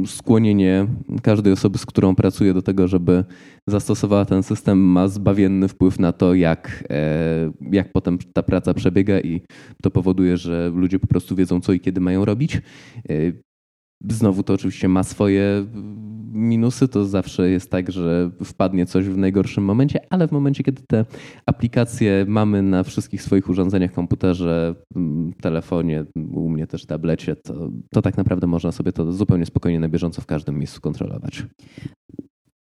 skłonienie 0.07 0.87
każdej 1.23 1.53
osoby, 1.53 1.79
z 1.79 1.87
którą 1.87 2.15
pracuję, 2.15 2.55
do 2.55 2.63
tego, 2.63 2.89
żeby 2.89 3.25
zastosowała 3.67 4.25
ten 4.25 4.43
system, 4.43 4.79
ma 4.79 5.09
zbawienny 5.09 5.69
wpływ 5.69 5.99
na 5.99 6.13
to, 6.13 6.35
jak, 6.35 6.85
e, 6.91 7.53
jak 7.73 7.93
potem 7.93 8.19
ta 8.33 8.43
praca 8.43 8.75
przebiega, 8.75 9.21
i 9.21 9.41
to 9.83 9.91
powoduje, 9.91 10.37
że 10.37 10.73
ludzie 10.75 10.99
po 10.99 11.07
prostu 11.07 11.37
wiedzą, 11.37 11.61
co 11.61 11.73
i 11.73 11.81
kiedy 11.81 12.01
mają 12.01 12.25
robić. 12.25 12.61
Znowu 14.11 14.43
to 14.43 14.55
oczywiście 14.55 14.89
ma 14.89 15.03
swoje 15.03 15.67
minusy. 16.33 16.89
To 16.89 17.05
zawsze 17.05 17.51
jest 17.51 17.71
tak, 17.71 17.93
że 17.93 18.31
wpadnie 18.45 18.87
coś 18.87 19.09
w 19.09 19.17
najgorszym 19.17 19.65
momencie, 19.65 20.01
ale 20.11 20.29
w 20.29 20.33
momencie, 20.33 20.65
kiedy 20.65 20.83
te 20.83 21.05
aplikacje 21.47 22.25
mamy 22.29 22.63
na 22.63 22.83
wszystkich 22.83 23.23
swoich 23.23 23.49
urządzeniach, 23.49 23.93
komputerze, 23.93 24.75
mm, 24.97 25.33
telefonie, 25.33 26.05
u 26.35 26.49
mnie 26.49 26.67
też 26.67 26.87
tablecie, 26.87 27.37
to, 27.37 27.71
to 27.91 28.03
tak 28.03 28.17
naprawdę 28.17 28.47
można 28.47 28.73
sobie 28.73 28.93
to 28.93 29.13
zupełnie 29.13 29.47
spokojnie 29.47 29.81
na 29.81 29.89
bieżąco 29.89 30.23
w 30.23 30.27
każdym 30.27 30.59
miejscu 30.59 30.81
kontrolować. 30.81 31.47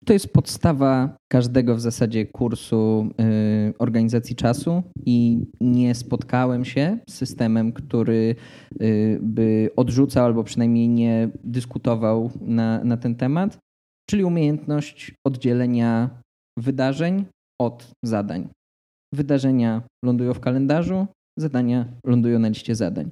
To 0.05 0.13
jest 0.13 0.33
podstawa 0.33 1.17
każdego 1.33 1.75
w 1.77 1.81
zasadzie 1.81 2.27
kursu 2.27 3.09
y, 3.21 3.75
organizacji 3.79 4.37
czasu 4.37 4.83
i 5.07 5.47
nie 5.61 5.95
spotkałem 5.95 6.65
się 6.65 6.99
z 7.11 7.15
systemem, 7.15 7.73
który 7.73 8.35
y, 8.83 9.19
by 9.23 9.71
odrzucał 9.77 10.25
albo 10.25 10.45
przynajmniej 10.45 10.89
nie 10.89 11.29
dyskutował 11.45 12.31
na, 12.41 12.85
na 12.85 12.97
ten 12.97 13.15
temat, 13.15 13.59
czyli 14.11 14.25
umiejętność 14.25 15.15
oddzielenia 15.27 16.11
wydarzeń 16.59 17.25
od 17.61 17.93
zadań. 18.05 18.49
Wydarzenia 19.15 19.83
lądują 20.05 20.35
w 20.35 20.41
kalendarzu, 20.41 21.07
zadania 21.39 21.85
lądują 22.07 22.39
na 22.39 22.49
liście 22.49 22.75
zadań. 22.75 23.11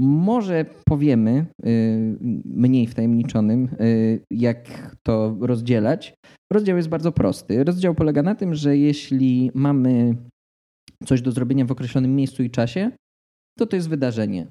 Może 0.00 0.64
powiemy 0.88 1.46
y, 1.66 2.18
mniej 2.44 2.86
wtajemniczonym, 2.86 3.68
y, 3.80 4.24
jak 4.30 4.96
to 5.06 5.36
rozdzielać. 5.40 6.14
Rozdział 6.52 6.76
jest 6.76 6.88
bardzo 6.88 7.12
prosty. 7.12 7.64
Rozdział 7.64 7.94
polega 7.94 8.22
na 8.22 8.34
tym, 8.34 8.54
że 8.54 8.76
jeśli 8.76 9.50
mamy 9.54 10.16
coś 11.06 11.22
do 11.22 11.32
zrobienia 11.32 11.64
w 11.64 11.72
określonym 11.72 12.16
miejscu 12.16 12.42
i 12.42 12.50
czasie, 12.50 12.90
to 13.58 13.66
to 13.66 13.76
jest 13.76 13.88
wydarzenie. 13.88 14.46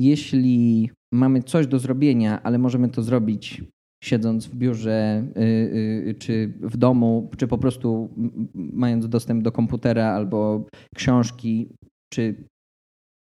jeśli 0.00 0.90
mamy 1.14 1.42
coś 1.42 1.66
do 1.66 1.78
zrobienia, 1.78 2.42
ale 2.42 2.58
możemy 2.58 2.88
to 2.88 3.02
zrobić 3.02 3.62
siedząc 4.04 4.46
w 4.46 4.54
biurze 4.56 5.26
y, 5.36 6.14
czy 6.18 6.52
w 6.60 6.76
domu, 6.76 7.30
czy 7.36 7.48
po 7.48 7.58
prostu 7.58 8.08
mając 8.54 9.08
dostęp 9.08 9.42
do 9.42 9.52
komputera 9.52 10.06
albo 10.06 10.66
książki, 10.94 11.68
czy 12.12 12.44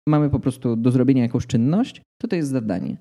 mamy 0.08 0.30
po 0.30 0.40
prostu 0.40 0.76
do 0.76 0.90
zrobienia 0.90 1.22
jakąś 1.22 1.46
czynność, 1.46 2.02
to 2.22 2.28
to 2.28 2.36
jest 2.36 2.50
zadanie. 2.50 2.96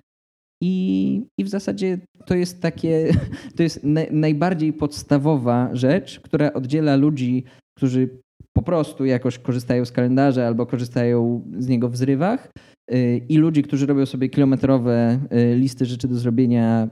I, 0.63 1.25
I 1.37 1.43
w 1.43 1.49
zasadzie 1.49 1.97
to 2.25 2.35
jest 2.35 2.61
takie, 2.61 3.13
to 3.55 3.63
jest 3.63 3.83
na, 3.83 4.01
najbardziej 4.11 4.73
podstawowa 4.73 5.69
rzecz, 5.73 6.19
która 6.19 6.53
oddziela 6.53 6.95
ludzi, 6.95 7.43
którzy 7.77 8.19
po 8.53 8.61
prostu 8.63 9.05
jakoś 9.05 9.39
korzystają 9.39 9.85
z 9.85 9.91
kalendarza 9.91 10.47
albo 10.47 10.65
korzystają 10.65 11.43
z 11.57 11.67
niego 11.67 11.89
w 11.89 11.97
zrywach 11.97 12.51
y, 12.93 13.21
i 13.29 13.37
ludzi, 13.37 13.63
którzy 13.63 13.85
robią 13.85 14.05
sobie 14.05 14.29
kilometrowe 14.29 15.19
listy 15.55 15.85
rzeczy 15.85 16.07
do 16.07 16.15
zrobienia 16.15 16.89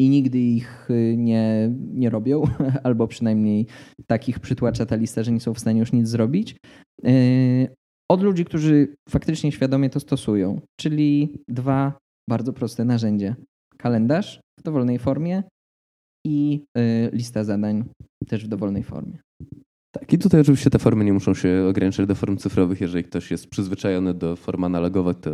i 0.00 0.08
nigdy 0.08 0.38
ich 0.38 0.90
y, 0.90 1.14
nie, 1.16 1.70
nie 1.94 2.10
robią, 2.10 2.42
albo 2.84 3.08
przynajmniej 3.08 3.66
takich 4.06 4.40
przytłacza 4.40 4.86
ta 4.86 4.96
lista, 4.96 5.22
że 5.22 5.32
nie 5.32 5.40
są 5.40 5.54
w 5.54 5.58
stanie 5.58 5.80
już 5.80 5.92
nic 5.92 6.08
zrobić. 6.08 6.56
Od 8.10 8.22
ludzi, 8.22 8.44
którzy 8.44 8.96
faktycznie 9.08 9.52
świadomie 9.52 9.90
to 9.90 10.00
stosują, 10.00 10.60
czyli 10.80 11.38
dwa 11.48 11.98
bardzo 12.28 12.52
proste 12.52 12.84
narzędzia. 12.84 13.36
Kalendarz 13.78 14.40
w 14.60 14.62
dowolnej 14.62 14.98
formie 14.98 15.42
i 16.26 16.64
y, 16.78 17.10
lista 17.12 17.44
zadań 17.44 17.84
też 18.28 18.44
w 18.44 18.48
dowolnej 18.48 18.82
formie. 18.82 19.18
Tak, 19.94 20.12
i 20.12 20.18
tutaj 20.18 20.40
oczywiście 20.40 20.70
te 20.70 20.78
formy 20.78 21.04
nie 21.04 21.12
muszą 21.12 21.34
się 21.34 21.66
ograniczać 21.70 22.06
do 22.06 22.14
form 22.14 22.36
cyfrowych. 22.36 22.80
Jeżeli 22.80 23.04
ktoś 23.04 23.30
jest 23.30 23.46
przyzwyczajony 23.46 24.14
do 24.14 24.36
form 24.36 24.64
analogowych, 24.64 25.16
to 25.20 25.30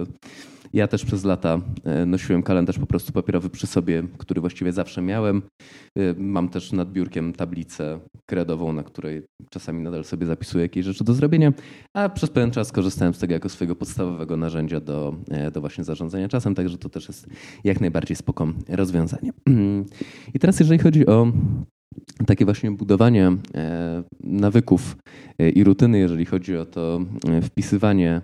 ja 0.75 0.89
też 0.89 1.05
przez 1.05 1.25
lata 1.25 1.61
e, 1.85 2.07
nosiłem 2.07 2.43
kalendarz 2.43 2.79
po 2.79 2.87
prostu 2.87 3.13
papierowy 3.13 3.51
przy 3.51 3.67
sobie, 3.67 4.03
który 4.19 4.41
właściwie 4.41 4.73
zawsze 4.73 5.03
miałem. 5.03 5.43
E, 5.99 6.15
mam 6.17 6.49
też 6.49 6.73
nad 6.73 6.93
biurkiem 6.93 7.33
tablicę 7.33 8.01
kredową, 8.27 8.73
na 8.73 8.83
której 8.83 9.23
czasami 9.51 9.83
nadal 9.83 10.05
sobie 10.05 10.27
zapisuję 10.27 10.63
jakieś 10.63 10.85
rzeczy 10.85 11.05
do 11.05 11.15
zrobienia, 11.15 11.53
a 11.95 12.09
przez 12.09 12.31
pewien 12.31 12.51
czas 12.51 12.73
korzystałem 12.73 13.15
z 13.15 13.19
tego 13.19 13.35
jako 13.35 13.49
swojego 13.49 13.77
podstawowego 13.77 14.37
narzędzia 14.37 14.81
do, 14.81 15.15
e, 15.31 15.51
do 15.51 15.61
właśnie 15.61 15.85
zarządzania 15.85 16.29
czasem, 16.29 16.55
także 16.55 16.79
to 16.79 16.89
też 16.89 17.09
jest 17.09 17.27
jak 17.65 17.81
najbardziej 17.81 18.17
spoko 18.17 18.47
rozwiązanie. 18.69 19.33
I 20.35 20.39
teraz 20.39 20.61
jeżeli 20.61 20.79
chodzi 20.79 21.07
o 21.07 21.33
takie 22.27 22.45
właśnie 22.45 22.71
budowanie 22.71 23.33
nawyków 24.21 24.97
i 25.55 25.65
rutyny, 25.65 25.99
jeżeli 25.99 26.25
chodzi 26.25 26.57
o 26.57 26.67
to 26.67 27.01
wpisywanie 27.43 28.23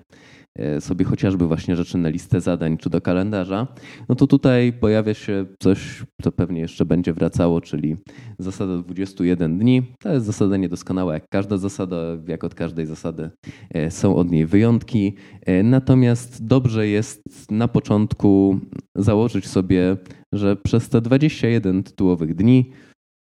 sobie 0.80 1.04
chociażby 1.04 1.46
właśnie 1.46 1.76
rzeczy 1.76 1.98
na 1.98 2.08
listę 2.08 2.40
zadań 2.40 2.78
czy 2.78 2.90
do 2.90 3.00
kalendarza, 3.00 3.66
no 4.08 4.14
to 4.14 4.26
tutaj 4.26 4.72
pojawia 4.72 5.14
się 5.14 5.46
coś, 5.62 6.04
co 6.22 6.32
pewnie 6.32 6.60
jeszcze 6.60 6.84
będzie 6.84 7.12
wracało, 7.12 7.60
czyli 7.60 7.96
zasada 8.38 8.78
21 8.78 9.58
dni. 9.58 9.82
To 10.00 10.12
jest 10.12 10.26
zasada 10.26 10.56
niedoskonała, 10.56 11.14
jak 11.14 11.28
każda 11.28 11.56
zasada, 11.56 11.96
jak 12.28 12.44
od 12.44 12.54
każdej 12.54 12.86
zasady 12.86 13.30
e, 13.74 13.90
są 13.90 14.16
od 14.16 14.30
niej 14.30 14.46
wyjątki. 14.46 15.16
E, 15.46 15.62
natomiast 15.62 16.46
dobrze 16.46 16.88
jest 16.88 17.22
na 17.50 17.68
początku 17.68 18.60
założyć 18.96 19.48
sobie, 19.48 19.96
że 20.32 20.56
przez 20.56 20.88
te 20.88 21.00
21 21.00 21.82
tytułowych 21.82 22.34
dni 22.34 22.70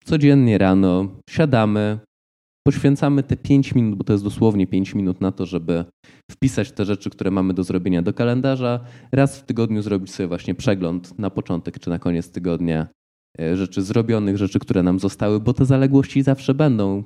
codziennie 0.04 0.58
rano 0.58 1.08
siadamy, 1.30 1.98
poświęcamy 2.66 3.22
te 3.22 3.36
5 3.36 3.74
minut, 3.74 3.98
bo 3.98 4.04
to 4.04 4.12
jest 4.12 4.24
dosłownie 4.24 4.66
5 4.66 4.94
minut 4.94 5.20
na 5.20 5.32
to, 5.32 5.46
żeby 5.46 5.84
wpisać 6.30 6.72
te 6.72 6.84
rzeczy, 6.84 7.10
które 7.10 7.30
mamy 7.30 7.54
do 7.54 7.64
zrobienia 7.64 8.02
do 8.02 8.14
kalendarza. 8.14 8.80
Raz 9.12 9.38
w 9.38 9.44
tygodniu 9.44 9.82
zrobić 9.82 10.14
sobie 10.14 10.26
właśnie 10.26 10.54
przegląd 10.54 11.18
na 11.18 11.30
początek 11.30 11.78
czy 11.78 11.90
na 11.90 11.98
koniec 11.98 12.30
tygodnia 12.30 12.88
rzeczy 13.38 13.82
zrobionych, 13.82 14.36
rzeczy, 14.36 14.58
które 14.58 14.82
nam 14.82 14.98
zostały, 14.98 15.40
bo 15.40 15.52
te 15.54 15.64
zaległości 15.64 16.22
zawsze 16.22 16.54
będą. 16.54 17.04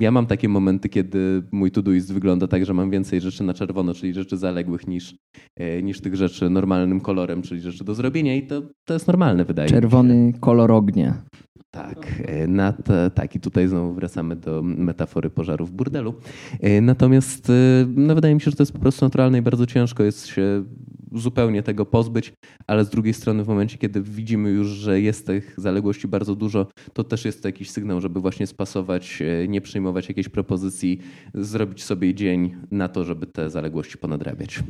Ja 0.00 0.10
mam 0.10 0.26
takie 0.26 0.48
momenty, 0.48 0.88
kiedy 0.88 1.42
mój 1.52 1.70
Todoist 1.70 2.12
wygląda 2.12 2.46
tak, 2.46 2.64
że 2.66 2.74
mam 2.74 2.90
więcej 2.90 3.20
rzeczy 3.20 3.44
na 3.44 3.54
czerwono, 3.54 3.94
czyli 3.94 4.14
rzeczy 4.14 4.36
zaległych 4.36 4.86
niż, 4.88 5.14
e, 5.56 5.82
niż 5.82 6.00
tych 6.00 6.16
rzeczy 6.16 6.50
normalnym 6.50 7.00
kolorem, 7.00 7.42
czyli 7.42 7.60
rzeczy 7.60 7.84
do 7.84 7.94
zrobienia 7.94 8.36
i 8.36 8.46
to, 8.46 8.62
to 8.84 8.94
jest 8.94 9.06
normalne, 9.06 9.44
wydaje 9.44 9.68
Czerwony 9.68 10.14
mi 10.14 10.32
się. 10.32 10.38
kolor 10.38 10.72
ognia. 10.72 11.22
Tak, 11.70 12.22
e, 12.26 12.46
nad, 12.46 12.76
tak, 13.14 13.34
i 13.34 13.40
tutaj 13.40 13.68
znowu 13.68 13.94
wracamy 13.94 14.36
do 14.36 14.62
metafory 14.62 15.30
pożaru 15.30 15.66
w 15.66 15.72
burdelu. 15.72 16.14
E, 16.60 16.80
natomiast 16.80 17.50
e, 17.50 17.52
no, 17.96 18.14
wydaje 18.14 18.34
mi 18.34 18.40
się, 18.40 18.50
że 18.50 18.56
to 18.56 18.62
jest 18.62 18.72
po 18.72 18.78
prostu 18.78 19.04
naturalne 19.04 19.38
i 19.38 19.42
bardzo 19.42 19.66
ciężko 19.66 20.02
jest 20.02 20.26
się 20.26 20.64
zupełnie 21.14 21.62
tego 21.62 21.86
pozbyć, 21.86 22.32
ale 22.66 22.84
z 22.84 22.90
drugiej 22.90 23.14
strony 23.14 23.44
w 23.44 23.48
momencie, 23.48 23.78
kiedy 23.78 24.02
widzimy 24.02 24.50
już, 24.50 24.68
że 24.68 25.00
jest 25.00 25.26
tych 25.26 25.54
zaległości 25.56 26.08
bardzo 26.08 26.34
dużo, 26.34 26.66
to 26.92 27.04
też 27.04 27.24
jest 27.24 27.42
to 27.42 27.48
jakiś 27.48 27.70
sygnał, 27.70 28.00
żeby 28.00 28.20
właśnie 28.20 28.46
spasować, 28.46 29.22
nie 29.48 29.60
przyjmować 29.60 30.08
jakiejś 30.08 30.28
propozycji, 30.28 31.00
zrobić 31.34 31.84
sobie 31.84 32.14
dzień 32.14 32.56
na 32.70 32.88
to, 32.88 33.04
żeby 33.04 33.26
te 33.26 33.50
zaległości 33.50 33.98
ponadrabiać. 33.98 34.60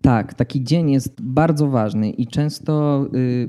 Tak, 0.00 0.34
taki 0.34 0.64
dzień 0.64 0.90
jest 0.90 1.22
bardzo 1.22 1.68
ważny 1.68 2.10
i 2.10 2.26
często 2.26 3.06
y, 3.14 3.48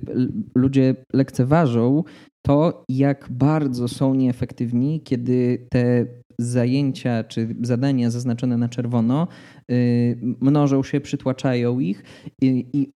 ludzie 0.55 0.95
lekceważą 1.13 2.03
to, 2.45 2.85
jak 2.89 3.27
bardzo 3.31 3.87
są 3.87 4.13
nieefektywni, 4.13 5.01
kiedy 5.01 5.67
te 5.71 6.05
zajęcia 6.39 7.23
czy 7.23 7.55
zadania 7.61 8.09
zaznaczone 8.09 8.57
na 8.57 8.69
czerwono 8.69 9.27
y, 9.71 10.19
mnożą 10.21 10.83
się, 10.83 11.01
przytłaczają 11.01 11.79
ich 11.79 12.03
i, 12.41 12.65
i, 12.73 12.91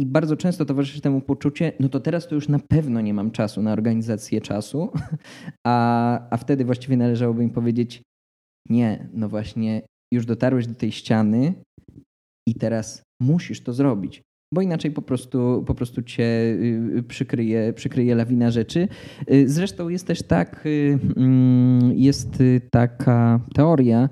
i 0.00 0.06
bardzo 0.06 0.36
często 0.36 0.64
towarzyszy 0.64 1.00
temu 1.00 1.20
poczucie, 1.20 1.72
no 1.80 1.88
to 1.88 2.00
teraz 2.00 2.28
to 2.28 2.34
już 2.34 2.48
na 2.48 2.58
pewno 2.58 3.00
nie 3.00 3.14
mam 3.14 3.30
czasu 3.30 3.62
na 3.62 3.72
organizację 3.72 4.40
czasu, 4.40 4.92
a, 5.66 6.28
a 6.30 6.36
wtedy 6.36 6.64
właściwie 6.64 6.96
należałoby 6.96 7.42
im 7.42 7.50
powiedzieć, 7.50 8.02
nie, 8.70 9.08
no 9.12 9.28
właśnie 9.28 9.82
już 10.14 10.26
dotarłeś 10.26 10.66
do 10.66 10.74
tej 10.74 10.92
ściany 10.92 11.54
i 12.48 12.54
teraz 12.54 13.02
musisz 13.22 13.60
to 13.60 13.72
zrobić 13.72 14.22
bo 14.56 14.62
inaczej 14.62 14.90
po 14.90 15.02
prostu, 15.02 15.64
po 15.66 15.74
prostu 15.74 16.02
cię 16.02 16.24
y, 16.24 17.04
przykryje, 17.08 17.72
przykryje 17.72 18.14
lawina 18.14 18.50
rzeczy. 18.50 18.88
Y, 19.32 19.48
zresztą 19.48 19.88
jest 19.88 20.06
też 20.06 20.22
tak, 20.22 20.66
y, 20.66 20.98
mm, 21.16 21.92
jest 21.94 22.42
taka 22.70 23.40
teoria, 23.54 24.08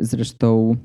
zresztą 0.00 0.76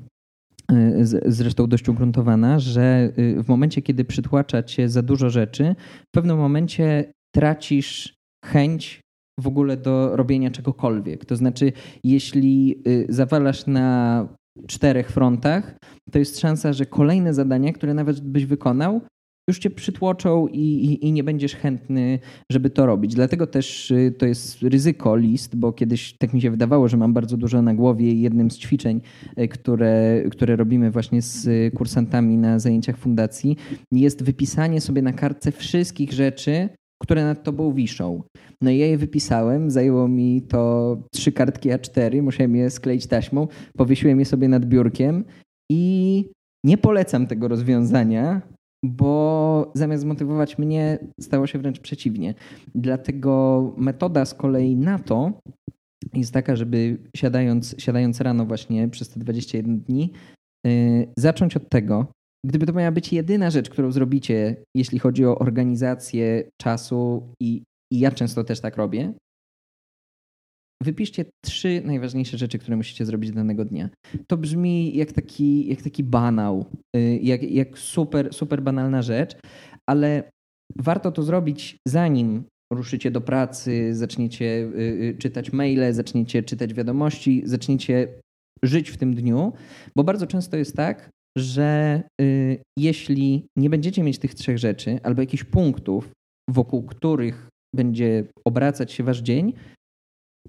zresztą 1.26 1.66
dość 1.66 1.88
ugruntowana, 1.88 2.58
że 2.58 3.12
w 3.16 3.48
momencie, 3.48 3.82
kiedy 3.82 4.04
przytłacza 4.04 4.62
cię 4.62 4.88
za 4.88 5.02
dużo 5.02 5.30
rzeczy, 5.30 5.74
w 6.08 6.10
pewnym 6.14 6.36
momencie 6.36 7.12
tracisz 7.34 8.14
chęć 8.44 9.00
w 9.40 9.46
ogóle 9.46 9.76
do 9.76 10.16
robienia 10.16 10.50
czegokolwiek. 10.50 11.24
To 11.24 11.36
znaczy, 11.36 11.72
jeśli 12.04 12.82
zawalasz 13.08 13.66
na 13.66 14.28
czterech 14.66 15.10
frontach, 15.10 15.76
to 16.10 16.18
jest 16.18 16.40
szansa, 16.40 16.72
że 16.72 16.86
kolejne 16.86 17.34
zadania, 17.34 17.72
które 17.72 17.94
nawet 17.94 18.20
byś 18.20 18.46
wykonał, 18.46 19.00
już 19.48 19.58
cię 19.58 19.70
przytłoczą 19.70 20.46
i, 20.46 20.58
i, 20.58 21.06
i, 21.06 21.12
nie 21.12 21.24
będziesz 21.24 21.56
chętny, 21.56 22.18
żeby 22.52 22.70
to 22.70 22.86
robić. 22.86 23.14
Dlatego 23.14 23.46
też 23.46 23.90
y, 23.90 24.14
to 24.18 24.26
jest 24.26 24.62
ryzyko 24.62 25.16
list, 25.16 25.56
bo 25.56 25.72
kiedyś 25.72 26.16
tak 26.18 26.34
mi 26.34 26.40
się 26.40 26.50
wydawało, 26.50 26.88
że 26.88 26.96
mam 26.96 27.12
bardzo 27.12 27.36
dużo 27.36 27.62
na 27.62 27.74
głowie 27.74 28.12
i 28.12 28.20
jednym 28.20 28.50
z 28.50 28.58
ćwiczeń, 28.58 29.00
y, 29.38 29.48
które, 29.48 30.22
które 30.30 30.56
robimy 30.56 30.90
właśnie 30.90 31.22
z 31.22 31.74
kursantami 31.74 32.38
na 32.38 32.58
zajęciach 32.58 32.96
fundacji, 32.96 33.56
jest 33.92 34.22
wypisanie 34.22 34.80
sobie 34.80 35.02
na 35.02 35.12
kartce 35.12 35.52
wszystkich 35.52 36.12
rzeczy, 36.12 36.68
które 37.04 37.24
nad 37.24 37.42
tobą 37.42 37.72
wiszą. 37.72 38.22
No 38.62 38.70
i 38.70 38.78
ja 38.78 38.86
je 38.86 38.98
wypisałem, 38.98 39.70
zajęło 39.70 40.08
mi 40.08 40.42
to 40.42 40.96
trzy 41.12 41.32
kartki 41.32 41.68
A4, 41.70 42.22
musiałem 42.22 42.56
je 42.56 42.70
skleić 42.70 43.06
taśmą, 43.06 43.48
powiesiłem 43.76 44.18
je 44.18 44.24
sobie 44.24 44.48
nad 44.48 44.64
biurkiem 44.64 45.24
i 45.70 46.24
nie 46.64 46.78
polecam 46.78 47.26
tego 47.26 47.48
rozwiązania, 47.48 48.40
bo 48.84 49.72
zamiast 49.74 50.02
zmotywować 50.02 50.58
mnie, 50.58 50.98
stało 51.20 51.46
się 51.46 51.58
wręcz 51.58 51.80
przeciwnie. 51.80 52.34
Dlatego 52.74 53.74
metoda 53.76 54.24
z 54.24 54.34
kolei 54.34 54.76
na 54.76 54.98
to 54.98 55.32
jest 56.14 56.32
taka, 56.32 56.56
żeby 56.56 56.98
siadając, 57.16 57.74
siadając 57.78 58.20
rano 58.20 58.46
właśnie 58.46 58.88
przez 58.88 59.08
te 59.08 59.20
21 59.20 59.80
dni, 59.80 60.12
yy, 60.66 60.72
zacząć 61.18 61.56
od 61.56 61.68
tego, 61.68 62.06
gdyby 62.44 62.66
to 62.66 62.72
miała 62.72 62.92
być 62.92 63.12
jedyna 63.12 63.50
rzecz, 63.50 63.70
którą 63.70 63.92
zrobicie, 63.92 64.56
jeśli 64.76 64.98
chodzi 64.98 65.26
o 65.26 65.38
organizację 65.38 66.44
czasu 66.60 67.28
i, 67.40 67.62
i 67.92 67.98
ja 67.98 68.10
często 68.10 68.44
też 68.44 68.60
tak 68.60 68.76
robię, 68.76 69.14
wypiszcie 70.82 71.24
trzy 71.44 71.82
najważniejsze 71.84 72.38
rzeczy, 72.38 72.58
które 72.58 72.76
musicie 72.76 73.06
zrobić 73.06 73.32
danego 73.32 73.64
dnia. 73.64 73.88
To 74.26 74.36
brzmi 74.36 74.96
jak 74.96 75.12
taki, 75.12 75.68
jak 75.68 75.82
taki 75.82 76.04
banał, 76.04 76.64
y, 76.96 77.18
jak, 77.22 77.42
jak 77.42 77.78
super, 77.78 78.34
super 78.34 78.62
banalna 78.62 79.02
rzecz, 79.02 79.36
ale 79.88 80.30
warto 80.76 81.12
to 81.12 81.22
zrobić 81.22 81.76
zanim 81.88 82.44
ruszycie 82.72 83.10
do 83.10 83.20
pracy, 83.20 83.94
zaczniecie 83.94 84.44
y, 84.44 84.78
y, 84.78 85.16
czytać 85.18 85.52
maile, 85.52 85.92
zaczniecie 85.92 86.42
czytać 86.42 86.74
wiadomości, 86.74 87.42
zaczniecie 87.44 88.08
żyć 88.62 88.90
w 88.90 88.96
tym 88.96 89.14
dniu, 89.14 89.52
bo 89.96 90.04
bardzo 90.04 90.26
często 90.26 90.56
jest 90.56 90.76
tak, 90.76 91.10
że 91.38 92.02
y, 92.20 92.62
jeśli 92.78 93.46
nie 93.58 93.70
będziecie 93.70 94.02
mieć 94.02 94.18
tych 94.18 94.34
trzech 94.34 94.58
rzeczy 94.58 94.98
albo 95.02 95.22
jakichś 95.22 95.44
punktów, 95.44 96.12
wokół 96.50 96.82
których 96.82 97.48
będzie 97.74 98.24
obracać 98.44 98.92
się 98.92 99.04
wasz 99.04 99.20
dzień, 99.20 99.52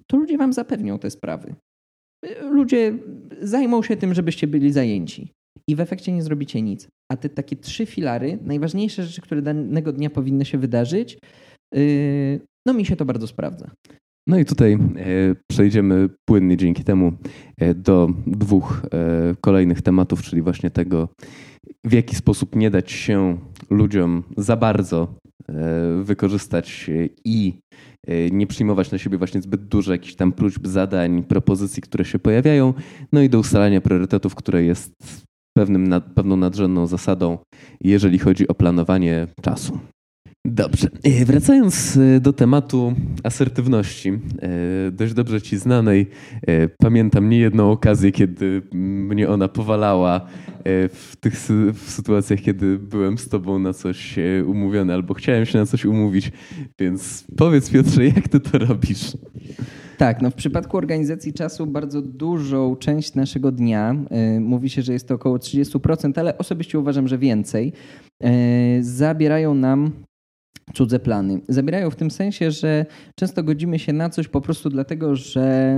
to 0.08 0.18
ludzie 0.18 0.38
wam 0.38 0.54
zapewnią 0.54 1.00
te 1.00 1.10
sprawy. 1.10 1.56
Y, 2.26 2.42
ludzie 2.42 2.98
zajmą 3.42 3.84
się 3.84 3.98
tym, 3.98 4.14
żebyście 4.14 4.48
byli 4.48 4.72
zajęci. 4.72 5.32
I 5.70 5.76
w 5.76 5.80
efekcie 5.80 6.12
nie 6.12 6.24
zrobicie 6.24 6.62
nic. 6.62 6.88
A 7.12 7.18
te 7.18 7.30
takie 7.30 7.56
trzy 7.56 7.86
filary, 7.86 8.40
najważniejsze 8.42 9.04
rzeczy, 9.04 9.22
które 9.22 9.42
danego 9.42 9.94
dnia 9.94 10.10
powinny 10.10 10.46
się 10.46 10.58
wydarzyć, 10.58 11.18
yy, 11.74 12.40
no 12.68 12.74
mi 12.74 12.86
się 12.86 12.96
to 12.96 13.06
bardzo 13.06 13.28
sprawdza. 13.28 13.72
No 14.28 14.40
i 14.40 14.46
tutaj 14.46 14.74
e, 14.74 14.78
przejdziemy 15.52 16.10
płynnie 16.26 16.58
dzięki 16.58 16.84
temu 16.84 17.12
e, 17.58 17.74
do 17.74 18.10
dwóch 18.28 18.82
e, 18.86 19.36
kolejnych 19.42 19.82
tematów, 19.82 20.22
czyli 20.22 20.42
właśnie 20.42 20.72
tego, 20.72 21.10
w 21.84 21.94
jaki 21.94 22.16
sposób 22.16 22.56
nie 22.56 22.72
dać 22.72 22.92
się 22.92 23.38
ludziom 23.70 24.24
za 24.38 24.58
bardzo 24.58 25.16
wykorzystać 26.02 26.92
i 27.26 27.54
nie 28.32 28.48
przyjmować 28.48 28.92
na 28.92 28.98
siebie 28.98 29.18
właśnie 29.18 29.42
zbyt 29.42 29.68
dużo 29.68 29.92
jakichś 29.92 30.16
tam 30.16 30.32
próśb, 30.32 30.68
zadań, 30.68 31.24
propozycji, 31.24 31.82
które 31.82 32.06
się 32.06 32.20
pojawiają, 32.20 32.74
no 33.14 33.22
i 33.22 33.30
do 33.30 33.40
ustalania 33.40 33.82
priorytetów, 33.82 34.36
które 34.36 34.64
jest 34.64 34.92
pewnym, 35.58 36.02
pewną 36.16 36.38
nadrzędną 36.38 36.88
zasadą, 36.88 37.38
jeżeli 37.82 38.20
chodzi 38.20 38.48
o 38.48 38.54
planowanie 38.54 39.28
czasu. 39.42 39.80
Dobrze. 40.46 40.90
E, 41.04 41.26
wracając 41.26 41.98
e, 41.98 42.20
do 42.20 42.34
tematu 42.34 42.94
asertywności, 43.24 44.10
e, 44.10 44.92
dość 44.92 45.14
dobrze 45.14 45.42
ci 45.42 45.58
znanej, 45.58 46.10
pamiętam 46.78 47.30
niejedną 47.30 47.72
okazję, 47.72 48.12
kiedy 48.12 48.62
mnie 48.74 49.30
ona 49.30 49.48
powalała 49.48 50.22
w 50.90 51.14
tych 51.20 51.34
w 51.74 51.92
sytuacjach, 51.92 52.42
kiedy 52.42 52.80
byłem 52.80 53.18
z 53.18 53.30
tobą 53.30 53.60
na 53.60 53.74
coś 53.74 54.16
umówiony 54.46 54.94
albo 54.94 55.14
chciałem 55.14 55.46
się 55.46 55.60
na 55.60 55.66
coś 55.66 55.86
umówić, 55.86 56.32
więc 56.80 57.28
powiedz 57.38 57.70
Piotrze, 57.70 58.06
jak 58.06 58.28
ty 58.28 58.40
to 58.40 58.58
robisz? 58.58 59.18
Tak, 59.98 60.22
no 60.22 60.30
w 60.32 60.34
przypadku 60.34 60.78
organizacji 60.78 61.34
czasu 61.34 61.68
bardzo 61.68 62.02
dużą 62.02 62.76
część 62.76 63.16
naszego 63.16 63.52
dnia, 63.52 63.96
mówi 64.40 64.70
się, 64.70 64.82
że 64.82 64.94
jest 64.94 65.08
to 65.08 65.16
około 65.16 65.38
30%, 65.38 66.20
ale 66.20 66.38
osobiście 66.38 66.80
uważam, 66.80 67.08
że 67.08 67.18
więcej, 67.18 67.74
zabierają 68.82 69.56
nam 69.56 69.92
cudze 70.74 71.00
plany. 71.00 71.42
Zabierają 71.50 71.90
w 71.90 71.96
tym 71.96 72.12
sensie, 72.12 72.52
że 72.52 72.86
często 73.20 73.44
godzimy 73.44 73.80
się 73.80 73.94
na 73.94 74.10
coś 74.10 74.28
po 74.28 74.42
prostu 74.42 74.70
dlatego, 74.70 75.16
że 75.16 75.78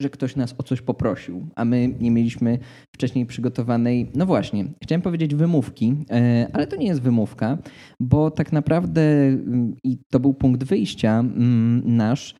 że 0.00 0.10
ktoś 0.10 0.36
nas 0.36 0.54
o 0.58 0.62
coś 0.62 0.80
poprosił, 0.80 1.46
a 1.54 1.64
my 1.64 1.94
nie 2.00 2.10
mieliśmy 2.10 2.58
wcześniej 2.94 3.26
przygotowanej, 3.26 4.10
no 4.14 4.26
właśnie, 4.26 4.64
chciałem 4.82 5.02
powiedzieć 5.02 5.34
wymówki, 5.34 5.94
e, 6.10 6.46
ale 6.52 6.66
to 6.66 6.76
nie 6.76 6.86
jest 6.86 7.00
wymówka, 7.00 7.58
bo 8.00 8.30
tak 8.30 8.52
naprawdę, 8.52 9.02
mm, 9.02 9.74
i 9.84 9.98
to 10.12 10.20
był 10.20 10.34
punkt 10.34 10.64
wyjścia 10.64 11.18
mm, 11.18 11.96
nasz, 11.96 12.34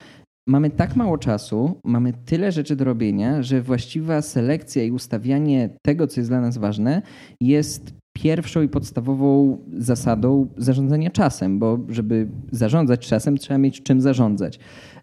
mamy 0.48 0.70
tak 0.70 0.96
mało 0.96 1.18
czasu, 1.18 1.80
mamy 1.84 2.12
tyle 2.12 2.52
rzeczy 2.52 2.76
do 2.76 2.84
robienia, 2.84 3.42
że 3.42 3.62
właściwa 3.62 4.22
selekcja 4.22 4.84
i 4.84 4.90
ustawianie 4.90 5.70
tego, 5.82 6.06
co 6.06 6.20
jest 6.20 6.30
dla 6.30 6.40
nas 6.40 6.58
ważne, 6.58 7.02
jest 7.40 7.94
pierwszą 8.16 8.62
i 8.62 8.68
podstawową 8.68 9.58
zasadą 9.72 10.48
zarządzania 10.56 11.10
czasem, 11.10 11.58
bo 11.58 11.78
żeby 11.88 12.28
zarządzać 12.52 13.08
czasem, 13.08 13.36
trzeba 13.36 13.58
mieć 13.58 13.82
czym 13.82 14.00
zarządzać. 14.00 14.58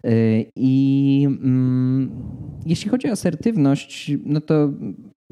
Y, 0.06 0.44
I 0.56 1.26
mm, 1.26 2.10
jeśli 2.66 2.90
chodzi 2.90 3.08
o 3.08 3.12
asertywność, 3.12 4.12
no 4.24 4.40
to 4.40 4.68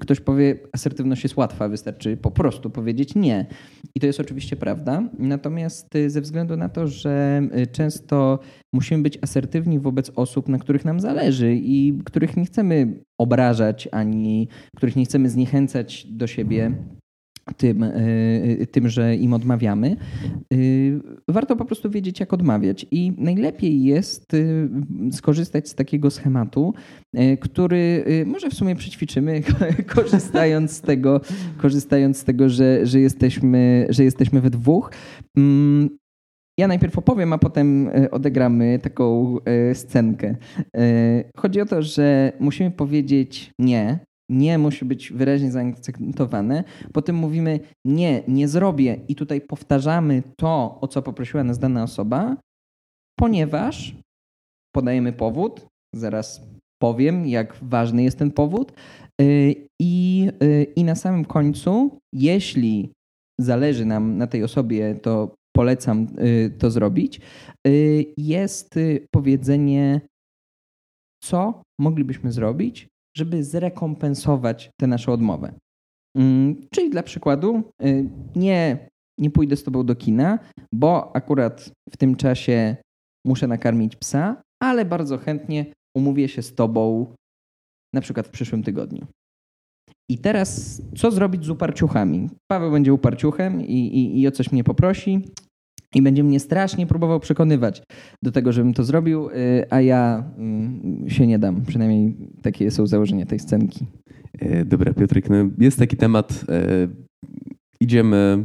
ktoś 0.01 0.21
powie, 0.21 0.59
asertywność 0.73 1.23
jest 1.23 1.37
łatwa, 1.37 1.69
wystarczy 1.69 2.17
po 2.17 2.31
prostu 2.31 2.71
powiedzieć 2.71 3.15
nie. 3.15 3.47
I 3.95 4.01
to 4.01 4.07
jest 4.07 4.21
oczywiście 4.21 4.57
prawda. 4.57 5.09
Natomiast 5.19 5.97
y, 5.97 6.11
ze 6.11 6.21
względu 6.21 6.57
na 6.57 6.69
to, 6.69 6.87
że 6.87 7.43
y, 7.57 7.67
często 7.67 8.39
musimy 8.73 9.03
być 9.03 9.19
asertywni 9.23 9.79
wobec 9.79 10.13
osób, 10.17 10.49
na 10.49 10.59
których 10.59 10.85
nam 10.85 11.01
zależy 11.01 11.55
i 11.55 11.99
których 12.05 12.37
nie 12.37 12.45
chcemy 12.45 13.01
obrażać, 13.19 13.89
ani 13.93 14.49
których 14.77 14.97
nie 14.97 15.05
chcemy 15.05 15.31
zniechęcać 15.31 16.07
do 16.07 16.27
siebie, 16.27 16.73
tym, 17.57 17.83
e, 17.83 18.67
tym, 18.67 18.89
że 18.89 19.17
im 19.17 19.33
odmawiamy. 19.33 19.97
E, 20.53 20.57
warto 21.29 21.57
po 21.57 21.65
prostu 21.65 21.91
wiedzieć, 21.91 22.21
jak 22.21 22.33
odmawiać. 22.33 22.87
I 22.91 23.13
najlepiej 23.19 23.85
jest 23.85 24.35
e, 24.35 24.39
skorzystać 25.13 25.69
z 25.69 25.75
takiego 25.75 26.11
schematu, 26.11 26.75
który 27.41 28.05
może 28.27 28.51
w 28.51 28.55
sumie 28.55 28.77
przećwiczymy, 28.77 29.43
korzystając 29.95 30.73
z 30.73 30.81
tego, 30.81 31.21
korzystając 31.59 32.19
z 32.19 32.25
tego 32.25 32.49
że, 32.49 32.87
że, 32.87 33.01
jesteśmy, 33.01 33.87
że 33.91 34.05
jesteśmy 34.05 34.41
we 34.41 34.51
dwóch. 34.51 34.93
Mm, 35.37 35.99
ja 36.59 36.69
najpierw 36.69 36.99
opowiem, 36.99 37.33
a 37.33 37.39
potem 37.39 37.91
odegramy 38.11 38.79
taką 38.83 39.37
scenkę. 39.75 40.37
Chodzi 41.37 41.61
o 41.61 41.67
to, 41.67 41.83
że 41.83 42.33
musimy 42.41 42.71
powiedzieć 42.71 43.53
nie 43.59 43.99
nie 44.33 44.59
musi 44.59 44.85
być 44.85 45.13
wyraźnie 45.13 45.53
zaakcentowane. 45.53 46.65
Potem 46.93 47.17
mówimy 47.17 47.61
nie, 47.85 48.23
nie 48.29 48.49
zrobię 48.49 49.01
i 49.09 49.15
tutaj 49.15 49.41
powtarzamy 49.41 50.23
to, 50.37 50.79
o 50.81 50.89
co 50.89 51.03
poprosiła 51.03 51.45
nas 51.45 51.59
dana 51.59 51.83
osoba, 51.83 52.37
ponieważ 53.19 53.97
podajemy 54.75 55.13
powód, 55.13 55.67
zaraz 55.95 56.47
powiem, 56.83 57.27
jak 57.27 57.57
ważny 57.63 58.03
jest 58.03 58.19
ten 58.19 58.31
powód. 58.31 58.73
Y, 59.21 59.55
I, 59.81 60.29
y, 60.43 60.67
I 60.77 60.85
na 60.85 60.95
samym 60.95 61.25
końcu, 61.25 61.99
jeśli 62.13 62.93
zależy 63.41 63.85
nam 63.85 64.19
na 64.19 64.27
tej 64.27 64.45
osobie, 64.45 64.95
to 64.95 65.35
polecam 65.57 66.07
y, 66.19 66.51
to 66.59 66.71
zrobić, 66.71 67.21
jest 68.17 68.75
powiedzenie, 69.11 70.01
co 71.23 71.63
moglibyśmy 71.81 72.33
zrobić, 72.33 72.89
żeby 73.17 73.45
zrekompensować 73.45 74.71
tę 74.81 74.87
naszą 74.87 75.13
odmowę. 75.13 75.53
Mm, 76.17 76.57
czyli 76.75 76.91
dla 76.91 77.03
przykładu, 77.03 77.63
y, 77.83 78.09
nie, 78.37 78.89
nie 79.19 79.31
pójdę 79.31 79.57
z 79.57 79.63
tobą 79.63 79.87
do 79.87 79.95
kina, 79.95 80.39
bo 80.75 81.17
akurat 81.17 81.71
w 81.91 81.97
tym 81.97 82.17
czasie 82.17 82.77
muszę 83.27 83.47
nakarmić 83.47 83.97
psa, 83.97 84.43
ale 84.63 84.85
bardzo 84.85 85.19
chętnie 85.19 85.67
umówię 85.97 86.29
się 86.29 86.43
z 86.43 86.55
tobą 86.55 87.15
na 87.95 88.01
przykład 88.01 88.27
w 88.27 88.31
przyszłym 88.31 88.63
tygodniu. 88.63 89.07
I 90.11 90.19
teraz 90.19 90.83
co 90.97 91.11
zrobić 91.11 91.45
z 91.45 91.51
uparciuchami? 91.51 92.31
Paweł 92.51 92.73
będzie 92.73 92.93
uparciuchem 92.93 93.61
i, 93.61 93.73
i, 93.73 94.21
i 94.21 94.29
o 94.29 94.31
coś 94.31 94.53
mnie 94.53 94.65
poprosi 94.65 95.29
i 95.95 96.03
będzie 96.03 96.25
mnie 96.25 96.41
strasznie 96.41 96.87
próbował 96.87 97.21
przekonywać 97.21 97.83
do 98.23 98.33
tego, 98.33 98.53
żebym 98.53 98.75
to 98.75 98.85
zrobił, 98.85 99.29
y, 99.31 99.65
a 99.71 99.81
ja 99.81 100.25
mm, 100.39 101.05
się 101.09 101.27
nie 101.27 101.39
dam. 101.39 101.63
Przynajmniej 101.63 102.17
takie 102.43 102.71
są 102.71 102.87
założenia 102.87 103.27
tej 103.27 103.39
scenki. 103.39 103.87
E, 104.39 104.65
dobra, 104.65 104.95
Piotrek, 104.95 105.31
no 105.31 105.37
jest 105.59 105.79
taki 105.79 105.97
temat. 105.97 106.45
E, 106.49 106.89
idziemy 107.81 108.45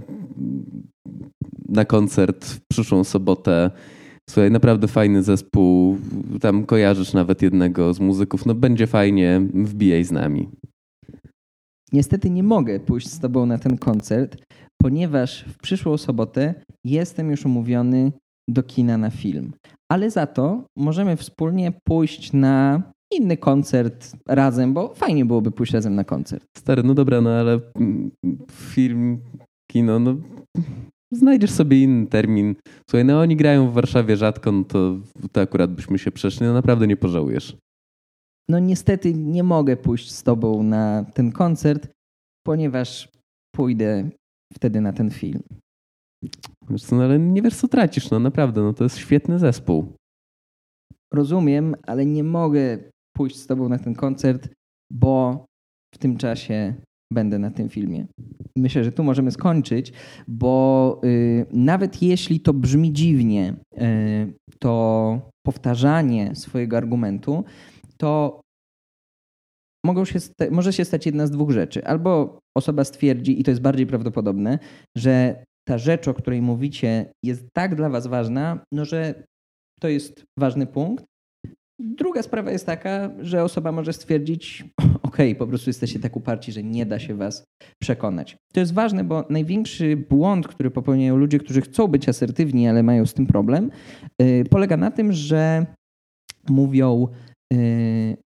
na 1.70 1.86
koncert 1.86 2.46
w 2.46 2.68
przyszłą 2.68 3.04
sobotę. 3.04 3.72
Słuchaj, 4.30 4.52
naprawdę 4.52 4.88
fajny 4.88 5.24
zespół. 5.24 5.98
Tam 6.42 6.66
kojarzysz 6.66 7.14
nawet 7.14 7.42
jednego 7.42 7.94
z 7.94 8.00
muzyków. 8.00 8.46
No 8.46 8.56
będzie 8.56 8.88
fajnie, 8.88 9.42
wbijaj 9.54 10.04
z 10.04 10.12
nami. 10.12 10.50
Niestety 11.94 12.30
nie 12.30 12.44
mogę 12.44 12.80
pójść 12.80 13.08
z 13.08 13.20
tobą 13.20 13.46
na 13.46 13.58
ten 13.58 13.78
koncert, 13.78 14.38
ponieważ 14.82 15.44
w 15.44 15.58
przyszłą 15.58 15.98
sobotę 15.98 16.56
jestem 16.86 17.32
już 17.32 17.46
umówiony 17.46 18.12
do 18.50 18.64
kina 18.64 18.98
na 18.98 19.10
film. 19.10 19.54
Ale 19.92 20.12
za 20.12 20.28
to 20.28 20.64
możemy 20.78 21.18
wspólnie 21.18 21.72
pójść 21.88 22.34
na 22.34 22.82
inny 23.12 23.38
koncert 23.38 24.12
razem, 24.28 24.74
bo 24.74 24.94
fajnie 24.96 25.26
byłoby 25.26 25.52
pójść 25.52 25.74
razem 25.74 25.96
na 25.96 26.04
koncert. 26.04 26.44
Stary, 26.58 26.84
no 26.84 26.94
dobra, 26.94 27.22
no 27.22 27.30
ale 27.30 27.60
film, 28.52 29.20
kino, 29.72 30.00
no 30.00 30.16
znajdziesz 31.12 31.52
sobie 31.52 31.84
inny 31.84 32.08
termin. 32.08 32.56
Słuchaj, 32.90 33.06
no 33.06 33.20
oni 33.20 33.36
grają 33.36 33.72
w 33.72 33.74
Warszawie 33.74 34.18
rzadko, 34.18 34.52
no 34.52 34.64
to, 34.64 34.98
to 35.32 35.42
akurat 35.42 35.74
byśmy 35.74 36.00
się 36.00 36.12
przeszli, 36.12 36.46
no 36.46 36.54
naprawdę 36.54 36.88
nie 36.88 36.98
pożałujesz. 36.98 37.58
No 38.50 38.60
niestety 38.60 39.14
nie 39.14 39.44
mogę 39.44 39.78
pójść 39.78 40.12
z 40.12 40.24
tobą 40.24 40.64
na 40.64 41.06
ten 41.14 41.32
koncert, 41.32 41.88
ponieważ 42.46 43.10
pójdę 43.56 44.10
wtedy 44.54 44.82
na 44.82 44.94
ten 44.94 45.10
film. 45.10 45.44
Wiesz 46.70 46.84
co, 46.84 46.96
no 46.96 47.04
ale 47.04 47.20
nie 47.20 47.42
wiesz 47.42 47.56
co 47.56 47.68
tracisz, 47.68 48.12
no 48.12 48.20
naprawdę, 48.20 48.62
no 48.62 48.74
to 48.74 48.84
jest 48.84 48.98
świetny 48.98 49.40
zespół. 49.40 49.94
Rozumiem, 51.14 51.76
ale 51.84 52.06
nie 52.06 52.24
mogę 52.24 52.78
pójść 53.16 53.36
z 53.36 53.48
tobą 53.48 53.70
na 53.70 53.80
ten 53.80 53.96
koncert, 53.96 54.50
bo 54.92 55.46
w 55.96 55.98
tym 55.98 56.18
czasie 56.18 56.74
będę 57.14 57.40
na 57.40 57.52
tym 57.52 57.70
filmie. 57.70 58.08
Myślę, 58.58 58.84
że 58.84 58.92
tu 58.92 59.04
możemy 59.04 59.32
skończyć, 59.32 59.94
bo 60.28 61.02
y, 61.04 61.46
nawet 61.52 62.02
jeśli 62.02 62.40
to 62.40 62.54
brzmi 62.54 62.94
dziwnie, 62.94 63.54
y, 63.82 64.34
to 64.60 65.30
powtarzanie 65.46 66.36
swojego 66.36 66.78
argumentu, 66.78 67.44
to 67.98 68.42
mogą 69.88 70.06
się 70.06 70.20
może 70.52 70.74
się 70.74 70.86
stać 70.86 71.06
jedna 71.06 71.28
z 71.28 71.32
dwóch 71.32 71.52
rzeczy. 71.52 71.86
Albo 71.86 72.40
osoba 72.58 72.84
stwierdzi, 72.84 73.40
i 73.40 73.44
to 73.44 73.52
jest 73.52 73.62
bardziej 73.62 73.88
prawdopodobne, 73.88 74.60
że 74.98 75.44
ta 75.68 75.78
rzecz, 75.78 76.08
o 76.08 76.14
której 76.14 76.42
mówicie, 76.42 77.12
jest 77.24 77.48
tak 77.54 77.76
dla 77.76 77.90
was 77.90 78.08
ważna, 78.08 78.60
no 78.72 78.86
że 78.86 79.24
to 79.80 79.88
jest 79.88 80.24
ważny 80.40 80.66
punkt. 80.66 81.06
Druga 81.80 82.24
sprawa 82.24 82.52
jest 82.52 82.66
taka, 82.66 83.10
że 83.20 83.44
osoba 83.44 83.72
może 83.72 83.94
stwierdzić, 83.94 84.66
ok, 85.08 85.18
po 85.38 85.48
prostu 85.48 85.70
jesteście 85.70 86.00
tak 86.00 86.16
uparci, 86.16 86.52
że 86.52 86.64
nie 86.64 86.86
da 86.86 87.00
się 87.00 87.16
was 87.16 87.44
przekonać. 87.82 88.38
To 88.54 88.60
jest 88.60 88.74
ważne, 88.74 89.04
bo 89.04 89.26
największy 89.30 89.98
błąd, 89.98 90.48
który 90.48 90.72
popełniają 90.72 91.18
ludzie, 91.18 91.40
którzy 91.40 91.62
chcą 91.62 91.88
być 91.88 92.10
asertywni, 92.10 92.68
ale 92.68 92.84
mają 92.84 93.06
z 93.06 93.14
tym 93.14 93.28
problem, 93.28 93.72
yy, 94.22 94.44
polega 94.50 94.78
na 94.78 94.92
tym, 94.92 95.14
że 95.14 95.66
mówią, 96.50 97.08
yy, 97.54 98.18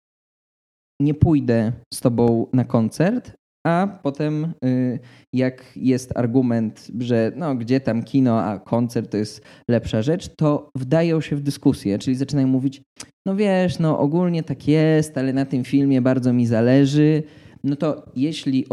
nie 1.02 1.14
pójdę 1.14 1.72
z 1.94 2.02
tobą 2.02 2.48
na 2.54 2.64
koncert, 2.66 3.34
a 3.68 4.00
potem 4.04 4.54
y, 4.66 5.00
jak 5.34 5.64
jest 5.76 6.18
argument, 6.18 6.88
że 7.00 7.32
no 7.36 7.56
gdzie 7.56 7.80
tam 7.80 8.04
kino, 8.04 8.42
a 8.44 8.60
koncert 8.60 9.12
to 9.12 9.18
jest 9.18 9.42
lepsza 9.70 10.02
rzecz, 10.02 10.30
to 10.38 10.70
wdają 10.76 11.22
się 11.22 11.36
w 11.36 11.42
dyskusję, 11.42 12.00
czyli 12.00 12.16
zaczynają 12.16 12.48
mówić, 12.48 12.82
no 13.26 13.36
wiesz, 13.36 13.80
no 13.80 14.00
ogólnie 14.00 14.44
tak 14.44 14.68
jest, 14.68 15.18
ale 15.18 15.34
na 15.34 15.46
tym 15.46 15.64
filmie 15.64 16.02
bardzo 16.02 16.34
mi 16.34 16.48
zależy. 16.48 17.24
No 17.64 17.76
to 17.76 18.12
jeśli 18.16 18.66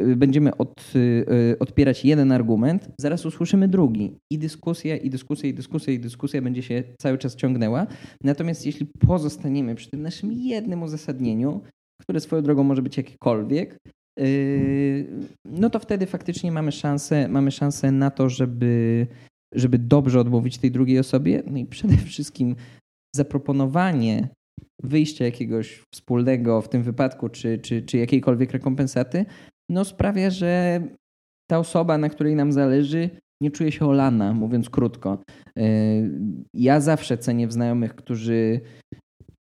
y, 0.00 0.16
będziemy 0.16 0.56
od, 0.56 0.92
y, 0.96 1.56
odpierać 1.58 2.04
jeden 2.04 2.32
argument, 2.32 2.88
zaraz 3.00 3.26
usłyszymy 3.26 3.68
drugi. 3.68 4.16
I 4.32 4.38
dyskusja, 4.38 4.96
i 4.96 5.10
dyskusja, 5.10 5.48
i 5.48 5.54
dyskusja, 5.54 5.92
i 5.92 5.98
dyskusja 5.98 6.42
będzie 6.42 6.62
się 6.62 6.82
cały 6.98 7.18
czas 7.18 7.36
ciągnęła. 7.36 7.86
Natomiast 8.24 8.66
jeśli 8.66 8.86
pozostaniemy 8.86 9.74
przy 9.74 9.90
tym 9.90 10.02
naszym 10.02 10.32
jednym 10.32 10.82
uzasadnieniu, 10.82 11.60
które 12.02 12.20
swoją 12.20 12.42
drogą 12.42 12.64
może 12.64 12.82
być 12.82 12.96
jakiekolwiek, 12.96 13.78
no 15.44 15.70
to 15.70 15.78
wtedy 15.78 16.06
faktycznie 16.06 16.52
mamy 16.52 16.72
szansę, 16.72 17.28
mamy 17.28 17.50
szansę 17.50 17.92
na 17.92 18.10
to, 18.10 18.28
żeby, 18.28 19.06
żeby 19.54 19.78
dobrze 19.78 20.20
odmówić 20.20 20.58
tej 20.58 20.70
drugiej 20.70 20.98
osobie. 20.98 21.42
No 21.46 21.58
i 21.58 21.66
przede 21.66 21.96
wszystkim 21.96 22.56
zaproponowanie 23.16 24.28
wyjścia 24.82 25.24
jakiegoś 25.24 25.84
wspólnego 25.94 26.62
w 26.62 26.68
tym 26.68 26.82
wypadku, 26.82 27.28
czy, 27.28 27.58
czy, 27.58 27.82
czy 27.82 27.98
jakiejkolwiek 27.98 28.52
rekompensaty, 28.52 29.24
no 29.70 29.84
sprawia, 29.84 30.30
że 30.30 30.80
ta 31.50 31.58
osoba, 31.58 31.98
na 31.98 32.08
której 32.08 32.34
nam 32.34 32.52
zależy, 32.52 33.10
nie 33.42 33.50
czuje 33.50 33.72
się 33.72 33.86
olana, 33.86 34.32
mówiąc 34.32 34.70
krótko. 34.70 35.18
Yy, 35.56 35.64
ja 36.54 36.80
zawsze 36.80 37.18
cenię 37.18 37.46
w 37.48 37.52
znajomych, 37.52 37.94
którzy 37.94 38.60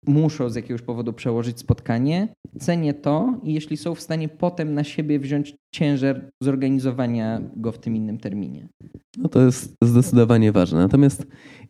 muszą 0.06 0.50
z 0.50 0.54
jakiegoś 0.54 0.82
powodu 0.82 1.12
przełożyć 1.12 1.58
spotkanie. 1.58 2.28
Cenię 2.58 2.94
to 2.94 3.40
i 3.42 3.54
jeśli 3.54 3.76
są 3.76 3.94
w 3.94 4.00
stanie 4.00 4.28
potem 4.28 4.74
na 4.74 4.84
siebie 4.84 5.18
wziąć 5.18 5.54
ciężar 5.74 6.30
zorganizowania 6.42 7.40
go 7.56 7.72
w 7.72 7.78
tym 7.78 7.96
innym 7.96 8.18
terminie. 8.18 8.68
No 9.18 9.28
to 9.28 9.42
jest 9.42 9.74
zdecydowanie 9.82 10.52
ważne. 10.52 10.78
Natomiast 10.78 11.26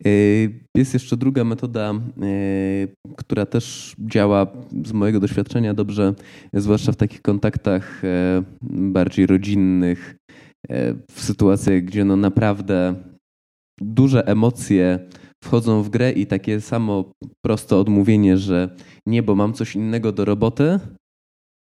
y, 0.07 0.65
jest 0.77 0.93
jeszcze 0.93 1.17
druga 1.17 1.43
metoda, 1.43 1.93
y, 2.23 2.87
która 3.17 3.45
też 3.45 3.95
działa 3.99 4.47
z 4.85 4.91
mojego 4.91 5.19
doświadczenia 5.19 5.73
dobrze, 5.73 6.13
zwłaszcza 6.53 6.91
w 6.91 6.95
takich 6.95 7.21
kontaktach 7.21 8.03
y, 8.03 8.07
bardziej 8.71 9.25
rodzinnych, 9.25 10.15
w 11.11 11.21
sytuacjach, 11.21 11.81
gdzie 11.81 12.05
no 12.05 12.15
naprawdę 12.15 12.95
duże 13.81 14.27
emocje 14.27 14.99
wchodzą 15.43 15.83
w 15.83 15.89
grę 15.89 16.11
i 16.11 16.27
takie 16.27 16.61
samo 16.61 17.11
proste 17.41 17.75
odmówienie, 17.75 18.37
że 18.37 18.75
nie, 19.05 19.23
bo 19.23 19.35
mam 19.35 19.53
coś 19.53 19.75
innego 19.75 20.11
do 20.11 20.25
roboty, 20.25 20.79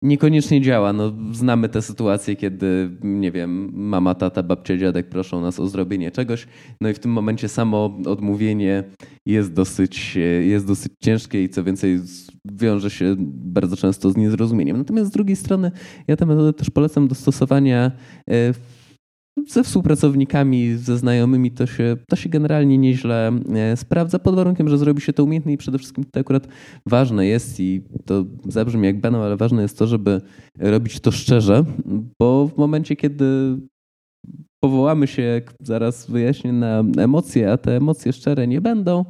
niekoniecznie 0.02 0.60
działa. 0.60 0.92
No, 0.92 1.12
znamy 1.32 1.68
te 1.68 1.82
sytuacje, 1.82 2.36
kiedy, 2.36 2.90
nie 3.02 3.32
wiem, 3.32 3.70
mama, 3.74 4.14
tata, 4.14 4.42
babcia, 4.42 4.76
dziadek 4.76 5.08
proszą 5.08 5.40
nas 5.40 5.60
o 5.60 5.66
zrobienie 5.66 6.10
czegoś, 6.10 6.46
no 6.80 6.88
i 6.88 6.94
w 6.94 6.98
tym 6.98 7.10
momencie 7.10 7.48
samo 7.48 7.98
odmówienie 8.06 8.84
jest 9.26 9.52
dosyć, 9.52 10.18
jest 10.40 10.66
dosyć 10.66 10.92
ciężkie 11.02 11.44
i 11.44 11.48
co 11.48 11.64
więcej 11.64 12.00
wiąże 12.44 12.90
się 12.90 13.16
bardzo 13.28 13.76
często 13.76 14.10
z 14.10 14.16
niezrozumieniem. 14.16 14.76
Natomiast 14.76 15.10
z 15.10 15.12
drugiej 15.12 15.36
strony 15.36 15.70
ja 16.08 16.16
tę 16.16 16.26
metodę 16.26 16.52
też 16.52 16.70
polecam 16.70 17.08
do 17.08 17.14
stosowania 17.14 17.92
e, 18.30 18.52
ze 19.48 19.64
współpracownikami, 19.64 20.74
ze 20.76 20.98
znajomymi 20.98 21.50
to 21.50 21.66
się, 21.66 21.96
to 22.08 22.16
się 22.16 22.28
generalnie 22.28 22.78
nieźle 22.78 23.32
e, 23.54 23.76
sprawdza, 23.76 24.18
pod 24.18 24.34
warunkiem, 24.34 24.68
że 24.68 24.78
zrobi 24.78 25.00
się 25.00 25.12
to 25.12 25.24
umiejętnie 25.24 25.52
i 25.52 25.56
przede 25.56 25.78
wszystkim 25.78 26.04
tutaj 26.04 26.20
akurat 26.20 26.48
ważne 26.86 27.26
jest 27.26 27.60
i 27.60 27.82
to 28.04 28.24
zabrzmi 28.48 28.86
jak 28.86 29.00
banał, 29.00 29.22
ale 29.22 29.36
ważne 29.36 29.62
jest 29.62 29.78
to, 29.78 29.86
żeby 29.86 30.20
robić 30.58 31.00
to 31.00 31.10
szczerze, 31.10 31.64
bo 32.20 32.48
w 32.48 32.56
momencie, 32.56 32.96
kiedy 32.96 33.58
powołamy 34.60 35.06
się, 35.06 35.22
jak 35.22 35.54
zaraz 35.60 36.10
wyjaśnię, 36.10 36.52
na 36.52 36.84
emocje, 36.98 37.52
a 37.52 37.56
te 37.56 37.76
emocje 37.76 38.12
szczere 38.12 38.46
nie 38.46 38.60
będą, 38.60 39.04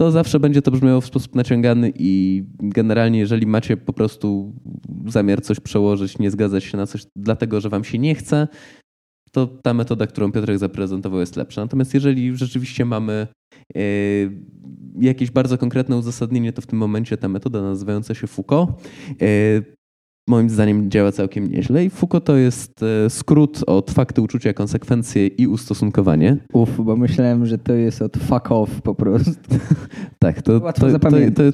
to 0.00 0.10
zawsze 0.10 0.40
będzie 0.40 0.62
to 0.62 0.70
brzmiało 0.70 1.00
w 1.00 1.06
sposób 1.06 1.34
naciągany 1.34 1.92
i 1.98 2.42
generalnie, 2.58 3.18
jeżeli 3.18 3.46
macie 3.46 3.76
po 3.76 3.92
prostu 3.92 4.52
zamiar 5.06 5.42
coś 5.42 5.60
przełożyć, 5.60 6.18
nie 6.18 6.30
zgadzać 6.30 6.64
się 6.64 6.76
na 6.76 6.86
coś, 6.86 7.06
dlatego 7.16 7.60
że 7.60 7.68
wam 7.68 7.84
się 7.84 7.98
nie 7.98 8.14
chce, 8.14 8.48
to 9.32 9.46
ta 9.46 9.74
metoda, 9.74 10.06
którą 10.06 10.32
Piotrek 10.32 10.58
zaprezentował, 10.58 11.20
jest 11.20 11.36
lepsza. 11.36 11.60
Natomiast 11.60 11.94
jeżeli 11.94 12.36
rzeczywiście 12.36 12.84
mamy 12.84 13.26
e, 13.74 13.80
jakieś 15.00 15.30
bardzo 15.30 15.58
konkretne 15.58 15.96
uzasadnienie, 15.96 16.52
to 16.52 16.62
w 16.62 16.66
tym 16.66 16.78
momencie 16.78 17.16
ta 17.16 17.28
metoda 17.28 17.62
nazywająca 17.62 18.14
się 18.14 18.26
Foucault 18.26 18.70
e, 19.22 19.79
moim 20.30 20.50
zdaniem 20.50 20.90
działa 20.90 21.12
całkiem 21.12 21.50
nieźle. 21.50 21.84
I 21.84 21.90
Foucault 21.90 22.24
to 22.24 22.36
jest 22.36 22.82
e, 22.82 23.10
skrót 23.10 23.64
od 23.66 23.90
fakty, 23.90 24.22
uczucia, 24.22 24.52
konsekwencje 24.52 25.26
i 25.26 25.46
ustosunkowanie. 25.46 26.36
Uf, 26.52 26.80
bo 26.84 26.96
myślałem, 26.96 27.46
że 27.46 27.58
to 27.58 27.72
jest 27.72 28.02
od 28.02 28.16
fuck 28.16 28.50
off 28.50 28.82
po 28.82 28.94
prostu. 28.94 29.32
tak, 30.18 30.42
to, 30.42 30.60
to, 30.60 30.98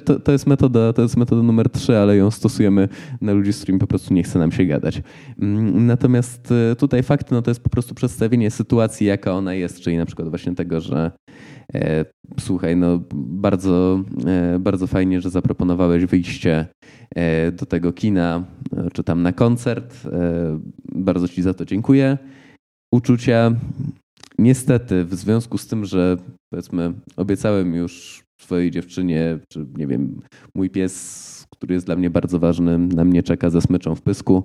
to, 0.04 0.18
to, 0.20 0.32
jest 0.32 0.46
metoda, 0.46 0.92
to 0.92 1.02
jest 1.02 1.16
metoda 1.16 1.42
numer 1.42 1.70
trzy, 1.70 1.98
ale 1.98 2.16
ją 2.16 2.30
stosujemy 2.30 2.88
na 3.20 3.32
ludzi, 3.32 3.52
z 3.52 3.56
którymi 3.56 3.78
po 3.78 3.86
prostu 3.86 4.14
nie 4.14 4.22
chce 4.22 4.38
nam 4.38 4.52
się 4.52 4.64
gadać. 4.64 5.02
Mm, 5.40 5.86
natomiast 5.86 6.52
e, 6.72 6.76
tutaj 6.76 7.02
fakty, 7.02 7.34
no 7.34 7.42
to 7.42 7.50
jest 7.50 7.60
po 7.60 7.70
prostu 7.70 7.94
przedstawienie 7.94 8.50
sytuacji, 8.50 9.06
jaka 9.06 9.32
ona 9.32 9.54
jest, 9.54 9.80
czyli 9.80 9.96
na 9.96 10.06
przykład 10.06 10.28
właśnie 10.28 10.54
tego, 10.54 10.80
że 10.80 11.10
słuchaj, 12.40 12.76
no 12.76 13.00
bardzo, 13.14 14.04
e, 14.26 14.58
bardzo 14.58 14.86
fajnie, 14.86 15.20
że 15.20 15.30
zaproponowałeś 15.30 16.04
wyjście 16.04 16.66
e, 17.14 17.52
do 17.52 17.66
tego 17.66 17.92
kina, 17.92 18.44
czy 18.92 19.04
tam 19.04 19.22
na 19.22 19.32
koncert. 19.32 20.08
Bardzo 20.94 21.28
Ci 21.28 21.42
za 21.42 21.54
to 21.54 21.64
dziękuję. 21.64 22.18
Uczucia. 22.94 23.52
Niestety, 24.38 25.04
w 25.04 25.14
związku 25.14 25.58
z 25.58 25.66
tym, 25.66 25.84
że 25.84 26.16
powiedzmy, 26.52 26.92
obiecałem 27.16 27.74
już 27.74 28.22
swojej 28.40 28.70
dziewczynie, 28.70 29.38
czy 29.52 29.66
nie 29.76 29.86
wiem, 29.86 30.20
mój 30.54 30.70
pies, 30.70 31.46
który 31.52 31.74
jest 31.74 31.86
dla 31.86 31.96
mnie 31.96 32.10
bardzo 32.10 32.38
ważny, 32.38 32.78
na 32.78 33.04
mnie 33.04 33.22
czeka 33.22 33.50
ze 33.50 33.60
smyczą 33.60 33.94
w 33.94 34.02
pysku 34.02 34.44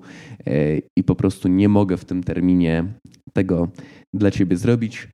i 0.96 1.04
po 1.04 1.14
prostu 1.14 1.48
nie 1.48 1.68
mogę 1.68 1.96
w 1.96 2.04
tym 2.04 2.22
terminie 2.22 2.84
tego 3.32 3.68
dla 4.14 4.30
ciebie 4.30 4.56
zrobić. 4.56 5.08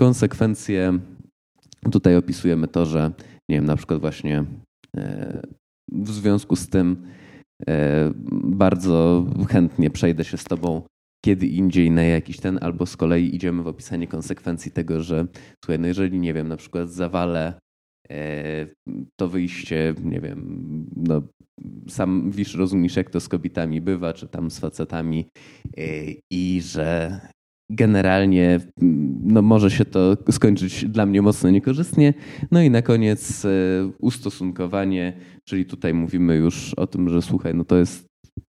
Konsekwencje 0.00 0.98
Tutaj 1.92 2.16
opisujemy 2.16 2.68
to, 2.68 2.86
że 2.86 3.12
nie 3.48 3.56
wiem, 3.56 3.64
na 3.64 3.76
przykład 3.76 4.00
właśnie 4.00 4.44
e, 4.96 5.42
w 5.92 6.10
związku 6.10 6.56
z 6.56 6.68
tym 6.68 7.06
e, 7.68 8.12
bardzo 8.44 9.26
chętnie 9.48 9.90
przejdę 9.90 10.24
się 10.24 10.36
z 10.36 10.44
tobą 10.44 10.82
kiedy 11.24 11.46
indziej 11.46 11.90
na 11.90 12.02
jakiś 12.02 12.40
ten, 12.40 12.58
albo 12.62 12.86
z 12.86 12.96
kolei 12.96 13.36
idziemy 13.36 13.62
w 13.62 13.66
opisanie 13.66 14.06
konsekwencji 14.06 14.70
tego, 14.72 15.02
że 15.02 15.26
słuchaj, 15.64 15.78
no 15.78 15.86
jeżeli 15.86 16.18
nie 16.18 16.34
wiem, 16.34 16.48
na 16.48 16.56
przykład 16.56 16.90
zawalę 16.90 17.54
e, 18.10 18.66
to 19.16 19.28
wyjście, 19.28 19.94
nie 20.04 20.20
wiem, 20.20 20.66
no 20.96 21.22
sam 21.88 22.30
wisz, 22.30 22.54
rozumiesz, 22.54 22.96
jak 22.96 23.10
to 23.10 23.20
z 23.20 23.28
kobietami 23.28 23.80
bywa, 23.80 24.12
czy 24.12 24.28
tam 24.28 24.50
z 24.50 24.58
facetami 24.58 25.28
i 26.30 26.60
że 26.62 27.20
generalnie 27.70 28.60
no, 29.24 29.42
może 29.42 29.70
się 29.70 29.84
to 29.84 30.16
skończyć 30.30 30.84
dla 30.84 31.06
mnie 31.06 31.22
mocno 31.22 31.50
niekorzystnie. 31.50 32.14
No 32.50 32.62
i 32.62 32.70
na 32.70 32.82
koniec 32.82 33.44
e, 33.44 33.48
ustosunkowanie, 33.98 35.12
czyli 35.44 35.66
tutaj 35.66 35.94
mówimy 35.94 36.36
już 36.36 36.74
o 36.74 36.86
tym, 36.86 37.08
że 37.08 37.22
słuchaj, 37.22 37.54
no 37.54 37.64
to 37.64 37.76
jest 37.76 38.06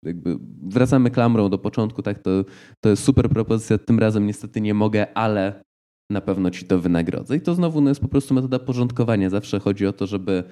jakby 0.05 0.37
wracamy 0.63 1.11
klamrą 1.11 1.49
do 1.49 1.57
początku, 1.57 2.01
tak, 2.01 2.19
to, 2.19 2.45
to 2.83 2.89
jest 2.89 3.03
super 3.03 3.29
propozycja, 3.29 3.77
tym 3.77 3.99
razem 3.99 4.27
niestety 4.27 4.61
nie 4.61 4.73
mogę, 4.73 5.17
ale 5.17 5.63
na 6.11 6.21
pewno 6.21 6.51
ci 6.51 6.65
to 6.65 6.79
wynagrodzę. 6.79 7.35
I 7.35 7.41
to 7.41 7.55
znowu 7.55 7.81
no, 7.81 7.89
jest 7.89 8.01
po 8.01 8.07
prostu 8.07 8.33
metoda 8.33 8.59
porządkowania. 8.59 9.29
Zawsze 9.29 9.59
chodzi 9.59 9.87
o 9.87 9.93
to, 9.93 10.07
żeby 10.07 10.43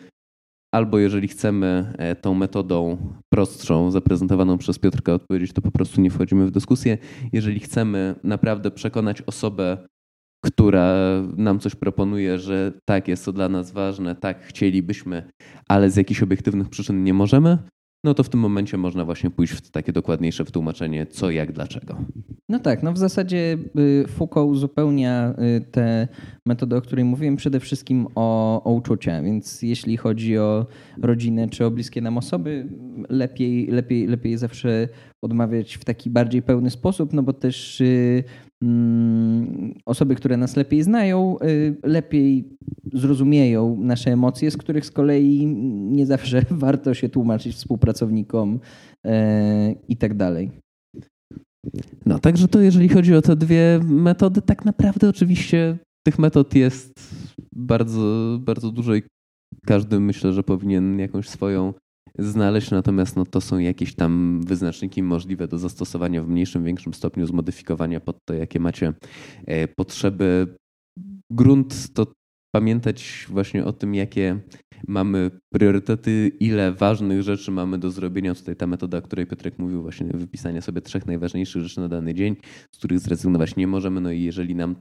albo 0.72 0.99
jeżeli 0.99 1.28
chcemy 1.28 1.93
e, 1.97 2.15
tą 2.15 2.34
metodą 2.34 2.97
prostszą, 3.34 3.91
zaprezentowaną 3.91 4.57
przez 4.57 4.80
Piotrka 4.80 5.13
odpowiedzieć, 5.13 5.53
to 5.53 5.61
po 5.61 5.72
prostu 5.72 6.01
nie 6.01 6.09
wchodzimy 6.09 6.45
w 6.45 6.51
dyskusję. 6.51 6.97
Jeżeli 7.34 7.59
chcemy 7.59 8.15
naprawdę 8.24 8.72
przekonać 8.72 9.22
osobę, 9.22 9.78
która 10.45 10.93
nam 11.38 11.59
coś 11.59 11.76
proponuje, 11.76 12.39
że 12.39 12.74
tak, 12.86 13.07
jest 13.07 13.26
to 13.26 13.34
dla 13.34 13.49
nas 13.49 13.72
ważne, 13.72 14.15
tak, 14.15 14.43
chcielibyśmy, 14.43 15.32
ale 15.67 15.89
z 15.89 15.95
jakichś 15.95 16.24
obiektywnych 16.24 16.70
przyczyn 16.70 17.03
nie 17.03 17.13
możemy, 17.13 17.57
no 18.04 18.14
to 18.14 18.24
w 18.24 18.30
tym 18.30 18.39
momencie 18.39 18.78
można 18.78 19.06
właśnie 19.06 19.30
pójść 19.30 19.54
w 19.54 19.72
takie 19.72 19.93
dokładniejsze 19.93 20.43
wytłumaczenie 20.43 21.06
co, 21.06 21.32
jak, 21.32 21.52
dlaczego. 21.52 21.97
No 22.50 22.60
tak, 22.60 22.84
no 22.84 22.93
w 22.93 22.97
zasadzie 22.97 23.58
y, 23.80 24.06
Foucault 24.08 24.52
uzupełnia 24.52 25.34
y, 25.58 25.62
tę 25.72 26.08
metodę, 26.45 26.78
o 26.78 26.82
której 26.82 27.06
mówiłem, 27.06 27.36
przede 27.36 27.60
wszystkim 27.60 28.08
o, 28.16 28.64
o 28.64 28.74
uczucia, 28.74 29.22
więc 29.22 29.62
jeśli 29.62 29.97
chodzi 29.97 30.38
o 30.38 30.66
rodzinę 31.02 31.50
czy 31.50 31.66
o 31.66 31.72
bliskie 31.72 32.02
nam 32.02 32.18
osoby, 32.18 32.68
lepiej, 33.10 33.68
lepiej, 33.68 34.08
lepiej 34.08 34.38
zawsze 34.38 34.88
odmawiać 35.22 35.76
w 35.76 35.86
taki 35.86 36.10
bardziej 36.10 36.41
pełny 36.41 36.70
sposób, 36.70 37.14
no 37.14 37.24
bo 37.24 37.34
też 37.34 37.82
y, 37.82 38.24
osoby, 39.86 40.16
które 40.16 40.38
nas 40.38 40.55
lepiej 40.55 40.84
znają, 40.84 41.38
lepiej 41.84 42.57
zrozumieją 42.93 43.78
nasze 43.80 44.12
emocje, 44.12 44.51
z 44.51 44.57
których 44.57 44.86
z 44.86 44.91
kolei 44.91 45.45
nie 45.91 46.05
zawsze 46.05 46.41
warto 46.51 46.93
się 46.93 47.10
tłumaczyć 47.10 47.55
współpracownikom 47.55 48.60
i 49.88 49.97
tak 49.97 50.14
dalej. 50.14 50.51
No, 52.05 52.20
także 52.20 52.47
to 52.47 52.62
jeżeli 52.62 52.89
chodzi 52.89 53.16
o 53.16 53.22
te 53.22 53.36
dwie 53.36 53.80
metody, 53.84 54.41
tak 54.41 54.66
naprawdę 54.66 55.10
oczywiście 55.10 55.78
tych 56.07 56.20
metod 56.20 56.55
jest 56.55 56.93
bardzo, 57.55 58.38
bardzo 58.41 58.72
dużo 58.72 58.95
i 58.95 59.03
każdy 59.66 59.99
myślę, 59.99 60.34
że 60.34 60.43
powinien 60.43 60.99
jakąś 60.99 61.30
swoją 61.30 61.74
znaleźć, 62.18 62.72
natomiast 62.72 63.16
no, 63.16 63.26
to 63.26 63.41
są 63.41 63.57
jakieś 63.57 63.95
tam 63.95 64.41
wyznaczniki 64.45 65.03
możliwe 65.03 65.47
do 65.47 65.57
zastosowania 65.57 66.24
w 66.24 66.28
mniejszym, 66.28 66.64
większym 66.64 66.93
stopniu, 66.93 67.28
zmodyfikowania 67.28 67.99
pod 67.99 68.18
to, 68.26 68.34
jakie 68.34 68.60
macie 68.60 68.93
e, 69.45 69.68
potrzeby. 69.68 70.55
Grunt 71.32 71.93
to 71.93 72.07
pamiętać 72.55 73.26
właśnie 73.30 73.66
o 73.66 73.74
tym, 73.74 73.95
jakie 73.95 74.39
mamy 74.88 75.32
priorytety, 75.53 76.32
ile 76.39 76.74
ważnych 76.74 77.22
rzeczy 77.22 77.51
mamy 77.51 77.78
do 77.78 77.91
zrobienia. 77.91 78.36
Tutaj 78.36 78.55
ta 78.55 78.68
metoda, 78.68 78.97
o 78.97 79.01
której 79.01 79.26
Piotrek 79.26 79.60
mówił, 79.60 79.82
właśnie 79.82 80.07
wypisania 80.14 80.62
sobie 80.62 80.82
trzech 80.82 81.05
najważniejszych 81.05 81.62
rzeczy 81.62 81.80
na 81.82 81.88
dany 81.88 82.14
dzień, 82.14 82.36
z 82.76 82.78
których 82.78 82.99
zrezygnować 82.99 83.55
nie 83.55 83.68
możemy. 83.68 84.01
No 84.01 84.12
i 84.12 84.22
jeżeli 84.22 84.55
nam 84.55 84.76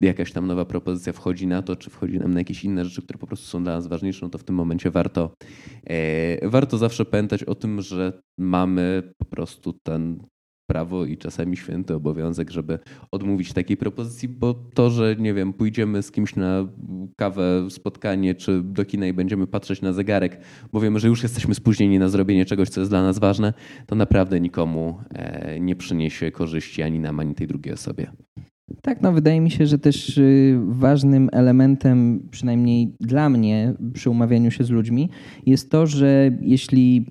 jakaś 0.00 0.32
tam 0.32 0.46
nowa 0.46 0.64
propozycja 0.64 1.12
wchodzi 1.12 1.46
na 1.46 1.62
to, 1.62 1.76
czy 1.76 1.90
wchodzi 1.90 2.18
nam 2.18 2.30
na 2.34 2.40
jakieś 2.40 2.64
inne 2.64 2.84
rzeczy, 2.84 3.02
które 3.02 3.18
po 3.18 3.26
prostu 3.26 3.46
są 3.46 3.62
dla 3.62 3.72
nas 3.72 3.86
ważniejsze, 3.86 4.26
no 4.26 4.30
to 4.30 4.38
w 4.38 4.44
tym 4.44 4.56
momencie 4.56 4.90
warto, 4.90 5.34
e, 5.86 6.48
warto 6.48 6.78
zawsze 6.78 7.04
pamiętać 7.04 7.44
o 7.44 7.54
tym, 7.54 7.82
że 7.82 8.22
mamy 8.38 9.12
po 9.18 9.24
prostu 9.24 9.72
ten 9.82 10.22
prawo 10.70 11.04
i 11.04 11.18
czasami 11.18 11.56
święty 11.56 11.94
obowiązek, 11.94 12.50
żeby 12.50 12.78
odmówić 13.12 13.52
takiej 13.52 13.76
propozycji, 13.76 14.28
bo 14.28 14.54
to, 14.54 14.90
że 14.90 15.16
nie 15.18 15.34
wiem, 15.34 15.52
pójdziemy 15.52 16.02
z 16.02 16.10
kimś 16.10 16.36
na 16.36 16.68
kawę, 17.16 17.70
spotkanie 17.70 18.34
czy 18.34 18.62
do 18.62 18.84
kina 18.84 19.06
i 19.06 19.12
będziemy 19.12 19.46
patrzeć 19.46 19.82
na 19.82 19.92
zegarek, 19.92 20.40
bo 20.72 20.80
wiemy, 20.80 20.98
że 20.98 21.08
już 21.08 21.22
jesteśmy 21.22 21.54
spóźnieni 21.54 21.98
na 21.98 22.08
zrobienie 22.08 22.44
czegoś, 22.44 22.68
co 22.68 22.80
jest 22.80 22.92
dla 22.92 23.02
nas 23.02 23.18
ważne, 23.18 23.52
to 23.86 23.94
naprawdę 23.94 24.40
nikomu 24.40 24.98
e, 25.10 25.60
nie 25.60 25.76
przyniesie 25.76 26.30
korzyści 26.30 26.82
ani 26.82 27.00
nam, 27.00 27.20
ani 27.20 27.34
tej 27.34 27.46
drugiej 27.46 27.74
osobie. 27.74 28.12
Tak, 28.82 29.02
no 29.02 29.12
wydaje 29.12 29.40
mi 29.40 29.50
się, 29.50 29.66
że 29.66 29.78
też 29.78 30.18
y, 30.18 30.58
ważnym 30.68 31.28
elementem, 31.32 32.28
przynajmniej 32.30 32.96
dla 33.00 33.28
mnie, 33.28 33.74
przy 33.94 34.10
umawianiu 34.10 34.50
się 34.50 34.64
z 34.64 34.70
ludźmi, 34.70 35.10
jest 35.46 35.70
to, 35.70 35.86
że 35.86 36.30
jeśli 36.40 37.06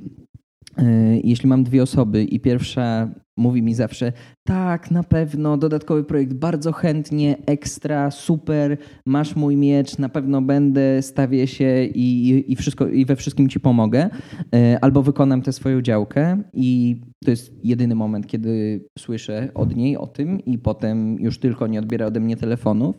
y, 0.80 1.22
jeśli 1.24 1.50
mam 1.50 1.64
dwie 1.64 1.84
osoby 1.84 2.24
i 2.24 2.40
pierwsza 2.40 3.10
mówi 3.40 3.62
mi 3.62 3.74
zawsze, 3.74 4.14
tak, 4.48 4.92
na 4.92 5.04
pewno, 5.04 5.58
dodatkowy 5.58 6.04
projekt, 6.04 6.34
bardzo 6.34 6.72
chętnie, 6.72 7.38
ekstra, 7.46 8.12
super, 8.12 8.78
masz 9.06 9.36
mój 9.36 9.58
miecz, 9.58 9.98
na 9.98 10.10
pewno 10.10 10.42
będę, 10.42 11.02
stawię 11.02 11.48
się 11.48 11.84
i, 11.84 12.44
i, 12.48 12.56
wszystko, 12.56 12.88
i 12.88 13.06
we 13.06 13.16
wszystkim 13.16 13.50
ci 13.50 13.60
pomogę, 13.60 14.10
e, 14.56 14.78
albo 14.82 15.04
wykonam 15.04 15.42
tę 15.42 15.54
swoją 15.54 15.82
działkę 15.82 16.44
i 16.54 17.02
to 17.26 17.32
jest 17.32 17.66
jedyny 17.66 17.96
moment, 17.96 18.28
kiedy 18.28 18.86
słyszę 19.00 19.50
od 19.54 19.76
niej 19.76 19.98
o 19.98 20.08
tym 20.08 20.46
i 20.46 20.58
potem 20.58 21.20
już 21.20 21.40
tylko 21.40 21.68
nie 21.68 21.80
odbiera 21.80 22.06
ode 22.06 22.20
mnie 22.20 22.38
telefonów. 22.38 22.96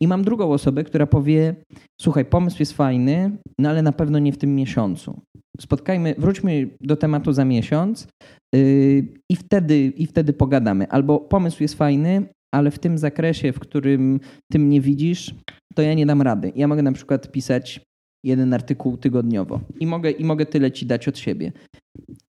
I 0.00 0.08
mam 0.08 0.24
drugą 0.24 0.52
osobę, 0.52 0.84
która 0.84 1.06
powie, 1.06 1.54
słuchaj, 2.00 2.24
pomysł 2.24 2.56
jest 2.60 2.72
fajny, 2.72 3.38
no 3.58 3.68
ale 3.68 3.82
na 3.82 3.92
pewno 3.92 4.18
nie 4.18 4.32
w 4.32 4.38
tym 4.38 4.54
miesiącu. 4.54 5.20
Spotkajmy, 5.60 6.14
wróćmy 6.18 6.68
do 6.80 6.96
tematu 6.96 7.32
za 7.32 7.44
miesiąc 7.44 8.08
yy, 8.54 9.08
i 9.28 9.36
wtedy, 9.36 9.71
i 9.78 10.06
wtedy 10.06 10.32
pogadamy. 10.32 10.88
Albo 10.88 11.20
pomysł 11.20 11.62
jest 11.62 11.74
fajny, 11.74 12.26
ale 12.54 12.70
w 12.70 12.78
tym 12.78 12.98
zakresie, 12.98 13.52
w 13.52 13.58
którym 13.58 14.20
ty 14.52 14.58
mnie 14.58 14.80
widzisz, 14.80 15.34
to 15.74 15.82
ja 15.82 15.94
nie 15.94 16.06
dam 16.06 16.22
rady. 16.22 16.52
Ja 16.56 16.68
mogę 16.68 16.82
na 16.82 16.92
przykład 16.92 17.32
pisać 17.32 17.80
jeden 18.24 18.54
artykuł 18.54 18.96
tygodniowo 18.96 19.60
i 19.80 19.86
mogę, 19.86 20.10
i 20.10 20.24
mogę 20.24 20.46
tyle 20.46 20.72
ci 20.72 20.86
dać 20.86 21.08
od 21.08 21.18
siebie. 21.18 21.52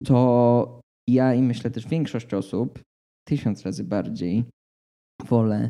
To 0.05 0.81
ja 1.09 1.33
i 1.33 1.41
myślę 1.41 1.71
też 1.71 1.87
większość 1.87 2.33
osób 2.33 2.79
tysiąc 3.27 3.63
razy 3.63 3.83
bardziej 3.83 4.43
wolę 5.25 5.69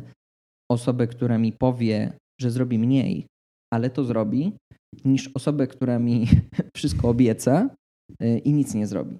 osobę, 0.70 1.06
która 1.06 1.38
mi 1.38 1.52
powie, 1.52 2.12
że 2.40 2.50
zrobi 2.50 2.78
mniej, 2.78 3.26
ale 3.72 3.90
to 3.90 4.04
zrobi, 4.04 4.52
niż 5.04 5.30
osobę, 5.34 5.66
która 5.66 5.98
mi 5.98 6.26
wszystko 6.76 7.08
obieca 7.08 7.70
e, 8.20 8.38
i 8.38 8.52
nic 8.52 8.74
nie 8.74 8.86
zrobi. 8.86 9.18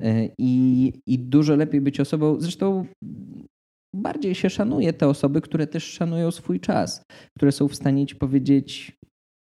E, 0.00 0.28
I, 0.38 0.92
I 1.06 1.18
dużo 1.18 1.56
lepiej 1.56 1.80
być 1.80 2.00
osobą, 2.00 2.40
zresztą 2.40 2.86
bardziej 3.96 4.34
się 4.34 4.50
szanuje 4.50 4.92
te 4.92 5.08
osoby, 5.08 5.40
które 5.40 5.66
też 5.66 5.84
szanują 5.84 6.30
swój 6.30 6.60
czas, 6.60 7.02
które 7.36 7.52
są 7.52 7.68
w 7.68 7.74
stanie 7.74 8.06
ci 8.06 8.16
powiedzieć 8.16 8.96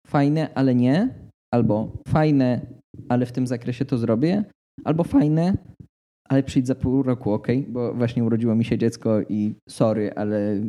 fajne, 0.06 0.54
ale 0.54 0.74
nie, 0.74 1.14
albo 1.54 2.02
fajne, 2.08 2.66
ale 3.08 3.26
w 3.26 3.32
tym 3.32 3.46
zakresie 3.46 3.84
to 3.84 3.98
zrobię, 3.98 4.44
albo 4.84 5.04
fajne, 5.04 5.56
ale 6.28 6.42
przyjdź 6.42 6.66
za 6.66 6.74
pół 6.74 7.02
roku, 7.02 7.32
ok? 7.32 7.48
Bo 7.68 7.94
właśnie 7.94 8.24
urodziło 8.24 8.54
mi 8.54 8.64
się 8.64 8.78
dziecko 8.78 9.20
i 9.28 9.54
sorry, 9.68 10.12
ale 10.16 10.60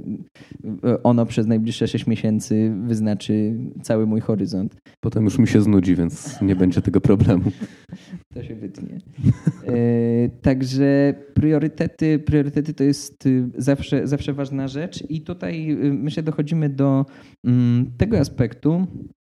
ono 1.04 1.26
przez 1.26 1.48
najbliższe 1.48 1.88
6 1.88 2.08
miesięcy 2.08 2.74
wyznaczy 2.84 3.58
cały 3.82 4.08
mój 4.08 4.22
horyzont. 4.22 4.76
Potem 5.00 5.24
już 5.24 5.40
mi 5.40 5.48
się 5.48 5.62
znudzi, 5.62 5.96
więc 5.96 6.42
nie 6.42 6.56
będzie 6.56 6.82
tego 6.82 7.02
problemu. 7.02 7.44
To 8.34 8.44
się 8.44 8.56
wytnie. 8.56 8.98
E, 9.68 10.30
także 10.42 11.14
priorytety, 11.34 12.20
priorytety 12.20 12.74
to 12.74 12.84
jest 12.84 13.26
y, 13.26 13.50
zawsze, 13.58 14.08
zawsze 14.08 14.34
ważna 14.34 14.68
rzecz 14.68 15.04
i 15.10 15.22
tutaj 15.22 15.72
y, 15.72 15.94
myślę 15.94 16.24
dochodzimy 16.24 16.70
do 16.70 17.06
mm, 17.46 17.92
tego 17.98 18.20
aspektu, 18.20 18.88
E, 18.88 19.17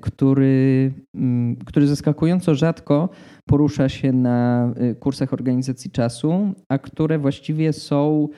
który, 0.00 0.92
mm, 1.14 1.56
który 1.56 1.86
zaskakująco 1.86 2.54
rzadko 2.54 3.08
porusza 3.48 3.88
się 3.88 4.12
na 4.12 4.72
e, 4.76 4.94
kursach 4.94 5.32
organizacji 5.32 5.90
czasu, 5.90 6.54
a 6.68 6.78
które 6.78 7.18
właściwie 7.18 7.72
są 7.72 8.28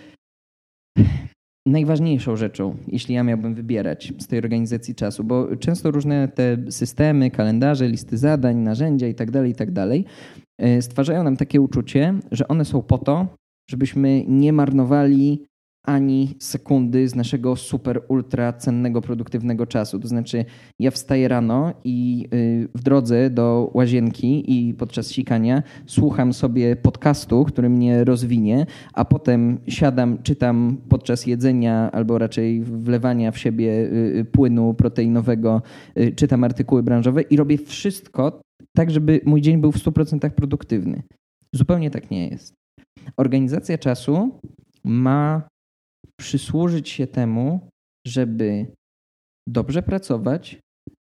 najważniejszą 1.67 2.37
rzeczą, 2.37 2.77
jeśli 2.89 3.15
ja 3.15 3.23
miałbym 3.23 3.55
wybierać 3.55 4.13
z 4.19 4.27
tej 4.27 4.39
organizacji 4.39 4.95
czasu, 4.95 5.25
bo 5.25 5.57
często 5.57 5.91
różne 5.91 6.29
te 6.29 6.57
systemy, 6.71 7.31
kalendarze, 7.31 7.89
listy 7.89 8.19
zadań, 8.19 8.57
narzędzia 8.57 9.07
itd., 9.07 9.33
tak 9.33 9.47
itd. 9.47 9.89
Tak 9.89 10.13
e, 10.59 10.83
stwarzają 10.83 11.23
nam 11.23 11.37
takie 11.37 11.61
uczucie, 11.61 12.15
że 12.31 12.49
one 12.49 12.65
są 12.65 12.83
po 12.83 12.99
to, 12.99 13.27
żebyśmy 13.71 14.25
nie 14.29 14.53
marnowali 14.53 15.45
ani 15.85 16.35
sekundy 16.39 17.09
z 17.09 17.15
naszego 17.15 17.57
super, 17.57 18.03
ultra 18.09 18.53
cennego, 18.53 19.01
produktywnego 19.01 19.67
czasu. 19.67 20.01
To 20.01 20.09
znaczy, 20.09 20.45
ja 20.81 20.91
wstaję 20.91 21.29
rano 21.29 21.75
i 21.85 22.29
y, 22.35 22.69
w 22.75 22.83
drodze 22.83 23.31
do 23.31 23.71
łazienki 23.75 24.45
i 24.53 24.75
podczas 24.75 25.07
sikania 25.07 25.63
słucham 25.87 26.33
sobie 26.33 26.77
podcastu, 26.77 27.45
który 27.45 27.69
mnie 27.69 28.05
rozwinie, 28.05 28.67
a 28.93 29.05
potem 29.05 29.59
siadam, 29.69 30.23
czytam 30.23 30.77
podczas 30.89 31.27
jedzenia 31.27 31.91
albo 31.93 32.19
raczej 32.19 32.61
wlewania 32.63 33.31
w 33.31 33.39
siebie 33.39 33.71
y, 33.73 34.19
y, 34.19 34.25
płynu 34.25 34.75
proteinowego, 34.75 35.63
czytam 36.17 36.45
artykuły 36.45 36.83
branżowe 36.83 37.23
i 37.23 37.37
robię 37.37 37.59
wszystko 37.59 38.41
tak, 38.77 38.91
żeby 38.91 39.21
mój 39.25 39.41
dzień 39.41 39.59
był 39.61 39.73
w 39.73 39.79
100% 39.79 40.31
produktywny. 40.31 41.03
Zupełnie 41.53 41.91
tak 41.91 42.11
nie 42.11 42.29
jest. 42.29 42.55
Organizacja 43.17 43.79
czasu 43.79 44.41
ma 44.85 45.49
przysłużyć 46.21 46.89
się 46.89 47.07
temu, 47.07 47.69
żeby 48.07 48.67
dobrze 49.49 49.83
pracować, 49.83 50.61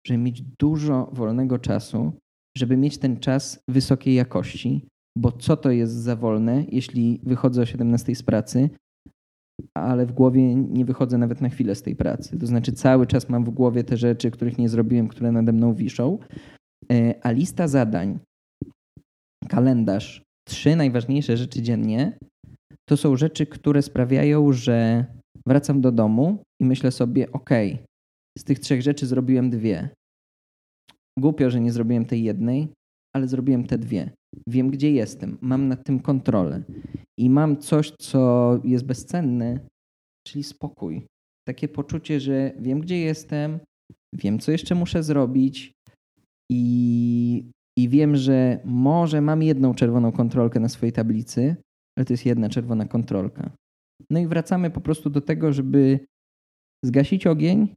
żeby 0.07 0.19
mieć 0.19 0.43
dużo 0.59 1.11
wolnego 1.13 1.59
czasu, 1.59 2.13
żeby 2.57 2.77
mieć 2.77 2.99
ten 2.99 3.21
czas 3.21 3.63
wysokiej 3.69 4.15
jakości, 4.15 4.87
bo 5.19 5.33
co 5.33 5.57
to 5.57 5.71
jest 5.71 5.93
za 5.93 6.17
wolne, 6.17 6.65
jeśli 6.69 7.21
wychodzę 7.23 7.63
o 7.63 7.67
17 7.67 8.15
z 8.15 8.23
pracy, 8.23 8.71
ale 9.75 10.07
w 10.07 10.13
głowie 10.13 10.55
nie 10.55 10.85
wychodzę 10.85 11.19
nawet 11.19 11.41
na 11.41 11.49
chwilę 11.49 11.75
z 11.75 11.83
tej 11.83 11.97
pracy. 11.97 12.39
To 12.39 12.47
znaczy 12.47 12.73
cały 12.73 13.07
czas 13.07 13.29
mam 13.29 13.45
w 13.45 13.51
głowie 13.51 13.85
te 13.85 13.97
rzeczy, 13.97 14.31
których 14.31 14.59
nie 14.59 14.69
zrobiłem, 14.69 15.09
które 15.09 15.33
nade 15.33 15.53
mną 15.53 15.75
wiszą, 15.75 16.19
e, 16.93 17.15
a 17.23 17.31
lista 17.31 17.69
zadań, 17.69 18.19
kalendarz, 19.49 20.23
trzy 20.49 20.77
najważniejsze 20.77 21.37
rzeczy 21.37 21.63
dziennie 21.63 22.19
to 22.91 22.97
są 22.97 23.17
rzeczy, 23.17 23.47
które 23.47 23.83
sprawiają, 23.83 24.53
że 24.53 25.05
wracam 25.47 25.81
do 25.81 25.93
domu 25.93 26.43
i 26.61 26.65
myślę 26.65 26.91
sobie, 26.91 27.33
ok, 27.33 27.51
z 28.39 28.45
tych 28.45 28.59
trzech 28.59 28.83
rzeczy 28.83 29.07
zrobiłem 29.07 29.51
dwie. 29.51 29.89
Głupio, 31.19 31.51
że 31.51 31.61
nie 31.61 31.73
zrobiłem 31.73 32.05
tej 32.05 32.23
jednej, 32.23 32.69
ale 33.17 33.29
zrobiłem 33.29 33.65
te 33.65 33.79
dwie. 33.79 34.11
wiem, 34.49 34.71
gdzie 34.71 34.93
jestem, 34.93 35.39
mam 35.41 35.69
nad 35.69 35.85
tym 35.85 36.01
kontrolę 36.01 36.63
i 37.19 37.31
mam 37.31 37.57
coś, 37.57 37.91
co 37.91 38.61
jest 38.65 38.85
bezcenne, 38.85 39.61
czyli 40.27 40.43
spokój. 40.45 41.07
Takie 41.49 41.69
poczucie, 41.69 42.21
że 42.21 42.53
wiem, 42.59 42.81
gdzie 42.81 42.99
jestem, 42.99 43.61
wiem, 44.15 44.39
co 44.39 44.53
jeszcze 44.53 44.75
muszę 44.75 45.03
zrobić 45.03 45.73
i, 46.53 47.51
i 47.79 47.89
wiem, 47.89 48.17
że 48.17 48.61
może 48.65 49.21
mam 49.21 49.43
jedną 49.43 49.75
czerwoną 49.75 50.13
kontrolkę 50.13 50.61
na 50.61 50.69
swojej 50.69 50.93
tablicy, 50.93 51.57
ale 52.01 52.05
to 52.05 52.13
jest 52.13 52.27
jedna 52.27 52.49
czerwona 52.49 52.85
kontrolka. 52.85 53.51
No 54.11 54.21
i 54.21 54.27
wracamy 54.27 54.71
po 54.71 54.81
prostu 54.81 55.11
do 55.11 55.21
tego, 55.21 55.53
żeby 55.53 56.01
zgasić 56.85 57.27
ogień, 57.27 57.75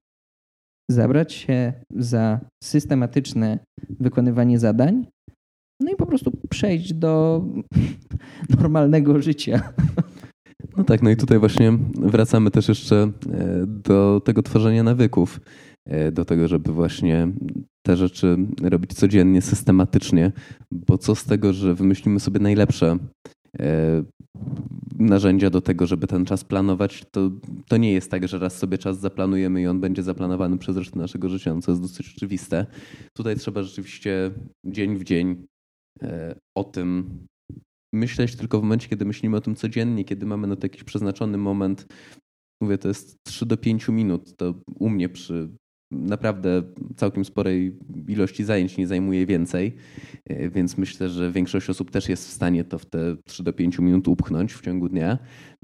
zabrać 0.92 1.34
się 1.34 1.74
za 1.96 2.40
systematyczne 2.64 3.60
wykonywanie 4.00 4.60
zadań, 4.60 5.08
no 5.82 5.92
i 5.92 5.96
po 5.96 6.06
prostu 6.06 6.32
przejść 6.50 6.94
do 6.94 7.44
normalnego 8.58 9.22
życia. 9.22 9.74
No 10.78 10.84
tak, 10.84 11.02
no 11.02 11.10
i 11.10 11.18
tutaj 11.18 11.40
właśnie 11.40 11.72
wracamy 11.96 12.52
też 12.52 12.70
jeszcze 12.70 12.96
e, 12.96 13.12
do 13.68 14.22
tego 14.26 14.44
tworzenia 14.44 14.84
nawyków, 14.84 15.40
e, 15.86 16.12
do 16.12 16.26
tego, 16.26 16.48
żeby 16.48 16.72
właśnie 16.72 17.28
te 17.86 17.98
rzeczy 17.98 18.38
robić 18.62 18.94
codziennie, 18.94 19.42
systematycznie, 19.42 20.32
bo 20.72 20.98
co 20.98 21.16
z 21.16 21.24
tego, 21.24 21.54
że 21.54 21.76
wymyślimy 21.76 22.20
sobie 22.20 22.40
najlepsze 22.40 22.98
narzędzia 25.00 25.50
do 25.50 25.62
tego, 25.62 25.88
żeby 25.88 26.08
ten 26.08 26.26
czas 26.26 26.44
planować, 26.44 27.06
to, 27.12 27.32
to 27.68 27.78
nie 27.78 27.94
jest 27.94 28.12
tak, 28.12 28.28
że 28.28 28.40
raz 28.40 28.58
sobie 28.58 28.78
czas 28.78 29.00
zaplanujemy 29.00 29.62
i 29.62 29.68
on 29.68 29.80
będzie 29.80 30.04
zaplanowany 30.04 30.58
przez 30.58 30.78
resztę 30.78 31.00
naszego 31.00 31.30
życia, 31.30 31.54
no, 31.54 31.62
co 31.62 31.72
jest 31.72 31.82
dosyć 31.82 32.14
oczywiste. 32.18 32.66
Tutaj 33.18 33.36
trzeba 33.36 33.64
rzeczywiście 33.64 34.32
dzień 34.66 34.98
w 34.98 35.04
dzień 35.04 35.46
o 36.58 36.64
tym 36.64 37.18
myśleć 37.94 38.36
tylko 38.36 38.60
w 38.60 38.64
momencie, 38.64 38.90
kiedy 38.90 39.06
myślimy 39.06 39.38
o 39.38 39.42
tym 39.42 39.56
codziennie, 39.56 40.06
kiedy 40.06 40.26
mamy 40.26 40.48
na 40.48 40.56
to 40.56 40.66
jakiś 40.66 40.84
przeznaczony 40.84 41.38
moment. 41.38 41.88
Mówię, 42.62 42.78
to 42.78 42.88
jest 42.88 43.18
3 43.24 43.46
do 43.46 43.58
5 43.58 43.88
minut. 43.88 44.36
To 44.38 44.54
u 44.80 44.90
mnie 44.90 45.10
przy 45.10 45.50
naprawdę 45.94 46.64
całkiem 46.96 47.26
sporej 47.26 47.78
ilości 48.08 48.44
zajęć 48.44 48.78
nie 48.78 48.88
zajmuje 48.88 49.26
więcej, 49.26 49.76
e, 50.26 50.50
więc 50.50 50.78
myślę, 50.78 51.10
że 51.10 51.32
większość 51.32 51.70
osób 51.70 51.92
też 51.92 52.10
jest 52.10 52.28
w 52.28 52.32
stanie 52.32 52.64
to 52.64 52.80
w 52.80 52.86
te 52.86 53.16
3 53.26 53.44
do 53.44 53.54
5 53.54 53.80
minut 53.80 54.08
upchnąć 54.08 54.54
w 54.54 54.62
ciągu 54.62 54.90
dnia. 54.90 55.18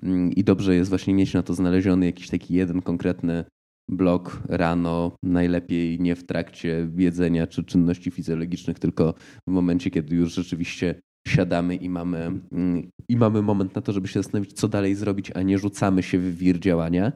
Mm, 0.03 0.31
I 0.31 0.43
dobrze 0.43 0.75
jest 0.75 0.89
właśnie 0.89 1.13
mieć 1.13 1.33
na 1.33 1.43
to 1.43 1.53
znaleziony 1.53 2.05
jakiś 2.05 2.29
taki 2.29 2.53
jeden 2.53 2.81
konkretny 2.81 3.43
blok 3.89 4.43
rano, 4.49 5.11
najlepiej 5.23 5.99
nie 5.99 6.15
w 6.15 6.25
trakcie 6.25 6.89
jedzenia 6.97 7.47
czy 7.47 7.63
czynności 7.63 8.11
fizjologicznych, 8.11 8.79
tylko 8.79 9.13
w 9.47 9.51
momencie, 9.51 9.91
kiedy 9.91 10.15
już 10.15 10.33
rzeczywiście 10.33 11.01
siadamy 11.27 11.75
i 11.75 11.89
mamy, 11.89 12.31
mm, 12.51 12.89
i 13.09 13.17
mamy 13.17 13.41
moment 13.41 13.75
na 13.75 13.81
to, 13.81 13.91
żeby 13.91 14.07
się 14.07 14.23
zastanowić, 14.23 14.53
co 14.53 14.67
dalej 14.67 14.95
zrobić, 14.95 15.31
a 15.35 15.41
nie 15.41 15.57
rzucamy 15.57 16.03
się 16.03 16.19
w 16.19 16.37
wir 16.37 16.59
działania. 16.59 17.11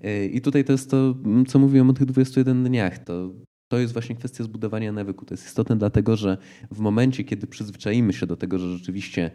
E, 0.00 0.26
I 0.26 0.40
tutaj 0.40 0.64
to 0.64 0.72
jest 0.72 0.90
to, 0.90 1.14
mm, 1.24 1.46
co 1.46 1.58
mówiłem 1.58 1.90
o 1.90 1.92
tych 1.92 2.06
21 2.06 2.64
dniach. 2.64 2.98
To, 2.98 3.34
to 3.72 3.78
jest 3.78 3.92
właśnie 3.92 4.16
kwestia 4.16 4.44
zbudowania 4.44 4.92
nawyku. 4.92 5.24
To 5.24 5.34
jest 5.34 5.46
istotne 5.46 5.76
dlatego, 5.76 6.16
że 6.16 6.38
w 6.70 6.78
momencie, 6.78 7.24
kiedy 7.24 7.46
przyzwyczaimy 7.46 8.12
się 8.12 8.26
do 8.26 8.36
tego, 8.36 8.58
że 8.58 8.76
rzeczywiście 8.76 9.30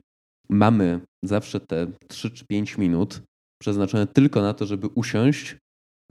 mamy 0.50 1.00
zawsze 1.26 1.60
te 1.60 1.88
3 2.08 2.32
czy 2.32 2.46
5 2.46 2.78
minut 2.78 3.22
przeznaczone 3.62 4.08
tylko 4.08 4.42
na 4.42 4.54
to, 4.54 4.66
żeby 4.66 4.88
usiąść 4.88 5.58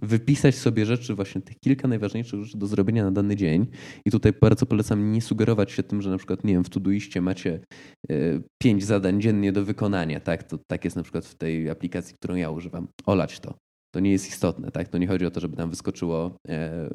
wypisać 0.03 0.55
sobie 0.55 0.87
rzeczy, 0.87 1.15
właśnie 1.15 1.41
tych 1.41 1.57
kilka 1.65 1.89
najważniejszych 1.89 2.45
rzeczy 2.45 2.59
do 2.59 2.67
zrobienia 2.67 3.05
na 3.05 3.11
dany 3.11 3.37
dzień. 3.37 3.67
I 4.07 4.11
tutaj 4.11 4.33
bardzo 4.41 4.67
polecam 4.67 5.13
nie 5.13 5.23
sugerować 5.23 5.73
się 5.73 5.83
tym, 5.83 6.03
że 6.03 6.11
na 6.11 6.19
przykład, 6.19 6.45
nie 6.45 6.53
wiem, 6.53 6.65
w 6.65 6.71
Todoiście 6.71 7.21
macie 7.21 7.61
e, 8.11 8.15
pięć 8.63 8.85
zadań 8.85 9.21
dziennie 9.21 9.53
do 9.53 9.65
wykonania, 9.65 10.21
tak? 10.21 10.43
To 10.43 10.59
tak 10.67 10.85
jest 10.85 10.97
na 10.97 11.03
przykład 11.03 11.27
w 11.27 11.35
tej 11.35 11.71
aplikacji, 11.71 12.15
którą 12.15 12.35
ja 12.35 12.51
używam. 12.51 12.89
Olać 13.07 13.41
to. 13.41 13.55
To 13.95 14.01
nie 14.01 14.11
jest 14.11 14.29
istotne, 14.29 14.71
tak? 14.71 14.89
To 14.89 14.99
nie 14.99 15.07
chodzi 15.07 15.27
o 15.27 15.31
to, 15.31 15.41
żeby 15.41 15.57
tam 15.57 15.71
wyskoczyło, 15.71 16.37
e, 16.49 16.91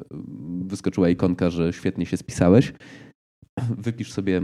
wyskoczyła 0.60 1.08
ikonka, 1.08 1.50
że 1.50 1.72
świetnie 1.72 2.06
się 2.06 2.16
spisałeś. 2.16 2.72
Wypisz 3.86 4.12
sobie 4.12 4.42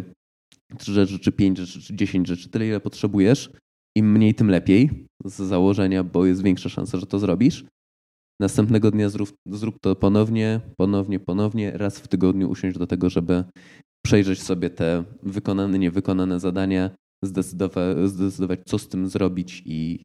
trzy 0.79 0.93
rzeczy, 0.93 1.19
czy 1.19 1.33
pięć 1.33 1.59
rzeczy, 1.59 1.83
czy 1.83 1.97
dziesięć 1.97 2.29
rzeczy, 2.29 2.49
tyle 2.49 2.67
ile 2.67 2.81
potrzebujesz. 2.81 3.51
Im 3.97 4.13
mniej, 4.13 4.35
tym 4.35 4.51
lepiej 4.51 5.07
z 5.25 5.35
założenia, 5.35 6.05
bo 6.05 6.27
jest 6.27 6.43
większa 6.43 6.69
szansa, 6.69 6.99
że 6.99 7.07
to 7.07 7.19
zrobisz. 7.19 7.65
Następnego 8.41 8.91
dnia 8.91 9.09
zrób, 9.09 9.33
zrób 9.47 9.77
to 9.81 9.97
ponownie, 9.97 10.61
ponownie, 10.77 11.21
ponownie, 11.21 11.71
raz 11.71 11.99
w 11.99 12.09
tygodniu 12.09 12.51
usiąść 12.51 12.79
do 12.79 12.87
tego, 12.87 13.11
żeby 13.11 13.45
przejrzeć 14.07 14.43
sobie 14.43 14.71
te 14.71 15.05
wykonane, 15.23 15.79
niewykonane 15.79 16.41
zadania, 16.41 16.91
zdecydować, 17.25 18.11
zdecydować 18.11 18.61
co 18.67 18.79
z 18.79 18.89
tym 18.89 19.09
zrobić 19.09 19.63
i 19.67 20.03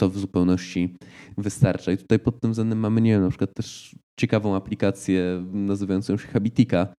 to 0.00 0.10
w 0.10 0.18
zupełności 0.18 0.96
wystarcza. 1.38 1.92
I 1.92 1.96
tutaj 1.96 2.18
pod 2.18 2.40
tym 2.40 2.50
względem 2.50 2.78
mamy, 2.78 3.00
nie 3.00 3.10
wiem, 3.10 3.22
na 3.22 3.28
przykład 3.28 3.54
też 3.54 3.96
ciekawą 4.20 4.56
aplikację 4.56 5.44
nazywającą 5.52 6.16
się 6.16 6.28
Habitika, 6.28 6.94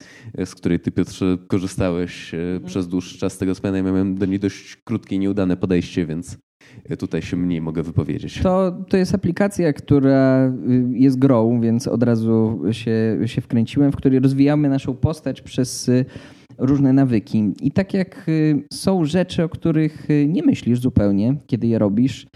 z 0.45 0.55
której 0.55 0.79
ty 0.79 0.91
Piotrze 0.91 1.37
korzystałeś 1.47 2.33
e, 2.33 2.37
mhm. 2.37 2.63
przez 2.63 2.87
dłuższy 2.87 3.17
czas. 3.17 3.33
Z 3.33 3.37
tego 3.37 3.53
pamiętam, 3.61 3.85
ja 3.85 3.91
miałem 3.91 4.17
do 4.17 4.25
niej 4.25 4.39
dość 4.39 4.75
krótkie 4.75 5.15
i 5.15 5.19
nieudane 5.19 5.57
podejście, 5.57 6.05
więc 6.05 6.37
tutaj 6.99 7.21
się 7.21 7.37
mniej 7.37 7.61
mogę 7.61 7.83
wypowiedzieć. 7.83 8.39
To, 8.41 8.71
to 8.89 8.97
jest 8.97 9.15
aplikacja, 9.15 9.73
która 9.73 10.47
y, 10.69 10.87
jest 10.93 11.19
grą, 11.19 11.61
więc 11.61 11.87
od 11.87 12.03
razu 12.03 12.61
się, 12.71 13.19
się 13.25 13.41
wkręciłem, 13.41 13.91
w 13.91 13.95
której 13.95 14.19
rozwijamy 14.19 14.69
naszą 14.69 14.95
postać 14.95 15.41
przez 15.41 15.89
y, 15.89 16.05
różne 16.61 16.93
nawyki. 16.93 17.53
I 17.61 17.71
tak 17.71 17.93
jak 17.93 18.29
y, 18.29 18.63
są 18.73 19.05
rzeczy, 19.05 19.43
o 19.43 19.49
których 19.49 20.07
nie 20.27 20.43
myślisz 20.43 20.79
zupełnie, 20.79 21.35
kiedy 21.47 21.67
je 21.67 21.79
robisz, 21.79 22.27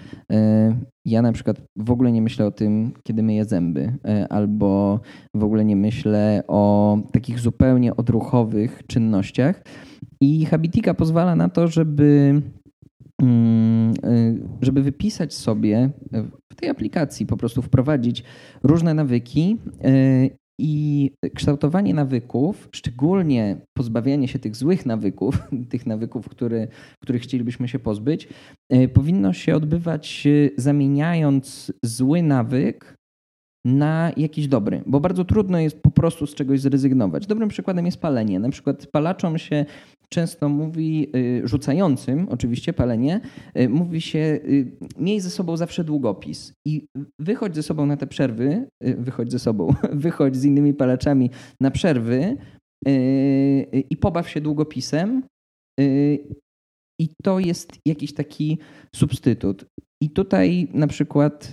ja 1.05 1.21
na 1.21 1.31
przykład 1.31 1.61
w 1.75 1.91
ogóle 1.91 2.11
nie 2.11 2.21
myślę 2.21 2.45
o 2.45 2.51
tym, 2.51 2.91
kiedy 3.03 3.23
myję 3.23 3.45
zęby, 3.45 3.93
albo 4.29 4.99
w 5.35 5.43
ogóle 5.43 5.65
nie 5.65 5.75
myślę 5.75 6.43
o 6.47 6.97
takich 7.11 7.39
zupełnie 7.39 7.95
odruchowych 7.95 8.81
czynnościach. 8.87 9.63
I 10.21 10.45
Habitika 10.45 10.93
pozwala 10.93 11.35
na 11.35 11.49
to, 11.49 11.67
żeby 11.67 12.41
Mm, 13.21 13.93
y, 14.05 14.47
żeby 14.61 14.81
wypisać 14.81 15.33
sobie 15.33 15.89
w 16.51 16.55
tej 16.55 16.69
aplikacji, 16.69 17.25
po 17.25 17.37
prostu 17.37 17.61
wprowadzić 17.61 18.23
różne 18.63 18.93
nawyki 18.93 19.57
y, 19.85 20.37
i 20.59 21.11
kształtowanie 21.35 21.93
nawyków, 21.93 22.69
szczególnie 22.71 23.57
pozbawianie 23.73 24.27
się 24.27 24.39
tych 24.39 24.55
złych 24.55 24.85
nawyków, 24.85 25.39
tych 25.71 25.85
nawyków, 25.85 26.29
które, 26.29 26.67
których 27.01 27.21
chcielibyśmy 27.21 27.67
się 27.67 27.79
pozbyć, 27.79 28.27
y, 28.73 28.87
powinno 28.87 29.33
się 29.33 29.55
odbywać 29.55 30.27
zamieniając 30.57 31.73
zły 31.83 32.23
nawyk 32.23 32.95
na 33.65 34.11
jakiś 34.17 34.47
dobry, 34.47 34.83
bo 34.85 34.99
bardzo 34.99 35.25
trudno 35.25 35.59
jest 35.59 35.81
po 35.81 35.91
prostu 35.91 36.27
z 36.27 36.35
czegoś 36.35 36.59
zrezygnować. 36.61 37.27
Dobrym 37.27 37.49
przykładem 37.49 37.85
jest 37.85 38.01
palenie. 38.01 38.39
Na 38.39 38.49
przykład 38.49 38.87
palaczom 38.87 39.37
się 39.37 39.65
często 40.09 40.49
mówi, 40.49 41.11
y, 41.15 41.41
rzucającym 41.47 42.27
oczywiście 42.29 42.73
palenie, 42.73 43.21
y, 43.59 43.69
mówi 43.69 44.01
się 44.01 44.19
y, 44.19 44.71
miej 44.99 45.19
ze 45.19 45.29
sobą 45.29 45.57
zawsze 45.57 45.83
długopis 45.83 46.53
i 46.67 46.87
wychodź 47.19 47.55
ze 47.55 47.63
sobą 47.63 47.85
na 47.85 47.97
te 47.97 48.07
przerwy, 48.07 48.67
wychodź 48.81 49.31
ze 49.31 49.39
sobą, 49.39 49.73
wychodź 49.93 50.35
z 50.35 50.45
innymi 50.45 50.73
palaczami 50.73 51.29
na 51.61 51.71
przerwy 51.71 52.37
i 53.89 53.97
pobaw 53.97 54.29
się 54.29 54.41
długopisem 54.41 55.23
i 56.99 57.09
to 57.23 57.39
jest 57.39 57.71
jakiś 57.85 58.13
taki 58.13 58.59
substytut. 58.95 59.65
I 60.01 60.09
tutaj 60.09 60.67
na 60.73 60.87
przykład 60.87 61.51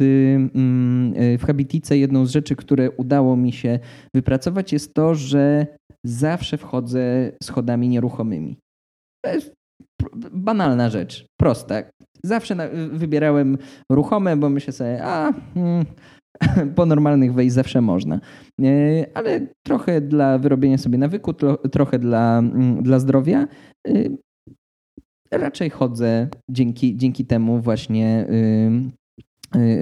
mm, 0.54 1.14
w 1.38 1.44
Habitice 1.44 1.98
jedną 1.98 2.26
z 2.26 2.30
rzeczy, 2.30 2.56
które 2.56 2.90
udało 2.90 3.36
mi 3.36 3.52
się 3.52 3.78
wypracować 4.14 4.72
jest 4.72 4.94
to, 4.94 5.14
że 5.14 5.66
zawsze 6.06 6.58
wchodzę 6.58 7.32
schodami 7.42 7.88
nieruchomymi. 7.88 8.58
To 9.24 9.32
jest 9.32 9.52
banalna 10.32 10.90
rzecz, 10.90 11.26
prosta. 11.40 11.74
Zawsze 12.24 12.70
wybierałem 12.92 13.58
ruchome, 13.90 14.36
bo 14.36 14.48
myślę 14.48 14.72
sobie, 14.72 15.04
a 15.04 15.32
hmm, 15.54 15.84
po 16.76 16.86
normalnych 16.86 17.34
wejść 17.34 17.54
zawsze 17.54 17.80
można. 17.80 18.20
E, 18.62 19.06
ale 19.14 19.46
trochę 19.66 20.00
dla 20.00 20.38
wyrobienia 20.38 20.78
sobie 20.78 20.98
nawyku, 20.98 21.34
trochę 21.72 21.98
dla, 21.98 22.38
mm, 22.38 22.82
dla 22.82 22.98
zdrowia. 22.98 23.46
E, 23.88 23.92
raczej 25.32 25.70
chodzę 25.70 26.28
dzięki, 26.50 26.96
dzięki 26.96 27.24
temu 27.24 27.60
właśnie 27.60 28.26
Y, 28.30 29.01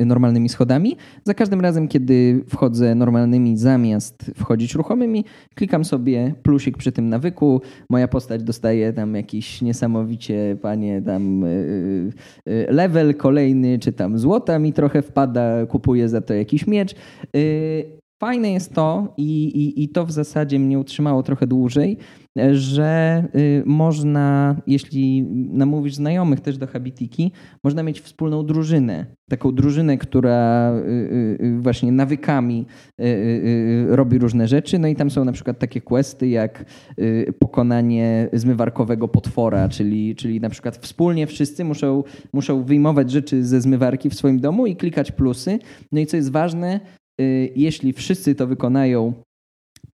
normalnymi 0.06 0.48
schodami. 0.48 0.96
Za 1.24 1.34
każdym 1.34 1.60
razem, 1.60 1.88
kiedy 1.88 2.44
wchodzę 2.48 2.94
normalnymi 2.94 3.56
zamiast 3.56 4.30
wchodzić 4.36 4.74
ruchomymi, 4.74 5.24
klikam 5.54 5.84
sobie 5.84 6.34
plusik 6.42 6.78
przy 6.78 6.92
tym 6.92 7.08
nawyku. 7.08 7.60
Moja 7.90 8.08
postać 8.08 8.42
dostaje 8.42 8.92
tam 8.92 9.14
jakiś 9.14 9.62
niesamowicie, 9.62 10.56
panie, 10.62 11.02
tam 11.02 11.44
y, 11.44 12.12
y, 12.48 12.66
level 12.70 13.14
kolejny, 13.14 13.78
czy 13.78 13.92
tam 13.92 14.18
złota 14.18 14.58
mi 14.58 14.72
trochę 14.72 15.02
wpada, 15.02 15.66
kupuję 15.66 16.08
za 16.08 16.20
to 16.20 16.34
jakiś 16.34 16.66
miecz. 16.66 16.94
Fajne 18.20 18.52
jest 18.52 18.74
to 18.74 19.14
i, 19.16 19.44
i, 19.44 19.82
i 19.82 19.88
to 19.88 20.06
w 20.06 20.12
zasadzie 20.12 20.58
mnie 20.58 20.78
utrzymało 20.78 21.22
trochę 21.22 21.46
dłużej, 21.46 21.96
że 22.52 23.24
y, 23.34 23.62
można, 23.66 24.56
jeśli 24.66 25.22
namówisz 25.32 25.94
znajomych 25.94 26.40
też 26.40 26.58
do 26.58 26.66
habitiki, 26.66 27.32
można 27.64 27.82
mieć 27.82 28.00
wspólną 28.00 28.46
drużynę. 28.46 29.06
Taką 29.30 29.52
drużynę, 29.52 29.98
która 29.98 30.72
właśnie 31.58 31.92
nawykami 31.92 32.66
robi 33.88 34.18
różne 34.18 34.48
rzeczy. 34.48 34.78
No 34.78 34.88
i 34.88 34.96
tam 34.96 35.10
są 35.10 35.24
na 35.24 35.32
przykład 35.32 35.58
takie 35.58 35.80
questy 35.80 36.28
jak 36.28 36.64
pokonanie 37.38 38.28
zmywarkowego 38.32 39.08
potwora, 39.08 39.68
czyli, 39.68 40.16
czyli 40.16 40.40
na 40.40 40.50
przykład 40.50 40.76
wspólnie 40.76 41.26
wszyscy 41.26 41.64
muszą, 41.64 42.04
muszą 42.32 42.64
wyjmować 42.64 43.10
rzeczy 43.10 43.44
ze 43.44 43.60
zmywarki 43.60 44.10
w 44.10 44.14
swoim 44.14 44.40
domu 44.40 44.66
i 44.66 44.76
klikać 44.76 45.12
plusy. 45.12 45.58
No 45.92 46.00
i 46.00 46.06
co 46.06 46.16
jest 46.16 46.32
ważne, 46.32 46.80
jeśli 47.56 47.92
wszyscy 47.92 48.34
to 48.34 48.46
wykonają 48.46 49.12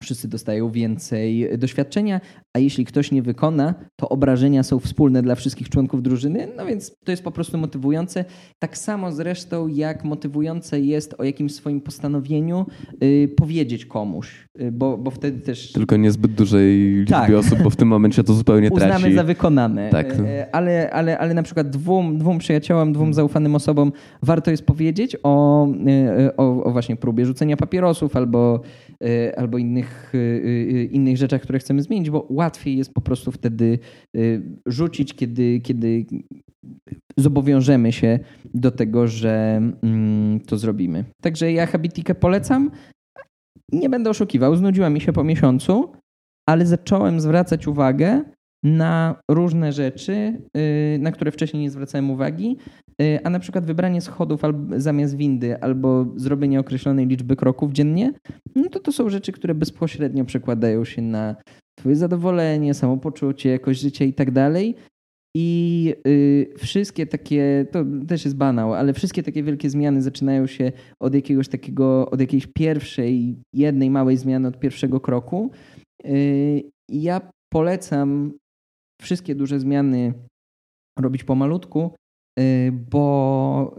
wszyscy 0.03 0.29
dostają 0.29 0.71
więcej 0.71 1.59
doświadczenia, 1.59 2.21
a 2.57 2.59
jeśli 2.59 2.85
ktoś 2.85 3.13
nie 3.13 3.23
wykona, 3.23 3.75
to 3.97 4.09
obrażenia 4.09 4.63
są 4.63 4.79
wspólne 4.79 5.23
dla 5.23 5.35
wszystkich 5.35 5.69
członków 5.69 6.03
drużyny, 6.03 6.49
no 6.57 6.67
więc 6.67 6.97
to 7.05 7.11
jest 7.11 7.23
po 7.23 7.31
prostu 7.31 7.59
motywujące. 7.59 8.25
Tak 8.59 8.79
samo 8.79 9.13
zresztą 9.13 9.69
jak 9.69 10.05
motywujące 10.05 10.81
jest 10.81 11.15
o 11.19 11.25
jakimś 11.25 11.55
swoim 11.55 11.81
postanowieniu 11.81 12.67
yy, 13.01 13.29
powiedzieć 13.29 13.87
komuś, 13.87 14.49
yy, 14.59 14.73
bo, 14.73 14.99
bo 14.99 15.11
wtedy 15.11 15.41
też... 15.41 15.73
Tylko 15.73 15.97
niezbyt 15.97 16.33
dużej 16.33 16.79
liczbie 16.79 17.15
tak. 17.15 17.31
osób, 17.31 17.63
bo 17.63 17.71
w 17.71 17.77
tym 17.77 17.89
momencie 17.89 18.25
to 18.25 18.33
zupełnie 18.33 18.71
traci. 18.71 18.95
Uznamy 18.97 19.15
za 19.15 19.25
wykonane. 19.25 19.91
Tak. 19.91 20.19
Yy, 20.19 20.53
ale, 20.53 20.91
ale, 20.91 21.19
ale 21.19 21.35
na 21.35 21.43
przykład 21.43 21.71
dwóm, 21.71 22.19
dwóm 22.19 22.39
przyjaciołom, 22.39 22.93
dwóm 22.93 23.15
zaufanym 23.15 23.55
osobom 23.55 23.93
warto 24.23 24.51
jest 24.51 24.67
powiedzieć 24.67 25.17
o, 25.23 25.67
o, 26.37 26.65
o 26.65 26.73
właśnie 26.73 26.97
próbie 26.97 27.27
rzucenia 27.27 27.57
papierosów 27.57 28.17
albo, 28.17 28.61
albo 29.37 29.59
innych, 29.59 30.11
yy, 30.15 30.85
innych 30.85 31.17
rzeczach, 31.17 31.43
które 31.43 31.59
chcemy 31.59 31.83
zmienić, 31.83 32.11
bo 32.11 32.27
łatwiej 32.31 32.77
jest 32.77 32.95
po 32.95 33.01
prostu 33.01 33.33
wtedy 33.33 33.79
rzucić, 34.67 35.15
kiedy, 35.15 35.61
kiedy 35.61 36.07
zobowiążemy 37.17 37.93
się 37.93 38.19
do 38.55 38.71
tego, 38.71 39.07
że 39.07 39.63
mm, 39.83 40.41
to 40.41 40.59
zrobimy. 40.59 41.05
Także 41.23 41.53
ja 41.53 41.67
Habitikę 41.67 42.15
polecam. 42.15 42.71
Nie 43.73 43.89
będę 43.89 44.11
oszukiwał, 44.11 44.57
znudziła 44.57 44.91
mi 44.91 45.01
się 45.01 45.13
po 45.13 45.25
miesiącu, 45.25 45.93
ale 46.49 46.67
zacząłem 46.67 47.21
zwracać 47.21 47.67
uwagę 47.67 48.25
na 48.67 49.17
różne 49.31 49.73
rzeczy, 49.73 50.41
y, 50.57 50.99
na 51.01 51.13
które 51.13 51.31
wcześniej 51.31 51.63
nie 51.63 51.71
zwracałem 51.71 52.11
uwagi, 52.11 52.57
y, 53.03 53.19
a 53.25 53.31
na 53.31 53.39
przykład 53.39 53.67
wybranie 53.67 54.01
schodów 54.01 54.41
zamiast 54.77 55.17
windy 55.17 55.61
albo 55.61 56.07
zrobienie 56.17 56.61
określonej 56.61 57.07
liczby 57.07 57.37
kroków 57.37 57.73
dziennie, 57.73 58.13
no 58.55 58.69
to 58.69 58.81
to 58.81 58.93
są 58.93 59.09
rzeczy, 59.09 59.33
które 59.33 59.55
bezpośrednio 59.55 60.25
przekładają 60.25 60.85
się 60.85 61.03
na 61.03 61.37
twoje 61.79 61.97
zadowolenie, 61.97 62.75
samopoczucie, 62.75 63.51
jakość 63.51 63.81
życia 63.81 64.05
i 64.05 64.13
tak 64.13 64.31
dalej. 64.31 64.75
I 65.37 65.95
y, 66.07 66.55
wszystkie 66.59 67.07
takie, 67.07 67.67
to 67.73 67.85
też 68.09 68.25
jest 68.25 68.37
banał, 68.37 68.75
ale 68.75 68.93
wszystkie 68.93 69.23
takie 69.23 69.43
wielkie 69.43 69.71
zmiany 69.71 70.03
zaczynają 70.03 70.47
się 70.47 70.73
od 71.01 71.15
jakiegoś 71.15 71.49
takiego, 71.49 72.11
od 72.11 72.21
jakiejś 72.21 72.47
pierwszej, 72.47 73.37
jednej 73.53 73.91
małej 73.91 74.17
zmiany, 74.17 74.49
od 74.49 74.59
pierwszego 74.59 75.01
kroku. 75.01 75.51
Ja 76.89 77.21
polecam 77.53 78.33
wszystkie 79.03 79.35
duże 79.35 79.61
zmiany 79.61 80.15
robić 80.99 81.25
pomalutku, 81.25 81.91
y, 82.41 82.73
bo, 82.91 83.77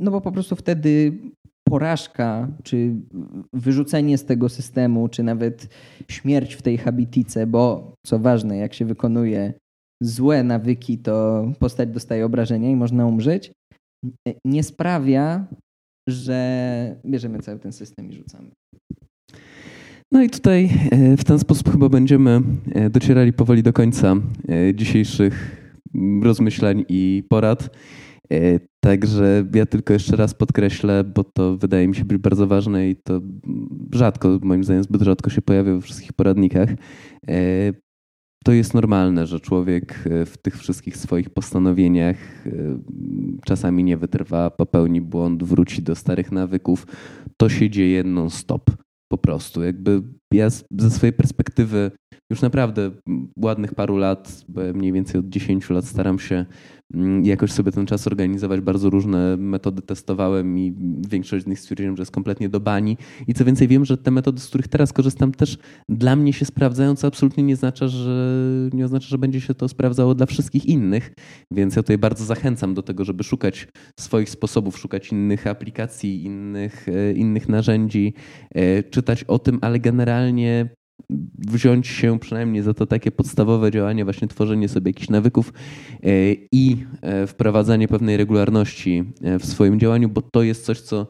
no 0.00 0.10
bo 0.10 0.20
po 0.20 0.32
prostu 0.32 0.56
wtedy 0.56 1.18
porażka, 1.68 2.48
czy 2.62 2.94
wyrzucenie 3.52 4.18
z 4.18 4.24
tego 4.24 4.48
systemu, 4.48 5.08
czy 5.08 5.22
nawet 5.22 5.68
śmierć 6.08 6.54
w 6.54 6.62
tej 6.62 6.78
habitice, 6.78 7.46
bo 7.46 7.94
co 8.06 8.18
ważne, 8.18 8.56
jak 8.56 8.74
się 8.74 8.84
wykonuje 8.84 9.54
złe 10.02 10.42
nawyki, 10.42 10.98
to 10.98 11.44
postać 11.58 11.88
dostaje 11.88 12.26
obrażenia 12.26 12.70
i 12.70 12.76
można 12.76 13.06
umrzeć, 13.06 13.52
nie 14.44 14.62
sprawia, 14.62 15.46
że 16.08 17.00
bierzemy 17.06 17.38
cały 17.38 17.58
ten 17.58 17.72
system 17.72 18.10
i 18.10 18.14
rzucamy. 18.14 18.50
No 20.12 20.22
i 20.22 20.30
tutaj 20.30 20.70
e, 20.90 21.16
w 21.16 21.24
ten 21.24 21.38
sposób 21.38 21.72
chyba 21.72 21.88
będziemy 21.88 22.40
e, 22.72 22.90
docierali 22.90 23.32
powoli 23.32 23.62
do 23.62 23.72
końca 23.72 24.16
e, 24.48 24.74
dzisiejszych 24.74 25.66
rozmyślań 26.22 26.84
i 26.88 27.24
porad. 27.28 27.76
Także 28.80 29.44
ja 29.54 29.66
tylko 29.66 29.92
jeszcze 29.92 30.16
raz 30.16 30.34
podkreślę, 30.34 31.04
bo 31.04 31.24
to 31.24 31.56
wydaje 31.56 31.88
mi 31.88 31.94
się 31.94 32.04
być 32.04 32.18
bardzo 32.18 32.46
ważne 32.46 32.88
i 32.90 32.96
to 32.96 33.20
rzadko, 33.92 34.38
moim 34.42 34.64
zdaniem 34.64 34.82
zbyt 34.82 35.02
rzadko 35.02 35.30
się 35.30 35.42
pojawia 35.42 35.72
we 35.72 35.80
wszystkich 35.80 36.12
poradnikach. 36.12 36.68
To 38.44 38.52
jest 38.52 38.74
normalne, 38.74 39.26
że 39.26 39.40
człowiek 39.40 40.08
w 40.26 40.36
tych 40.42 40.58
wszystkich 40.58 40.96
swoich 40.96 41.30
postanowieniach 41.30 42.44
czasami 43.44 43.84
nie 43.84 43.96
wytrwa, 43.96 44.50
popełni 44.50 45.00
błąd, 45.00 45.44
wróci 45.44 45.82
do 45.82 45.94
starych 45.94 46.32
nawyków. 46.32 46.86
To 47.36 47.48
się 47.48 47.70
dzieje 47.70 48.04
non-stop. 48.04 48.85
Po 49.12 49.18
prostu. 49.18 49.62
Jakby 49.64 50.02
ja 50.32 50.50
ze 50.70 50.90
swojej 50.90 51.12
perspektywy 51.12 51.90
już 52.30 52.42
naprawdę 52.42 52.90
ładnych 53.42 53.74
paru 53.74 53.96
lat, 53.96 54.44
bo 54.48 54.60
mniej 54.74 54.92
więcej 54.92 55.20
od 55.20 55.28
10 55.28 55.70
lat 55.70 55.84
staram 55.84 56.18
się 56.18 56.46
jakoś 57.22 57.52
sobie 57.52 57.72
ten 57.72 57.86
czas 57.86 58.06
organizować. 58.06 58.60
Bardzo 58.60 58.90
różne 58.90 59.36
metody 59.36 59.82
testowałem 59.82 60.58
i 60.58 60.74
większość 61.08 61.44
z 61.44 61.48
nich 61.48 61.60
stwierdziłem, 61.60 61.96
że 61.96 62.02
jest 62.02 62.12
kompletnie 62.12 62.48
do 62.48 62.60
bani. 62.60 62.96
I 63.26 63.34
co 63.34 63.44
więcej, 63.44 63.68
wiem, 63.68 63.84
że 63.84 63.98
te 63.98 64.10
metody, 64.10 64.40
z 64.40 64.48
których 64.48 64.68
teraz 64.68 64.92
korzystam, 64.92 65.32
też 65.32 65.58
dla 65.88 66.16
mnie 66.16 66.32
się 66.32 66.44
sprawdzają, 66.44 66.96
co 66.96 67.06
absolutnie 67.06 67.44
nie 67.44 67.54
oznacza, 67.54 67.88
że, 67.88 68.48
nie 68.72 68.84
oznacza, 68.84 69.08
że 69.08 69.18
będzie 69.18 69.40
się 69.40 69.54
to 69.54 69.68
sprawdzało 69.68 70.14
dla 70.14 70.26
wszystkich 70.26 70.66
innych. 70.66 71.12
Więc 71.52 71.76
ja 71.76 71.82
tutaj 71.82 71.98
bardzo 71.98 72.24
zachęcam 72.24 72.74
do 72.74 72.82
tego, 72.82 73.04
żeby 73.04 73.24
szukać 73.24 73.68
swoich 74.00 74.30
sposobów, 74.30 74.78
szukać 74.78 75.12
innych 75.12 75.46
aplikacji, 75.46 76.24
innych, 76.24 76.88
e, 76.88 77.12
innych 77.12 77.48
narzędzi, 77.48 78.14
e, 78.54 78.82
czytać 78.82 79.24
o 79.24 79.38
tym, 79.38 79.58
ale 79.62 79.78
generalnie 79.78 80.68
wziąć 81.38 81.86
się 81.86 82.18
przynajmniej 82.18 82.62
za 82.62 82.74
to 82.74 82.86
takie 82.86 83.10
podstawowe 83.10 83.70
działanie, 83.70 84.04
właśnie 84.04 84.28
tworzenie 84.28 84.68
sobie 84.68 84.90
jakichś 84.90 85.08
nawyków 85.08 85.52
e, 86.02 86.32
i 86.52 86.76
e, 87.02 87.26
wprowadzanie 87.26 87.88
pewnej 87.88 88.16
regularności 88.16 89.04
e, 89.22 89.38
w 89.38 89.46
swoim 89.46 89.80
działaniu, 89.80 90.08
bo 90.08 90.22
to 90.22 90.42
jest 90.42 90.64
coś, 90.64 90.80
co 90.80 91.06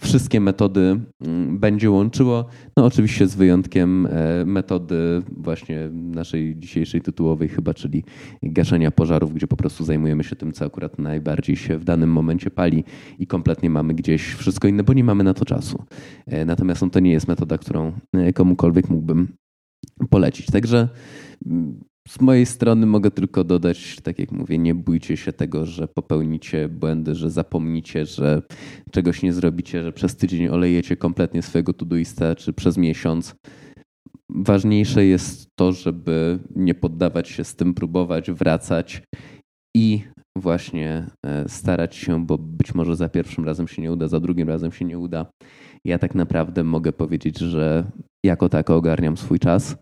wszystkie 0.00 0.40
metody 0.40 1.00
mm, 1.20 1.58
będzie 1.58 1.90
łączyło. 1.90 2.44
No 2.76 2.84
oczywiście 2.84 3.26
z 3.26 3.34
wyjątkiem 3.34 4.08
metody 4.46 5.22
właśnie 5.36 5.90
naszej 5.92 6.56
dzisiejszej 6.56 7.00
tytułowej 7.00 7.48
chyba, 7.48 7.74
czyli 7.74 8.04
gaszenia 8.42 8.90
pożarów, 8.90 9.34
gdzie 9.34 9.46
po 9.46 9.56
prostu 9.56 9.84
zajmujemy 9.84 10.24
się 10.24 10.36
tym, 10.36 10.52
co 10.52 10.64
akurat 10.64 10.98
najbardziej 10.98 11.56
się 11.56 11.78
w 11.78 11.84
danym 11.84 12.12
momencie 12.12 12.50
pali 12.50 12.84
i 13.18 13.26
kompletnie 13.26 13.70
mamy 13.70 13.94
gdzieś 13.94 14.34
wszystko 14.34 14.68
inne, 14.68 14.82
bo 14.82 14.92
nie 14.92 15.04
mamy 15.04 15.24
na 15.24 15.34
to 15.34 15.44
czasu. 15.44 15.84
Natomiast 16.46 16.84
to 16.92 17.00
nie 17.00 17.12
jest 17.12 17.28
metoda, 17.28 17.58
którą 17.58 17.92
komukolwiek 18.34 18.88
mógłbym 18.90 19.28
polecić. 20.10 20.46
Także 20.46 20.88
mm, 21.46 21.80
z 22.08 22.20
mojej 22.20 22.46
strony 22.46 22.86
mogę 22.86 23.10
tylko 23.10 23.44
dodać, 23.44 23.96
tak 24.02 24.18
jak 24.18 24.32
mówię, 24.32 24.58
nie 24.58 24.74
bójcie 24.74 25.16
się 25.16 25.32
tego, 25.32 25.66
że 25.66 25.88
popełnicie 25.88 26.68
błędy, 26.68 27.14
że 27.14 27.30
zapomnicie, 27.30 28.06
że 28.06 28.42
czegoś 28.90 29.22
nie 29.22 29.32
zrobicie, 29.32 29.82
że 29.82 29.92
przez 29.92 30.16
tydzień 30.16 30.48
olejecie 30.48 30.96
kompletnie 30.96 31.42
swojego 31.42 31.72
tuduista, 31.72 32.34
czy 32.34 32.52
przez 32.52 32.76
miesiąc. 32.76 33.34
Ważniejsze 34.30 35.06
jest 35.06 35.48
to, 35.58 35.72
żeby 35.72 36.38
nie 36.56 36.74
poddawać 36.74 37.28
się 37.28 37.44
z 37.44 37.54
tym, 37.54 37.74
próbować, 37.74 38.30
wracać 38.30 39.02
i 39.76 40.00
właśnie 40.38 41.06
e, 41.26 41.48
starać 41.48 41.96
się, 41.96 42.26
bo 42.26 42.38
być 42.38 42.74
może 42.74 42.96
za 42.96 43.08
pierwszym 43.08 43.44
razem 43.44 43.68
się 43.68 43.82
nie 43.82 43.92
uda, 43.92 44.08
za 44.08 44.20
drugim 44.20 44.48
razem 44.48 44.72
się 44.72 44.84
nie 44.84 44.98
uda. 44.98 45.26
Ja 45.84 45.98
tak 45.98 46.14
naprawdę 46.14 46.64
mogę 46.64 46.92
powiedzieć, 46.92 47.38
że 47.38 47.90
jako 48.26 48.48
tako 48.48 48.76
ogarniam 48.76 49.16
swój 49.16 49.38
czas 49.38 49.76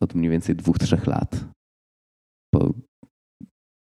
od 0.00 0.14
mniej 0.14 0.30
więcej 0.30 0.56
dwóch, 0.56 0.78
trzech 0.78 1.06
lat. 1.06 1.44
Po, 2.54 2.74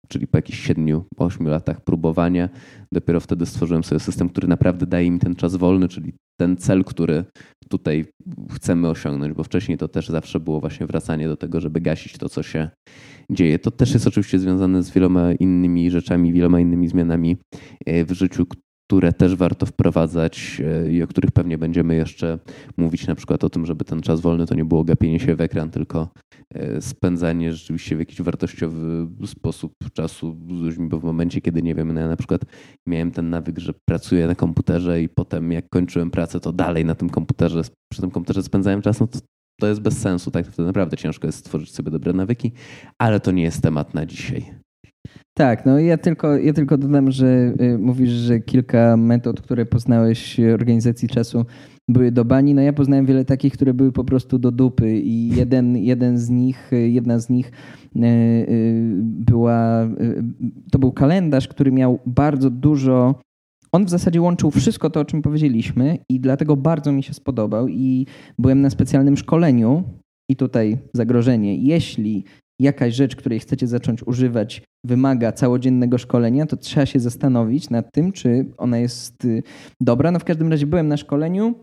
czyli 0.08 0.26
po 0.26 0.38
jakichś 0.38 0.66
siedmiu, 0.66 1.04
ośmiu 1.16 1.48
latach 1.48 1.80
próbowania, 1.80 2.48
dopiero 2.92 3.20
wtedy 3.20 3.46
stworzyłem 3.46 3.84
sobie 3.84 3.98
system, 3.98 4.28
który 4.28 4.48
naprawdę 4.48 4.86
daje 4.86 5.10
mi 5.10 5.18
ten 5.18 5.34
czas 5.34 5.56
wolny, 5.56 5.88
czyli 5.88 6.12
ten 6.40 6.56
cel, 6.56 6.84
który 6.84 7.24
tutaj 7.68 8.04
chcemy 8.54 8.88
osiągnąć, 8.88 9.34
bo 9.34 9.44
wcześniej 9.44 9.78
to 9.78 9.88
też 9.88 10.08
zawsze 10.08 10.40
było 10.40 10.60
właśnie 10.60 10.86
wracanie 10.86 11.28
do 11.28 11.36
tego, 11.36 11.60
żeby 11.60 11.80
gasić 11.80 12.18
to, 12.18 12.28
co 12.28 12.42
się 12.42 12.70
dzieje. 13.30 13.58
To 13.58 13.70
też 13.70 13.94
jest 13.94 14.06
oczywiście 14.06 14.38
związane 14.38 14.82
z 14.82 14.90
wieloma 14.90 15.32
innymi 15.32 15.90
rzeczami, 15.90 16.32
wieloma 16.32 16.60
innymi 16.60 16.88
zmianami 16.88 17.36
e, 17.86 18.04
w 18.04 18.12
życiu, 18.12 18.46
które 18.92 19.12
też 19.12 19.36
warto 19.36 19.66
wprowadzać 19.66 20.62
e, 20.64 20.92
i 20.92 21.02
o 21.02 21.06
których 21.06 21.30
pewnie 21.30 21.58
będziemy 21.58 21.94
jeszcze 21.94 22.38
mówić, 22.76 23.06
na 23.06 23.14
przykład 23.14 23.44
o 23.44 23.50
tym, 23.50 23.66
żeby 23.66 23.84
ten 23.84 24.00
czas 24.00 24.20
wolny 24.20 24.46
to 24.46 24.54
nie 24.54 24.64
było 24.64 24.84
gapienie 24.84 25.20
się 25.20 25.36
w 25.36 25.40
ekran, 25.40 25.70
tylko 25.70 26.08
e, 26.54 26.80
spędzanie 26.80 27.52
rzeczywiście 27.52 27.96
w 27.96 27.98
jakiś 27.98 28.22
wartościowy 28.22 29.06
sposób 29.26 29.72
czasu 29.92 30.36
z 30.48 30.60
ludźmi, 30.60 30.88
bo 30.88 31.00
w 31.00 31.04
momencie, 31.04 31.40
kiedy 31.40 31.62
nie 31.62 31.74
wiem, 31.74 31.92
no 31.92 32.00
ja 32.00 32.08
na 32.08 32.16
przykład 32.16 32.40
miałem 32.88 33.10
ten 33.10 33.30
nawyk, 33.30 33.58
że 33.58 33.72
pracuję 33.88 34.26
na 34.26 34.34
komputerze 34.34 35.02
i 35.02 35.08
potem 35.08 35.52
jak 35.52 35.68
kończyłem 35.68 36.10
pracę, 36.10 36.40
to 36.40 36.52
dalej 36.52 36.84
na 36.84 36.94
tym 36.94 37.10
komputerze, 37.10 37.62
przy 37.92 38.00
tym 38.00 38.10
komputerze 38.10 38.42
spędzałem 38.42 38.82
czas, 38.82 39.00
no 39.00 39.06
to 39.06 39.18
to 39.60 39.66
jest 39.66 39.80
bez 39.80 39.98
sensu, 39.98 40.30
tak? 40.30 40.58
Naprawdę 40.58 40.96
ciężko 40.96 41.26
jest 41.26 41.38
stworzyć 41.38 41.74
sobie 41.74 41.90
dobre 41.90 42.12
nawyki, 42.12 42.52
ale 42.98 43.20
to 43.20 43.30
nie 43.30 43.42
jest 43.42 43.62
temat 43.62 43.94
na 43.94 44.06
dzisiaj. 44.06 44.61
Tak, 45.34 45.66
no 45.66 45.78
ja 45.78 45.98
tylko, 45.98 46.36
ja 46.36 46.52
tylko 46.52 46.78
dodam, 46.78 47.10
że 47.10 47.54
y, 47.60 47.78
mówisz, 47.78 48.10
że 48.10 48.40
kilka 48.40 48.96
metod, 48.96 49.40
które 49.40 49.66
poznałeś 49.66 50.40
organizacji 50.40 51.08
czasu 51.08 51.44
były 51.88 52.12
do 52.12 52.24
bani. 52.24 52.54
No 52.54 52.62
ja 52.62 52.72
poznałem 52.72 53.06
wiele 53.06 53.24
takich, 53.24 53.52
które 53.52 53.74
były 53.74 53.92
po 53.92 54.04
prostu 54.04 54.38
do 54.38 54.50
dupy 54.50 54.98
i 54.98 55.28
jeden, 55.28 55.76
jeden 55.92 56.18
z 56.18 56.30
nich, 56.30 56.70
jedna 56.72 57.18
z 57.18 57.30
nich 57.30 57.52
y, 57.96 58.00
y, 58.00 58.90
była, 59.02 59.88
to 60.72 60.78
był 60.78 60.92
kalendarz, 60.92 61.48
który 61.48 61.72
miał 61.72 61.98
bardzo 62.06 62.50
dużo 62.50 63.14
on 63.74 63.84
w 63.84 63.90
zasadzie 63.90 64.20
łączył 64.20 64.50
wszystko 64.50 64.90
to, 64.90 65.00
o 65.00 65.04
czym 65.04 65.22
powiedzieliśmy, 65.22 65.98
i 66.08 66.20
dlatego 66.20 66.56
bardzo 66.56 66.92
mi 66.92 67.02
się 67.02 67.14
spodobał. 67.14 67.68
I 67.68 68.06
byłem 68.38 68.60
na 68.60 68.70
specjalnym 68.70 69.16
szkoleniu, 69.16 69.84
i 70.32 70.36
tutaj 70.36 70.78
zagrożenie. 70.94 71.56
Jeśli 71.56 72.24
jakaś 72.60 72.94
rzecz, 72.94 73.16
której 73.16 73.40
chcecie 73.40 73.66
zacząć 73.66 74.06
używać, 74.06 74.62
wymaga 74.84 75.32
całodziennego 75.32 75.98
szkolenia, 75.98 76.46
to 76.46 76.56
trzeba 76.56 76.86
się 76.86 77.00
zastanowić 77.00 77.70
nad 77.70 77.92
tym, 77.92 78.12
czy 78.12 78.46
ona 78.56 78.78
jest 78.78 79.24
y, 79.24 79.42
dobra. 79.80 80.10
No 80.10 80.18
w 80.18 80.24
każdym 80.24 80.50
razie 80.50 80.66
byłem 80.66 80.88
na 80.88 80.96
szkoleniu, 80.96 81.54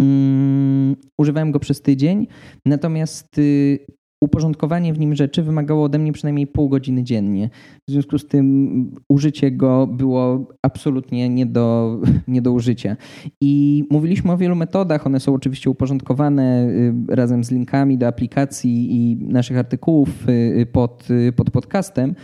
um, 0.00 0.96
używałem 1.18 1.52
go 1.52 1.58
przez 1.58 1.82
tydzień, 1.82 2.26
natomiast 2.66 3.38
y, 3.38 3.78
uporządkowanie 4.20 4.92
w 4.92 4.98
nim 4.98 5.14
rzeczy 5.14 5.42
wymagało 5.42 5.84
ode 5.84 5.98
mnie 5.98 6.12
przynajmniej 6.12 6.46
pół 6.46 6.68
godziny 6.68 7.02
dziennie. 7.02 7.50
W 7.88 7.92
związku 7.92 8.18
z 8.18 8.26
tym 8.26 8.94
użycie 9.08 9.50
go 9.50 9.86
było 9.86 10.48
absolutnie 10.62 11.28
nie 11.28 11.46
do, 11.46 11.98
nie 12.28 12.42
do 12.42 12.52
użycia. 12.52 12.96
I 13.40 13.84
mówiliśmy 13.90 14.32
o 14.32 14.36
wielu 14.36 14.56
metodach, 14.56 15.06
one 15.06 15.20
są 15.20 15.34
oczywiście 15.34 15.70
uporządkowane 15.70 16.68
y, 16.68 16.94
razem 17.08 17.44
z 17.44 17.50
linkami 17.50 17.98
do 17.98 18.06
aplikacji 18.06 18.88
i 18.90 19.16
naszych 19.16 19.58
artykułów 19.58 20.28
y, 20.28 20.66
pod, 20.72 21.10
y, 21.10 21.32
pod 21.32 21.50
podcastem. 21.50 22.14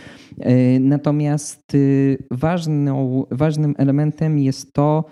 Natomiast 0.79 1.77
ważną, 2.31 3.25
ważnym 3.31 3.75
elementem 3.77 4.39
jest 4.39 4.73
to, 4.73 5.05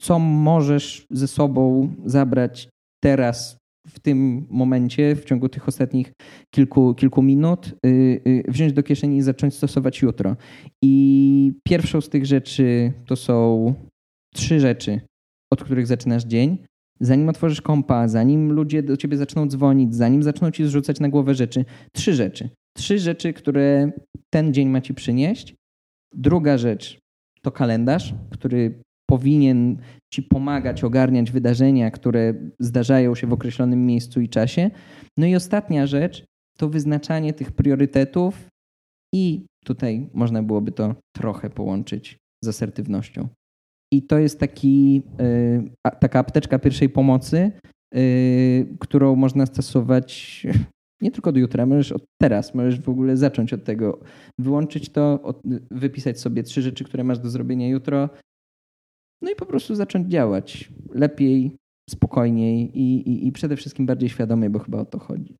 co 0.00 0.18
możesz 0.18 1.06
ze 1.10 1.28
sobą 1.28 1.88
zabrać 2.04 2.68
teraz 3.02 3.59
w 3.86 4.00
tym 4.00 4.46
momencie, 4.50 5.16
w 5.16 5.24
ciągu 5.24 5.48
tych 5.48 5.68
ostatnich 5.68 6.12
kilku, 6.50 6.94
kilku 6.94 7.22
minut, 7.22 7.74
y, 7.86 7.88
y, 8.26 8.42
wziąć 8.48 8.72
do 8.72 8.82
kieszeni 8.82 9.16
i 9.16 9.22
zacząć 9.22 9.54
stosować 9.54 10.02
jutro. 10.02 10.36
I 10.82 11.52
pierwszą 11.64 12.00
z 12.00 12.08
tych 12.08 12.26
rzeczy 12.26 12.92
to 13.06 13.16
są 13.16 13.74
trzy 14.34 14.60
rzeczy, 14.60 15.00
od 15.52 15.64
których 15.64 15.86
zaczynasz 15.86 16.24
dzień. 16.24 16.58
Zanim 17.00 17.28
otworzysz 17.28 17.60
kompa, 17.60 18.08
zanim 18.08 18.52
ludzie 18.52 18.82
do 18.82 18.96
ciebie 18.96 19.16
zaczną 19.16 19.48
dzwonić, 19.48 19.94
zanim 19.94 20.22
zaczną 20.22 20.50
ci 20.50 20.64
zrzucać 20.64 21.00
na 21.00 21.08
głowę 21.08 21.34
rzeczy. 21.34 21.64
Trzy 21.92 22.14
rzeczy. 22.14 22.48
Trzy 22.76 22.98
rzeczy, 22.98 23.32
które 23.32 23.90
ten 24.30 24.54
dzień 24.54 24.68
ma 24.68 24.80
ci 24.80 24.94
przynieść. 24.94 25.54
Druga 26.14 26.58
rzecz 26.58 26.98
to 27.42 27.50
kalendarz, 27.50 28.14
który 28.30 28.82
powinien 29.10 29.76
ci 30.12 30.22
pomagać 30.22 30.84
ogarniać 30.84 31.30
wydarzenia, 31.30 31.90
które 31.90 32.34
zdarzają 32.60 33.14
się 33.14 33.26
w 33.26 33.32
określonym 33.32 33.86
miejscu 33.86 34.20
i 34.20 34.28
czasie. 34.28 34.70
No 35.18 35.26
i 35.26 35.34
ostatnia 35.36 35.86
rzecz 35.86 36.24
to 36.58 36.68
wyznaczanie 36.68 37.32
tych 37.32 37.52
priorytetów 37.52 38.48
i 39.14 39.46
tutaj 39.64 40.10
można 40.14 40.42
byłoby 40.42 40.72
to 40.72 40.94
trochę 41.16 41.50
połączyć 41.50 42.16
z 42.44 42.48
asertywnością. 42.48 43.28
I 43.92 44.02
to 44.02 44.18
jest 44.18 44.40
taki, 44.40 45.02
y, 45.20 45.70
taka 46.00 46.18
apteczka 46.18 46.58
pierwszej 46.58 46.88
pomocy, 46.88 47.52
y, 47.96 48.76
którą 48.80 49.16
można 49.16 49.46
stosować 49.46 50.46
nie 51.02 51.10
tylko 51.10 51.32
do 51.32 51.40
jutra, 51.40 51.66
możesz 51.66 51.92
od 51.92 52.04
teraz, 52.22 52.54
możesz 52.54 52.80
w 52.80 52.88
ogóle 52.88 53.16
zacząć 53.16 53.52
od 53.52 53.64
tego, 53.64 54.00
wyłączyć 54.38 54.88
to, 54.88 55.34
wypisać 55.70 56.20
sobie 56.20 56.42
trzy 56.42 56.62
rzeczy, 56.62 56.84
które 56.84 57.04
masz 57.04 57.18
do 57.18 57.30
zrobienia 57.30 57.68
jutro, 57.68 58.08
no 59.22 59.30
i 59.30 59.34
po 59.34 59.46
prostu 59.46 59.74
zacząć 59.74 60.08
działać 60.08 60.70
lepiej, 60.94 61.56
spokojniej 61.90 62.78
i, 62.78 63.10
i, 63.10 63.26
i 63.26 63.32
przede 63.32 63.56
wszystkim 63.56 63.86
bardziej 63.86 64.08
świadomie, 64.08 64.50
bo 64.50 64.58
chyba 64.58 64.78
o 64.78 64.84
to 64.84 64.98
chodzi. 64.98 65.36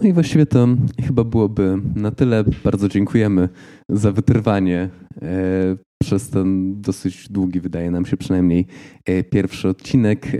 No 0.00 0.08
i 0.08 0.12
właściwie 0.12 0.46
to 0.46 0.68
chyba 1.06 1.24
byłoby 1.24 1.78
na 1.94 2.10
tyle. 2.10 2.44
Bardzo 2.64 2.88
dziękujemy 2.88 3.48
za 3.88 4.12
wytrwanie 4.12 4.88
e, 5.22 5.76
przez 6.04 6.30
ten 6.30 6.80
dosyć 6.80 7.28
długi, 7.28 7.60
wydaje 7.60 7.90
nam 7.90 8.06
się 8.06 8.16
przynajmniej, 8.16 8.66
e, 9.04 9.24
pierwszy 9.24 9.68
odcinek. 9.68 10.26
E, 10.26 10.38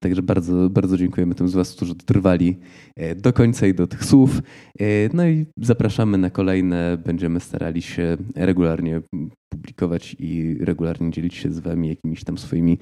także 0.00 0.22
bardzo, 0.22 0.70
bardzo 0.70 0.96
dziękujemy 0.96 1.34
tym 1.34 1.48
z 1.48 1.54
Was, 1.54 1.74
którzy 1.74 1.94
dotrwali 1.94 2.56
do 3.16 3.32
końca 3.32 3.66
i 3.66 3.74
do 3.74 3.86
tych 3.86 4.04
słów. 4.04 4.42
No 5.14 5.28
i 5.28 5.46
zapraszamy 5.56 6.18
na 6.18 6.30
kolejne. 6.30 6.98
Będziemy 7.04 7.40
starali 7.40 7.82
się 7.82 8.16
regularnie 8.34 9.00
publikować 9.48 10.16
i 10.18 10.56
regularnie 10.60 11.10
dzielić 11.10 11.34
się 11.34 11.52
z 11.52 11.58
Wami 11.58 11.88
jakimiś 11.88 12.24
tam 12.24 12.38
swoimi 12.38 12.78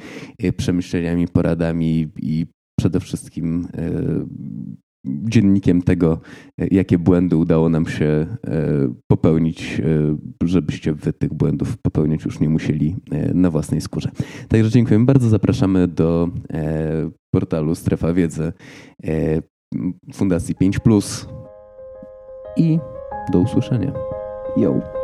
przemyśleniami, 0.57 1.29
poradami 1.29 2.09
i 2.23 2.47
przede 2.81 3.01
wszystkim 3.01 3.69
dziennikiem 5.05 5.83
tego, 5.83 6.21
jakie 6.59 6.99
błędy 6.99 7.37
udało 7.37 7.69
nam 7.69 7.87
się 7.87 8.05
e, 8.05 8.27
popełnić, 9.07 9.81
e, 9.81 10.47
żebyście 10.47 10.93
wy 10.93 11.13
tych 11.13 11.35
błędów 11.35 11.77
popełniać 11.79 12.25
już 12.25 12.41
nie 12.41 12.49
musieli 12.49 12.97
e, 13.11 13.35
na 13.35 13.51
własnej 13.51 13.81
skórze. 13.81 14.11
Także 14.49 14.71
dziękujemy 14.71 15.05
bardzo. 15.05 15.29
Zapraszamy 15.29 15.89
do 15.89 16.29
portalu 17.31 17.75
Strefa 17.75 18.13
Wiedzy 18.13 18.53
Fundacji 20.15 20.55
5 20.55 20.79
i 22.57 22.79
do 23.33 23.39
usłyszenia. 23.39 23.93
Yo. 24.57 25.04